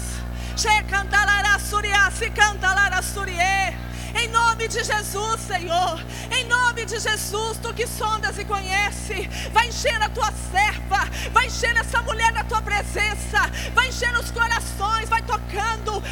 Em 4.14 4.28
nome 4.28 4.66
de 4.66 4.82
Jesus, 4.82 5.40
Senhor. 5.40 6.04
Em 6.30 6.44
nome 6.44 6.84
de 6.84 6.98
Jesus, 6.98 7.58
tu 7.62 7.72
que 7.72 7.86
sondas 7.86 8.38
e 8.38 8.44
conhece, 8.44 9.28
vai 9.52 9.68
encher 9.68 10.00
a 10.02 10.08
tua 10.08 10.32
serva, 10.50 11.08
vai 11.32 11.46
encher 11.46 11.76
essa 11.76 12.02
mulher 12.02 12.32
na 12.32 12.44
tua 12.44 12.60
presença, 12.60 13.50
vai 13.74 13.88
encher 13.88 14.12
os 14.18 14.30
corações, 14.30 15.08
vai 15.08 15.22
tocando. 15.22 16.02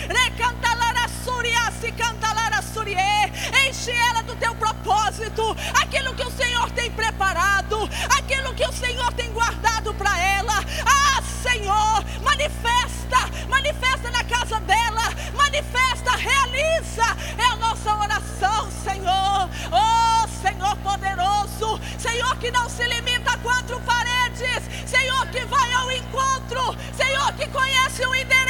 Enche 3.71 3.91
ela 3.91 4.23
do 4.23 4.35
teu 4.37 4.55
propósito, 4.57 5.57
aquilo 5.81 6.15
que 6.15 6.25
o 6.25 6.31
Senhor 6.31 6.71
tem 6.73 6.91
preparado, 6.91 7.89
aquilo 8.19 8.53
que 8.55 8.67
o 8.67 8.73
Senhor 8.73 9.13
tem 9.15 9.31
guardado 9.33 9.95
para 9.95 10.19
ela. 10.19 10.55
Ah, 10.85 11.23
Senhor, 11.43 12.05
manifesta, 12.23 13.19
manifesta 13.49 14.11
na 14.11 14.25
casa 14.25 14.61
dela, 14.61 15.03
manifesta, 15.37 16.11
realiza. 16.13 17.05
É 17.39 17.45
a 17.45 17.57
nossa 17.57 17.95
oração, 17.95 18.71
Senhor. 18.83 19.49
Oh, 19.73 20.29
Senhor 20.43 20.77
poderoso, 20.79 21.81
Senhor 21.99 22.37
que 22.39 22.51
não 22.51 22.69
se 22.69 22.85
limita 22.85 23.31
a 23.31 23.39
quatro 23.39 23.81
paredes, 23.81 24.63
Senhor 24.87 25.27
que 25.29 25.45
vai 25.47 25.73
ao 25.73 25.91
encontro, 25.93 26.77
Senhor 26.97 27.33
que 27.35 27.47
conhece 27.49 28.05
o 28.05 28.15
endereço, 28.15 28.50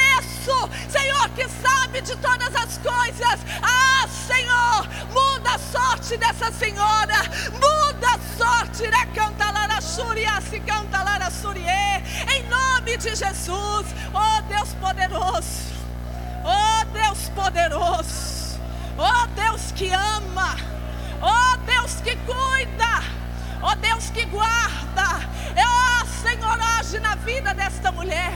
Senhor 0.89 1.29
que 1.35 1.47
sabe 1.47 2.01
de 2.01 2.15
todas 2.17 2.55
as 2.55 2.77
coisas. 2.79 3.39
Ah, 3.61 4.07
Senhor, 4.07 4.87
muda 5.13 5.53
a 5.53 5.59
sorte 5.59 6.17
dessa 6.17 6.51
senhora, 6.51 7.21
muda 7.53 8.07
a 8.15 8.37
sorte, 8.37 8.87
né? 8.87 9.05
Canta 9.13 9.51
Lara 9.51 9.79
se 9.81 10.59
canta 10.61 11.03
Lara 11.03 11.29
em 12.33 12.43
nome 12.49 12.97
de 12.97 13.15
Jesus, 13.15 13.85
oh 14.13 14.41
Deus 14.47 14.73
poderoso, 14.79 15.73
oh 16.43 16.85
Deus 16.91 17.29
poderoso, 17.35 18.59
oh 18.97 19.27
Deus 19.35 19.71
que 19.73 19.91
ama, 19.93 20.55
oh 21.21 21.57
Deus 21.65 21.95
que 22.03 22.15
cuida, 22.15 23.03
oh 23.61 23.75
Deus 23.75 24.09
que 24.09 24.25
guarda, 24.25 25.19
oh 25.57 26.05
Senhor, 26.23 26.59
age 26.79 26.99
na 26.99 27.15
vida 27.15 27.53
desta 27.53 27.91
mulher. 27.91 28.33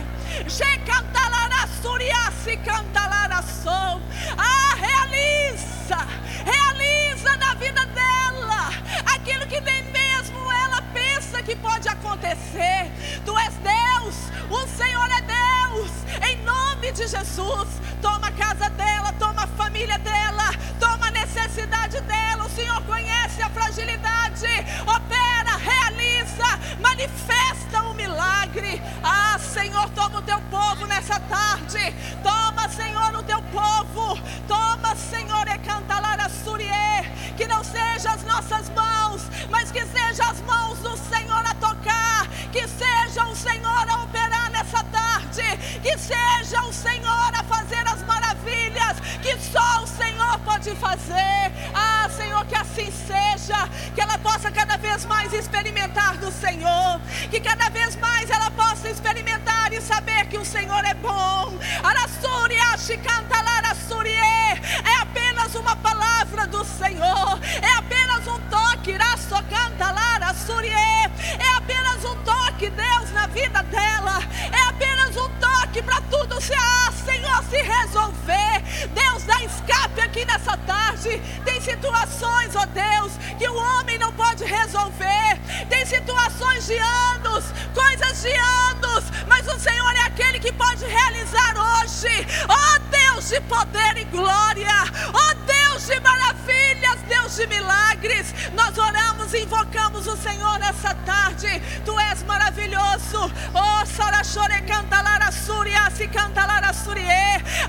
Ah, 4.37 4.75
realiza, 4.75 5.97
realiza 6.45 7.35
na 7.37 7.53
vida 7.55 7.85
dela 7.87 8.69
aquilo 9.13 9.45
que 9.47 9.59
nem 9.61 9.83
mesmo 9.91 10.51
ela 10.51 10.81
pensa 10.93 11.41
que 11.41 11.55
pode 11.55 11.87
acontecer. 11.87 12.91
Tu 13.25 13.37
és 13.37 13.53
Deus, 13.55 14.15
o 14.49 14.67
Senhor 14.67 15.09
é 15.11 15.21
Deus. 15.21 15.91
Em 16.29 16.37
nome 16.43 16.91
de 16.91 17.07
Jesus, 17.07 17.67
toma 18.01 18.27
a 18.27 18.31
casa 18.31 18.69
dela, 18.69 19.11
toma 19.19 19.43
a 19.43 19.47
família 19.47 19.97
dela, 19.99 20.51
toma 20.79 20.94
necessidade 21.35 21.99
dela. 22.01 22.45
O 22.45 22.49
Senhor 22.49 22.81
conhece 22.83 23.41
a 23.41 23.49
fragilidade. 23.49 24.47
Opera, 24.87 25.57
realiza, 25.57 26.59
manifesta 26.79 27.83
o 27.83 27.93
milagre. 27.93 28.81
Ah, 29.03 29.37
Senhor, 29.37 29.89
toma 29.89 30.19
o 30.19 30.21
teu 30.21 30.39
povo 30.49 30.85
nessa 30.87 31.19
tarde. 31.19 31.93
Toma, 32.23 32.69
Senhor, 32.69 33.15
o 33.15 33.23
teu 33.23 33.41
povo. 33.43 34.19
Toma, 34.47 34.95
Senhor, 34.95 35.47
e 35.47 35.57
canta 35.59 35.95
Surie. 36.43 36.69
Que 37.37 37.47
não 37.47 37.63
seja 37.63 38.11
as 38.11 38.23
nossas 38.23 38.69
mãos, 38.69 39.23
mas 39.49 39.71
que 39.71 39.85
seja 39.85 40.23
as 40.29 40.41
mãos 40.41 40.79
do 40.79 40.95
Senhor 40.97 41.45
a 41.45 41.53
tocar. 41.55 42.27
Que 42.51 42.67
seja 42.67 43.25
o 43.25 43.35
Senhor 43.35 43.89
a 43.89 44.03
operar 44.03 44.49
nessa 44.51 44.83
tarde. 44.85 45.43
Que 45.81 45.97
seja 45.97 46.61
o 46.63 46.71
Senhor 46.71 47.31
a 47.33 47.43
fazer 47.43 47.84
maravilhas 48.45 48.99
que 49.21 49.37
só 49.39 49.83
o 49.83 49.87
Senhor 49.87 50.39
pode 50.39 50.75
fazer. 50.75 51.51
Ah, 51.73 52.07
Senhor, 52.09 52.45
que 52.45 52.55
assim 52.55 52.91
seja. 52.91 53.67
Que 53.93 54.01
ela 54.01 54.17
possa 54.19 54.51
cada 54.51 54.77
vez 54.77 55.05
mais 55.05 55.33
experimentar 55.33 56.17
do 56.17 56.31
Senhor. 56.31 57.01
Que 57.31 57.39
cada 57.39 57.69
vez 57.69 57.95
mais 57.95 58.29
ela 58.29 58.51
possa 58.51 58.89
experimentar 58.89 59.73
e 59.73 59.81
saber 59.81 60.27
que 60.27 60.37
o 60.37 60.45
Senhor 60.45 60.85
é 60.85 60.93
bom. 60.93 61.57
Cantalarassurie. 63.03 64.13
É 64.13 65.01
apenas 65.01 65.55
uma 65.55 65.75
palavra 65.77 66.45
do 66.47 66.63
Senhor. 66.63 67.39
É 67.61 67.77
apenas 67.77 68.27
um 68.27 68.39
toque. 68.49 68.91
Rasso 68.91 69.35
cantalarassurie. 69.49 70.69
É 70.69 71.57
apenas 71.57 72.03
um 72.05 72.15
toque, 72.17 72.34
Deus, 72.57 73.11
na 73.11 73.27
vida 73.27 73.61
dela. 73.63 74.19
É 74.51 74.61
apenas 74.69 75.15
um 75.17 75.29
toque 75.39 75.81
para 75.81 75.99
tudo 76.09 76.39
se, 76.39 76.53
ah, 76.53 76.91
Senhor, 77.05 77.43
se 77.49 77.57
resolver. 77.57 78.63
Deus 78.93 79.23
dá 79.23 79.43
escape 79.43 80.01
aqui 80.01 80.25
nessa 80.25 80.55
tarde. 80.57 81.21
Tem 81.43 81.59
situações, 81.59 82.55
ó 82.55 82.61
oh 82.61 82.65
Deus, 82.67 83.11
que 83.37 83.47
o 83.47 83.55
homem 83.55 83.97
não 83.99 84.11
pode 84.13 84.45
resolver. 84.45 85.37
Tem 85.69 85.85
situações 85.85 86.65
de 86.65 86.77
anos, 86.77 87.43
coisas 87.73 88.21
de 88.21 88.31
anos, 88.31 89.03
mas 89.27 89.45
o 89.47 89.59
Senhor 89.59 89.93
é 89.95 90.01
aquele 90.03 90.39
que 90.39 90.53
pode 90.53 90.85
realizar 90.85 91.55
hoje. 91.57 92.25
Ó 92.47 92.55
oh 92.55 92.79
Deus 92.89 93.29
de 93.29 93.41
poder 93.41 93.97
e 93.97 94.05
glória. 94.05 94.73
Ó 95.13 95.31
oh 95.31 95.33
Deus 95.45 95.87
de 95.87 95.99
maravilhas, 95.99 96.54
De 97.35 97.47
milagres. 97.47 98.33
Nós 98.53 98.77
oramos 98.77 99.33
e 99.33 99.39
invocamos 99.43 100.07
o 100.07 100.15
Senhor 100.15 100.57
nessa 100.57 100.95
tarde. 101.05 101.61
Tu 101.83 101.99
és 101.99 102.23
maravilhoso. 102.23 103.29
Oh, 103.53 103.85
Sarachore 103.85 104.61
cantalara 104.61 105.29
suria, 105.33 105.91
se 105.91 106.07
cantalara 106.07 106.71
surie. 106.71 107.03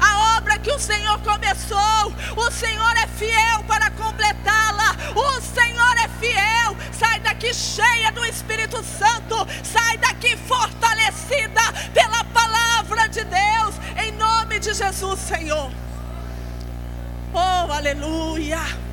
A 0.01 0.37
obra 0.37 0.57
que 0.61 0.71
o 0.71 0.79
Senhor 0.79 1.19
começou, 1.19 2.15
o 2.37 2.51
Senhor 2.53 2.97
é 2.97 3.09
fiel 3.09 3.65
para 3.67 3.91
completá-la. 3.91 4.95
O 5.17 5.41
Senhor 5.41 5.97
é 5.97 6.09
fiel. 6.21 6.77
Sai 6.93 7.19
daqui 7.19 7.53
cheia 7.53 8.13
do 8.13 8.25
Espírito 8.25 8.85
Santo. 8.85 9.49
Sai 9.65 9.99
daqui 9.99 10.37
fortalecida 10.37 11.73
pela 11.93 12.23
palavra 12.23 13.09
de 13.09 13.25
Deus. 13.25 13.75
Em 14.01 14.13
nome 14.13 14.61
de 14.61 14.73
Jesus, 14.73 15.19
Senhor. 15.19 15.73
Oh, 17.35 17.73
aleluia. 17.73 18.86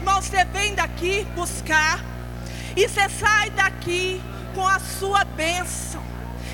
Irmão, 0.00 0.22
você 0.22 0.44
vem 0.44 0.74
daqui 0.74 1.24
buscar. 1.34 2.00
E 2.76 2.88
você 2.88 3.08
sai 3.08 3.50
daqui 3.50 4.22
com 4.54 4.66
a 4.66 4.78
sua 4.78 5.24
bênção. 5.24 6.02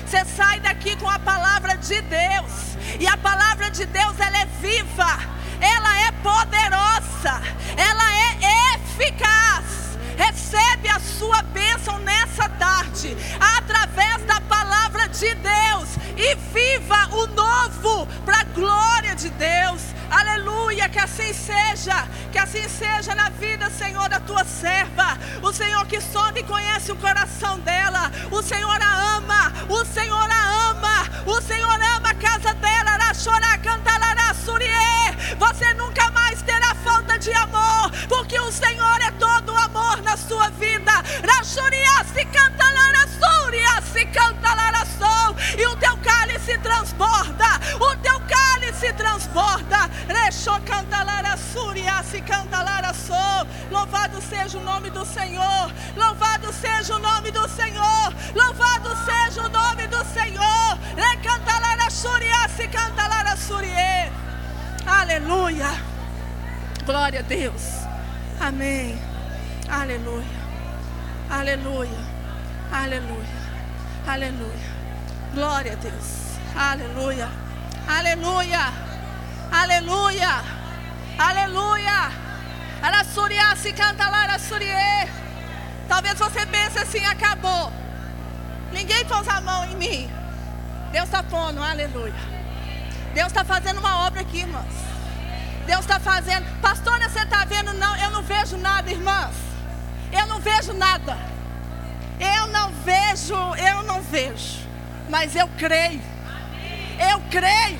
Você 0.05 0.25
sai 0.25 0.59
daqui 0.59 0.95
com 0.95 1.09
a 1.09 1.19
palavra 1.19 1.75
de 1.77 2.01
Deus. 2.01 2.77
E 2.99 3.07
a 3.07 3.15
palavra 3.15 3.69
de 3.69 3.85
Deus, 3.85 4.19
ela 4.19 4.37
é 4.37 4.45
viva. 4.59 5.19
Ela 5.61 6.01
é 6.01 6.11
poderosa. 6.11 7.41
Ela 7.77 8.13
é 8.13 8.75
eficaz. 8.75 9.97
Recebe 10.17 10.89
a 10.89 10.99
sua 10.99 11.41
bênção 11.43 11.97
nessa 11.99 12.49
tarde. 12.49 13.15
Através 13.57 14.23
da 14.25 14.41
palavra 14.41 15.07
de 15.07 15.33
Deus. 15.35 15.89
E 16.17 16.35
viva 16.53 17.15
o 17.15 17.27
novo 17.27 18.07
para 18.25 18.41
a 18.41 18.43
glória 18.43 19.15
de 19.15 19.29
Deus. 19.29 19.81
Aleluia, 20.09 20.89
que 20.89 20.99
assim 20.99 21.33
seja, 21.33 22.07
que 22.31 22.37
assim 22.37 22.67
seja 22.69 23.13
na 23.15 23.29
vida, 23.29 23.69
Senhor, 23.69 24.07
da 24.09 24.19
tua 24.19 24.43
serva. 24.43 25.17
O 25.41 25.51
Senhor 25.51 25.85
que 25.85 25.99
sonda 26.01 26.39
e 26.39 26.43
conhece 26.43 26.91
o 26.91 26.95
coração 26.95 27.59
dela. 27.59 28.11
O 28.31 28.41
Senhor 28.41 28.81
a 28.81 29.17
ama, 29.17 29.53
o 29.69 29.85
Senhor 29.85 30.29
a 30.31 30.69
ama, 30.69 31.05
o 31.25 31.41
Senhor 31.41 31.79
ama 31.95 32.09
a 32.09 32.15
casa 32.15 32.53
dela. 32.53 32.77
Chorar, 33.13 33.57
cantar, 33.59 33.97
Você 35.39 35.73
nunca 35.73 36.09
mais 36.11 36.41
terá 36.41 36.73
falta 36.75 37.17
de 37.17 37.33
amor, 37.33 37.91
porque 38.07 38.39
o 38.39 38.51
Senhor 38.51 39.01
é 39.01 39.11
todo 39.11 39.55
amor 39.55 40.01
na 40.03 40.15
sua 40.15 40.49
vida. 40.51 40.91
se 42.13 42.25
canta, 42.25 42.65
se 43.93 44.05
canta, 44.05 44.47
e 45.57 45.65
o 45.65 45.75
teu 45.77 45.97
cálice 45.97 46.57
transborda, 46.59 47.59
o 47.79 47.95
transborda 48.77 48.93
transborda. 48.93 49.89
Se 52.03 52.21
sou. 52.93 53.47
Louvado 53.71 54.21
seja 54.21 54.57
o 54.57 54.63
nome 54.63 54.89
do 54.89 55.05
Senhor. 55.05 55.71
Louvado 55.95 56.53
seja 56.53 56.95
o 56.95 56.99
nome 56.99 57.31
do 57.31 57.47
Senhor. 57.49 58.13
Louvado 58.33 58.89
seja 59.05 59.41
o 59.41 59.49
nome 59.49 59.87
do 59.87 60.05
Senhor. 60.05 60.79
Aleluia. 64.85 65.69
Glória 66.85 67.19
a 67.19 67.23
Deus. 67.23 67.63
Amém. 68.39 68.99
Aleluia. 69.69 70.37
Aleluia. 71.29 72.07
Aleluia. 72.71 73.37
Aleluia. 74.07 74.77
Glória 75.33 75.73
a 75.73 75.75
Deus. 75.75 76.37
Aleluia. 76.55 77.46
Aleluia. 77.87 78.73
Aleluia. 79.51 80.43
Aleluia. 81.17 82.11
Araçuriá 82.81 83.55
se 83.55 83.71
canta 83.73 84.09
lá, 84.09 84.23
araçurie. 84.23 84.67
Talvez 85.87 86.19
você 86.19 86.45
pense 86.45 86.77
assim, 86.77 87.03
acabou. 87.05 87.71
Ninguém 88.71 89.05
pôs 89.05 89.27
a 89.27 89.41
mão 89.41 89.65
em 89.65 89.75
mim. 89.75 90.09
Deus 90.91 91.05
está 91.05 91.23
pondo, 91.23 91.63
aleluia. 91.63 92.13
Deus 93.13 93.27
está 93.27 93.43
fazendo 93.43 93.79
uma 93.79 94.05
obra 94.05 94.21
aqui, 94.21 94.39
irmãs. 94.39 94.73
Deus 95.65 95.79
está 95.79 95.99
fazendo. 95.99 96.45
Pastora, 96.61 97.09
você 97.09 97.19
está 97.19 97.45
vendo? 97.45 97.73
Não, 97.73 97.95
eu 97.97 98.11
não 98.11 98.21
vejo 98.21 98.57
nada, 98.57 98.91
irmãs. 98.91 99.35
Eu 100.11 100.27
não 100.27 100.39
vejo 100.39 100.73
nada. 100.73 101.17
Eu 102.19 102.47
não 102.47 102.71
vejo, 102.83 103.55
eu 103.55 103.83
não 103.83 104.01
vejo. 104.01 104.59
Mas 105.09 105.35
eu 105.35 105.47
creio. 105.57 106.16
Eu 106.99 107.21
creio. 107.29 107.79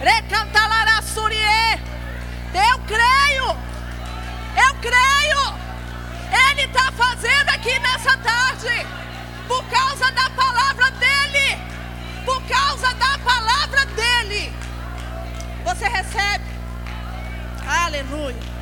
Recantalarassurie. 0.00 1.80
Eu 2.54 2.78
creio. 2.86 3.56
Eu 4.56 4.74
creio. 4.80 5.58
Ele 6.50 6.62
está 6.62 6.92
fazendo 6.92 7.48
aqui 7.50 7.78
nessa 7.78 8.16
tarde. 8.18 8.86
Por 9.46 9.64
causa 9.64 10.10
da 10.12 10.30
palavra 10.30 10.90
dele. 10.92 11.60
Por 12.24 12.42
causa 12.46 12.94
da 12.94 13.18
palavra 13.18 13.86
dele. 13.86 14.52
Você 15.64 15.88
recebe. 15.88 16.44
Aleluia. 17.66 18.58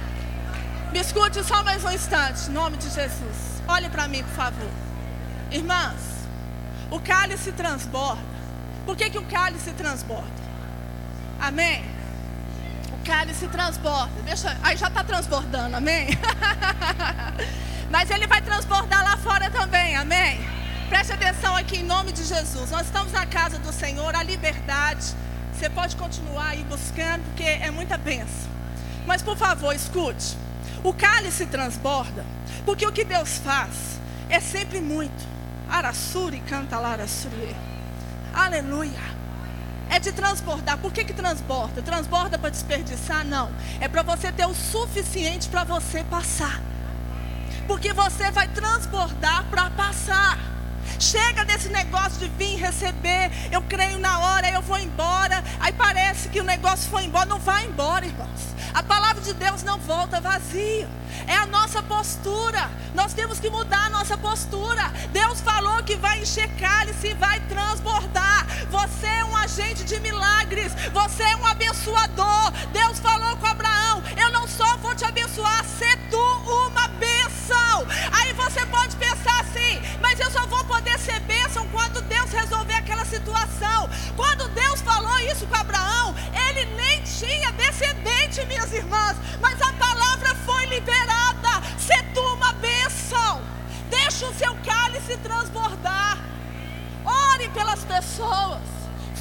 Me 0.93 1.01
escute 1.01 1.45
só 1.45 1.62
mais 1.62 1.84
um 1.84 1.91
instante, 1.91 2.49
em 2.49 2.53
nome 2.53 2.76
de 2.76 2.89
Jesus. 2.89 3.62
Olhe 3.68 3.89
para 3.91 4.09
mim, 4.09 4.22
por 4.22 4.34
favor. 4.34 4.70
Irmãs, 5.51 6.26
o 6.91 6.99
cálice 7.01 7.53
transborda. 7.53 8.36
Por 8.87 8.97
que, 8.97 9.11
que 9.11 9.18
o 9.18 9.24
cálice 9.24 9.72
transborda? 9.72 10.47
Amém? 11.41 11.84
O 12.93 13.05
cálice 13.05 13.49
transborda. 13.49 14.12
Deixa, 14.24 14.57
aí 14.62 14.76
já 14.76 14.87
está 14.87 15.03
transbordando, 15.03 15.76
amém? 15.76 16.07
Mas 17.91 18.11
ele 18.11 18.28
vai 18.28 18.41
transbordar 18.41 19.03
lá 19.03 19.16
fora 19.16 19.51
também, 19.51 19.97
amém? 19.97 20.39
Preste 20.89 21.12
atenção 21.12 21.57
aqui 21.57 21.78
em 21.78 21.82
nome 21.82 22.12
de 22.12 22.22
Jesus. 22.22 22.70
Nós 22.70 22.87
estamos 22.87 23.12
na 23.12 23.26
casa 23.26 23.59
do 23.59 23.72
Senhor, 23.72 24.14
a 24.14 24.22
liberdade. 24.22 25.14
Você 25.53 25.68
pode 25.68 25.97
continuar 25.97 26.51
aí 26.51 26.62
buscando, 26.62 27.24
porque 27.24 27.43
é 27.43 27.72
muita 27.72 27.99
bênção. 27.99 28.49
Mas 29.05 29.20
por 29.20 29.37
favor, 29.37 29.74
escute. 29.74 30.37
O 30.84 30.95
cálice 30.95 31.45
transborda, 31.47 32.24
porque 32.64 32.87
o 32.87 32.93
que 32.93 33.05
Deus 33.05 33.39
faz 33.39 33.99
é 34.28 34.39
sempre 34.39 34.80
muito. 34.80 35.26
Arassuri 35.68 36.39
canta 36.41 36.78
Larassuri. 36.78 37.57
Aleluia. 38.37 39.16
É 39.89 39.99
de 39.99 40.12
transbordar. 40.12 40.76
Por 40.76 40.93
que, 40.93 41.05
que 41.05 41.14
transborda? 41.14 41.80
Transborda 41.80 42.39
para 42.39 42.51
desperdiçar? 42.51 43.24
Não. 43.24 43.51
É 43.80 43.89
para 43.89 44.03
você 44.03 44.30
ter 44.30 44.45
o 44.45 44.53
suficiente 44.53 45.49
para 45.49 45.64
você 45.64 46.05
passar. 46.05 46.61
Porque 47.66 47.95
você 47.95 48.30
vai 48.30 48.47
transbordar 48.49 49.45
para 49.45 49.70
passar. 49.70 50.39
Chega 50.99 51.45
desse 51.45 51.68
negócio 51.68 52.18
de 52.18 52.28
vir 52.28 52.57
receber, 52.57 53.30
eu 53.51 53.62
creio 53.62 53.99
na 53.99 54.18
hora, 54.18 54.51
eu 54.51 54.62
vou 54.62 54.78
embora. 54.78 55.43
Aí 55.61 55.72
parece 55.72 56.28
que 56.28 56.41
o 56.41 56.45
negócio 56.45 56.89
foi 56.91 57.05
embora. 57.05 57.26
Não 57.26 57.39
vai 57.39 57.64
embora, 57.66 58.07
irmãos. 58.07 58.57
A 58.74 58.82
palavra 58.82 59.22
de 59.22 59.32
Deus 59.32 59.62
não 59.62 59.78
volta 59.78 60.20
vazia. 60.20 60.89
É 61.26 61.34
a 61.34 61.47
nossa 61.47 61.82
postura. 61.82 62.70
Nós 62.95 63.14
temos 63.14 63.41
que 63.41 63.49
mudar 63.49 63.87
a 63.87 63.91
nossa 63.91 64.18
postura. 64.18 64.93
Deus 65.12 65.41
falou 65.41 65.82
que 65.82 65.97
vai 65.97 66.20
encher 66.20 66.49
cálice 66.57 67.09
e 67.09 67.14
vai 67.14 67.41
transbordar. 67.49 68.47
Você 68.70 69.07
é 69.07 69.24
um 69.24 69.34
agente 69.37 69.82
de 69.84 69.99
milagres. 70.01 70.72
Você 70.93 71.22
é 71.22 71.37
um 71.37 71.47
abençoador. 71.47 72.53
Deus 72.72 72.99
falou 72.99 73.37
com 73.39 73.47
Abraão: 73.47 74.03
Eu 74.16 74.30
não 74.30 74.47
só 74.47 74.76
vou 74.76 74.95
te 74.95 75.05
abençoar, 75.05 75.64
quando 81.77 82.01
Deus 82.09 82.31
resolver 82.33 82.72
aquela 82.72 83.05
situação. 83.05 83.91
Quando 84.16 84.49
Deus 84.49 84.81
falou 84.81 85.18
isso 85.31 85.47
com 85.47 85.55
Abraão, 85.55 86.14
ele 86.49 86.64
nem 86.74 87.03
tinha 87.03 87.53
descendente, 87.53 88.47
minhas 88.47 88.72
irmãs, 88.72 89.14
mas 89.43 89.61
a 89.61 89.72
palavra 89.74 90.35
foi 90.47 90.64
liberada. 90.66 91.62
Se 91.77 92.03
tu 92.14 92.22
uma 92.33 92.55
bênção, 92.55 93.43
deixa 93.91 94.27
o 94.27 94.35
seu 94.35 94.57
cálice 94.64 95.18
transbordar. 95.18 96.16
Ore 97.05 97.51
pelas 97.51 97.85
pessoas. 97.85 98.62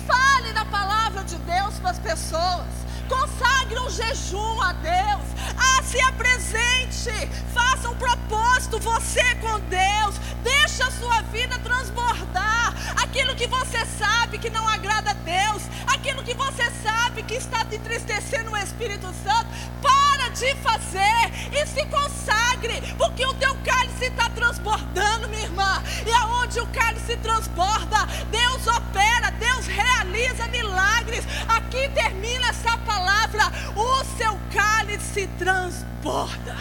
Fale 0.08 0.53
da 0.53 0.64
palavra 0.64 1.26
de 1.26 1.36
Deus 1.39 1.78
para 1.80 1.91
as 1.91 1.99
pessoas. 1.99 2.85
Consagre 3.08 3.80
um 3.80 3.89
jejum 3.89 4.62
a 4.62 4.74
Deus. 4.74 5.26
Ah, 5.58 5.84
se 5.84 5.99
apresente. 6.01 7.30
Faça 7.53 7.89
um 7.89 7.95
propósito 7.95 8.80
você 8.80 9.36
com 9.36 9.60
Deus. 9.62 10.16
Deixe 10.43 10.84
a 10.84 10.91
sua 10.91 11.22
vida 11.24 11.58
transbordar. 11.60 12.74
Aquilo 13.01 13.36
que 13.36 13.47
você 13.47 13.86
sabe 13.86 14.38
que 14.38 14.49
não 14.49 14.68
agrada 14.68 15.12
a 15.12 15.14
Deus. 15.14 15.64
Aquilo 15.88 16.24
que 16.24 16.34
você 16.34 16.70
sabe 16.84 17.24
que 17.24 17.36
está 17.36 17.62
entristecendo 17.72 18.51
o 18.51 18.58
Espírito 18.58 19.08
Santo. 19.24 19.47
Para 19.82 20.05
de 20.36 20.54
fazer 20.56 21.32
e 21.52 21.66
se 21.66 21.86
consagre. 21.86 22.82
Porque 22.98 23.26
o 23.26 23.34
teu 23.36 23.56
cálice 23.64 24.06
está 24.06 24.30
transbordando, 24.30 25.30
minha 25.30 25.44
irmã. 25.44 25.82
E 26.06 26.12
aonde 26.12 26.60
o 26.60 26.68
cálice 26.68 27.18
transborda, 27.18 28.06
Deus 28.30 28.68
opera, 28.68 29.32
Deus 29.32 29.66
realiza 29.66 30.48
milagres. 30.48 31.26
Aqui 31.48 31.90
termina 31.90 32.50
essa 32.50 32.78
palavra 32.80 33.44
o 33.76 34.04
seu 34.18 34.38
cálice 34.54 35.28
transborda. 35.40 36.56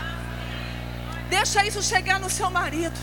Deixa 1.29 1.67
isso 1.67 1.83
chegar 1.83 2.21
no 2.21 2.31
seu 2.31 2.51
marido. 2.51 2.99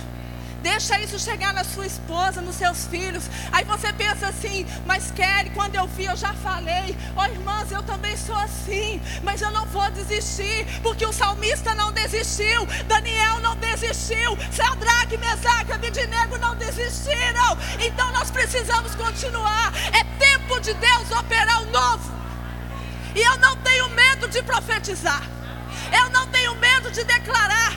Deixa 0.62 1.00
isso 1.00 1.18
chegar 1.18 1.54
na 1.54 1.64
sua 1.64 1.88
esposa, 1.88 2.40
nos 2.40 2.56
seus 2.56 2.86
filhos. 2.86 3.24
Aí 3.52 3.66
você 3.66 3.92
pensa 3.94 4.28
assim, 4.28 4.66
mas 4.86 5.10
Kelly, 5.10 5.50
quando 5.52 5.76
eu 5.76 5.88
vi, 5.88 6.06
eu 6.06 6.16
já 6.16 6.34
falei. 6.36 6.96
Ó 7.16 7.24
oh, 7.24 7.26
irmãs, 7.26 7.72
eu 7.72 7.82
também 7.82 8.16
sou 8.16 8.36
assim. 8.36 9.02
Mas 9.24 9.42
eu 9.42 9.50
não 9.50 9.66
vou 9.66 9.90
desistir, 9.92 10.68
porque 10.84 11.04
o 11.06 11.12
salmista 11.12 11.74
não 11.74 11.92
desistiu. 11.92 12.68
Daniel 12.88 13.40
não 13.40 13.56
desistiu. 13.56 14.38
Sadraque, 14.52 15.18
Mesaque, 15.18 15.74
Abidinego 15.74 16.38
não 16.38 16.56
desistiram. 16.56 17.58
Então 17.80 18.12
nós 18.12 18.30
precisamos 18.30 18.94
continuar. 18.94 19.74
É 19.94 20.04
tempo 20.20 20.60
de 20.60 20.76
Deus 20.76 21.12
operar 21.12 21.64
o 21.64 21.72
novo. 21.72 22.12
E 23.16 23.20
eu 23.20 23.38
não 23.40 23.58
tenho 23.58 23.90
medo 23.90 24.28
de 24.28 24.44
profetizar. 24.44 25.24
Eu 25.92 26.10
não 26.12 26.28
tenho 26.28 26.56
medo 26.56 26.92
de 26.92 27.04
declarar. 27.04 27.74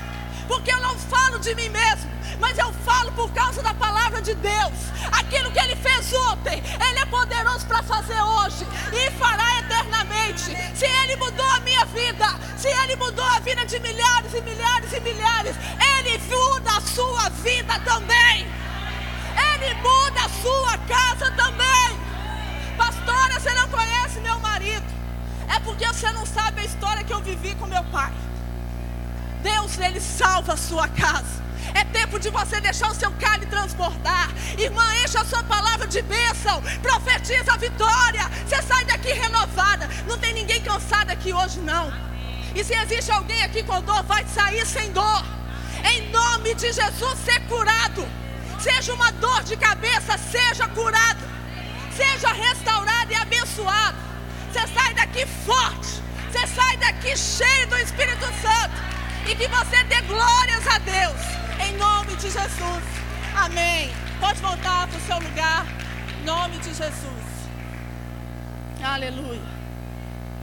Porque 0.46 0.70
eu 0.70 0.80
não 0.80 0.98
falo 0.98 1.38
de 1.38 1.54
mim 1.54 1.70
mesmo. 1.70 2.13
Mas 2.44 2.58
eu 2.58 2.70
falo 2.84 3.10
por 3.12 3.32
causa 3.32 3.62
da 3.62 3.72
palavra 3.72 4.20
de 4.20 4.34
Deus. 4.34 4.74
Aquilo 5.10 5.50
que 5.50 5.58
Ele 5.58 5.74
fez 5.76 6.12
ontem, 6.12 6.62
Ele 6.86 6.98
é 6.98 7.06
poderoso 7.06 7.64
para 7.66 7.82
fazer 7.82 8.20
hoje. 8.20 8.66
E 8.92 9.10
fará 9.12 9.60
eternamente. 9.60 10.54
Se 10.74 10.84
Ele 10.84 11.16
mudou 11.16 11.46
a 11.46 11.60
minha 11.60 11.86
vida. 11.86 12.28
Se 12.58 12.68
Ele 12.68 12.96
mudou 12.96 13.24
a 13.24 13.38
vida 13.38 13.64
de 13.64 13.78
milhares 13.80 14.34
e 14.34 14.42
milhares 14.42 14.92
e 14.92 15.00
milhares. 15.00 15.56
Ele 15.96 16.18
muda 16.18 16.70
a 16.76 16.80
sua 16.82 17.30
vida 17.30 17.78
também. 17.80 18.46
Ele 19.48 19.74
muda 19.76 20.20
a 20.26 20.28
sua 20.42 20.76
casa 20.86 21.30
também. 21.30 21.98
Pastora, 22.76 23.40
você 23.40 23.54
não 23.54 23.70
conhece 23.70 24.20
meu 24.20 24.38
marido. 24.40 24.84
É 25.48 25.58
porque 25.60 25.86
você 25.86 26.12
não 26.12 26.26
sabe 26.26 26.60
a 26.60 26.64
história 26.64 27.04
que 27.04 27.12
eu 27.14 27.20
vivi 27.22 27.54
com 27.54 27.64
meu 27.64 27.84
pai. 27.84 28.12
Deus, 29.42 29.78
Ele 29.78 29.98
salva 29.98 30.52
a 30.52 30.56
sua 30.58 30.86
casa. 30.88 31.43
É 31.72 31.84
tempo 31.84 32.18
de 32.18 32.28
você 32.30 32.60
deixar 32.60 32.90
o 32.90 32.94
seu 32.94 33.10
cálice 33.12 33.46
transbordar. 33.46 34.28
Irmã, 34.58 34.84
enche 35.04 35.16
a 35.16 35.24
sua 35.24 35.42
palavra 35.42 35.86
de 35.86 36.02
bênção. 36.02 36.62
Profetiza 36.82 37.52
a 37.52 37.56
vitória. 37.56 38.30
Você 38.46 38.60
sai 38.62 38.84
daqui 38.84 39.12
renovada. 39.12 39.88
Não 40.06 40.18
tem 40.18 40.34
ninguém 40.34 40.60
cansado 40.60 41.10
aqui 41.10 41.32
hoje, 41.32 41.60
não. 41.60 41.92
E 42.54 42.62
se 42.62 42.74
existe 42.74 43.10
alguém 43.10 43.42
aqui 43.42 43.62
com 43.62 43.80
dor, 43.82 44.02
vai 44.04 44.24
sair 44.26 44.64
sem 44.66 44.92
dor. 44.92 45.24
Em 45.84 46.10
nome 46.10 46.54
de 46.54 46.72
Jesus, 46.72 47.18
ser 47.24 47.40
curado. 47.46 48.06
Seja 48.60 48.94
uma 48.94 49.10
dor 49.12 49.42
de 49.42 49.56
cabeça, 49.56 50.16
seja 50.18 50.68
curado. 50.68 51.34
Seja 51.96 52.32
restaurado 52.32 53.12
e 53.12 53.14
abençoado 53.14 53.96
Você 54.50 54.66
sai 54.68 54.94
daqui 54.94 55.26
forte. 55.44 56.02
Você 56.30 56.46
sai 56.48 56.76
daqui 56.78 57.16
cheio 57.16 57.68
do 57.68 57.76
Espírito 57.78 58.26
Santo. 58.42 58.82
E 59.26 59.34
que 59.34 59.48
você 59.48 59.82
dê 59.84 60.00
glórias 60.02 60.66
a 60.66 60.78
Deus. 60.78 61.43
Em 61.60 61.76
nome 61.76 62.16
de 62.16 62.30
Jesus. 62.30 62.84
Amém. 63.36 63.90
Pode 64.20 64.40
voltar 64.40 64.88
para 64.88 64.96
o 64.96 65.00
seu 65.00 65.18
lugar. 65.18 65.66
Em 66.20 66.24
nome 66.24 66.58
de 66.58 66.72
Jesus. 66.74 67.24
Aleluia. 68.82 69.40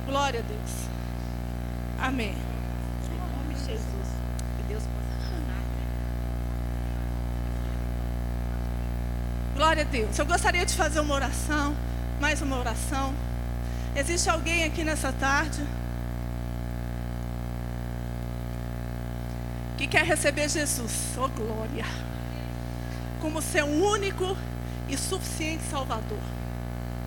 Glória 0.06 0.40
a 0.40 0.44
Deus. 0.44 0.72
Amém. 2.00 2.36
Em 2.36 3.38
nome 3.38 3.54
de 3.54 3.60
Jesus. 3.60 4.08
Que 4.58 4.64
Deus 4.64 4.84
possa 4.84 5.28
ajudar. 5.28 5.64
Glória 9.56 9.84
a 9.84 9.86
Deus. 9.86 10.18
Eu 10.18 10.26
gostaria 10.26 10.66
de 10.66 10.76
fazer 10.76 11.00
uma 11.00 11.16
oração, 11.16 11.76
mais 12.20 12.42
uma 12.42 12.58
oração. 12.58 13.14
Existe 13.96 14.30
alguém 14.30 14.64
aqui 14.64 14.84
nessa 14.84 15.12
tarde 15.14 15.62
quer 19.92 20.06
receber 20.06 20.48
Jesus, 20.48 20.94
oh 21.18 21.28
glória, 21.28 21.86
como 23.20 23.42
seu 23.42 23.66
único 23.66 24.38
e 24.88 24.98
suficiente 24.98 25.64
Salvador. 25.70 26.18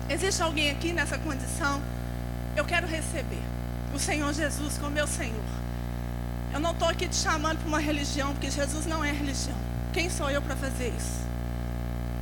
Existe 0.07 0.43
alguém 0.43 0.69
aqui 0.69 0.93
nessa 0.93 1.17
condição? 1.17 1.81
Eu 2.55 2.63
quero 2.63 2.85
receber 2.85 3.41
o 3.93 3.97
Senhor 3.97 4.31
Jesus 4.31 4.77
como 4.77 4.91
meu 4.91 5.07
Senhor. 5.07 5.49
Eu 6.53 6.59
não 6.59 6.71
estou 6.71 6.87
aqui 6.87 7.07
te 7.07 7.15
chamando 7.15 7.57
para 7.57 7.67
uma 7.67 7.79
religião, 7.79 8.33
porque 8.33 8.51
Jesus 8.51 8.85
não 8.85 9.03
é 9.03 9.11
religião. 9.11 9.57
Quem 9.91 10.07
sou 10.07 10.29
eu 10.29 10.41
para 10.43 10.55
fazer 10.55 10.93
isso? 10.95 11.25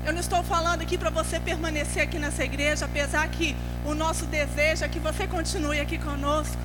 Eu 0.06 0.14
não 0.14 0.22
estou 0.22 0.42
falando 0.44 0.82
aqui 0.82 0.98
para 0.98 1.10
você 1.10 1.42
permanecer 1.42 2.04
aqui 2.04 2.18
nessa 2.18 2.42
igreja, 2.42 2.86
apesar 2.86 3.28
que 3.28 3.54
o 3.86 3.94
nosso 3.94 4.26
desejo 4.28 4.86
é 4.86 4.88
que 4.88 5.00
você 5.00 5.28
continue 5.28 5.82
aqui 5.82 5.98
conosco, 5.98 6.58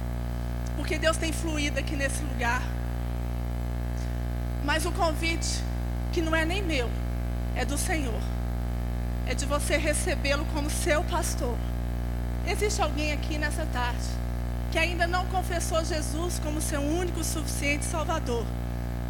porque 0.76 0.98
Deus 0.98 1.16
tem 1.16 1.32
fluído 1.32 1.80
aqui 1.80 1.96
nesse 1.96 2.22
lugar. 2.22 2.62
Mas 4.68 4.84
o 4.84 4.92
convite, 4.92 5.64
que 6.12 6.20
não 6.20 6.36
é 6.36 6.44
nem 6.44 6.62
meu, 6.62 6.90
é 7.56 7.64
do 7.64 7.78
Senhor, 7.78 8.20
é 9.26 9.32
de 9.32 9.46
você 9.46 9.78
recebê-lo 9.78 10.44
como 10.52 10.68
seu 10.68 11.02
pastor. 11.04 11.56
Existe 12.46 12.82
alguém 12.82 13.12
aqui 13.12 13.38
nessa 13.38 13.64
tarde 13.72 14.04
que 14.70 14.78
ainda 14.78 15.06
não 15.06 15.24
confessou 15.28 15.82
Jesus 15.82 16.38
como 16.40 16.60
seu 16.60 16.82
único 16.82 17.24
suficiente 17.24 17.86
Salvador 17.86 18.44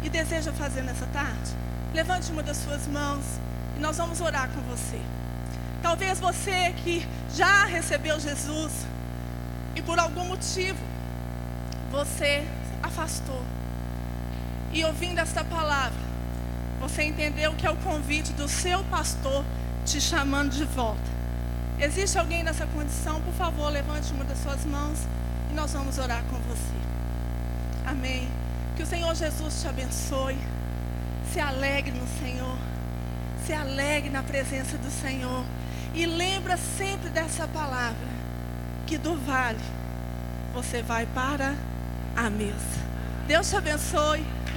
e 0.01 0.09
deseja 0.09 0.53
fazer 0.53 0.81
nessa 0.81 1.05
tarde? 1.07 1.51
Levante 1.93 2.31
uma 2.31 2.41
das 2.41 2.55
suas 2.55 2.87
mãos 2.87 3.25
e 3.75 3.81
nós 3.81 3.97
vamos 3.97 4.21
orar 4.21 4.47
com 4.51 4.61
você. 4.61 5.01
Talvez 5.81 6.21
você 6.21 6.73
que 6.85 7.05
já 7.35 7.65
recebeu 7.65 8.17
Jesus 8.17 8.71
e 9.75 9.81
por 9.81 9.99
algum 9.99 10.23
motivo 10.23 10.79
você 11.91 12.47
afastou. 12.81 13.58
E 14.71 14.83
ouvindo 14.85 15.19
esta 15.19 15.43
palavra, 15.43 15.99
você 16.79 17.03
entendeu 17.03 17.53
que 17.53 17.65
é 17.65 17.69
o 17.69 17.75
convite 17.77 18.31
do 18.33 18.47
seu 18.47 18.83
pastor 18.85 19.43
te 19.85 19.99
chamando 19.99 20.51
de 20.51 20.65
volta. 20.65 21.09
Existe 21.79 22.17
alguém 22.17 22.43
nessa 22.43 22.65
condição? 22.67 23.21
Por 23.21 23.33
favor, 23.33 23.69
levante 23.71 24.11
uma 24.13 24.23
das 24.23 24.37
suas 24.39 24.65
mãos 24.65 24.99
e 25.49 25.53
nós 25.53 25.73
vamos 25.73 25.97
orar 25.97 26.23
com 26.23 26.37
você. 26.39 26.79
Amém. 27.85 28.29
Que 28.75 28.83
o 28.83 28.85
Senhor 28.85 29.13
Jesus 29.15 29.61
te 29.61 29.67
abençoe. 29.67 30.37
Se 31.33 31.39
alegre 31.39 31.91
no 31.91 32.07
Senhor. 32.19 32.57
Se 33.45 33.53
alegre 33.53 34.09
na 34.09 34.23
presença 34.23 34.77
do 34.77 34.91
Senhor. 34.91 35.43
E 35.93 36.05
lembra 36.05 36.57
sempre 36.57 37.09
dessa 37.09 37.47
palavra: 37.47 38.07
que 38.85 38.97
do 38.97 39.15
vale 39.17 39.59
você 40.53 40.81
vai 40.81 41.05
para 41.07 41.55
a 42.15 42.29
mesa. 42.29 42.79
Deus 43.27 43.49
te 43.49 43.55
abençoe, 43.55 44.25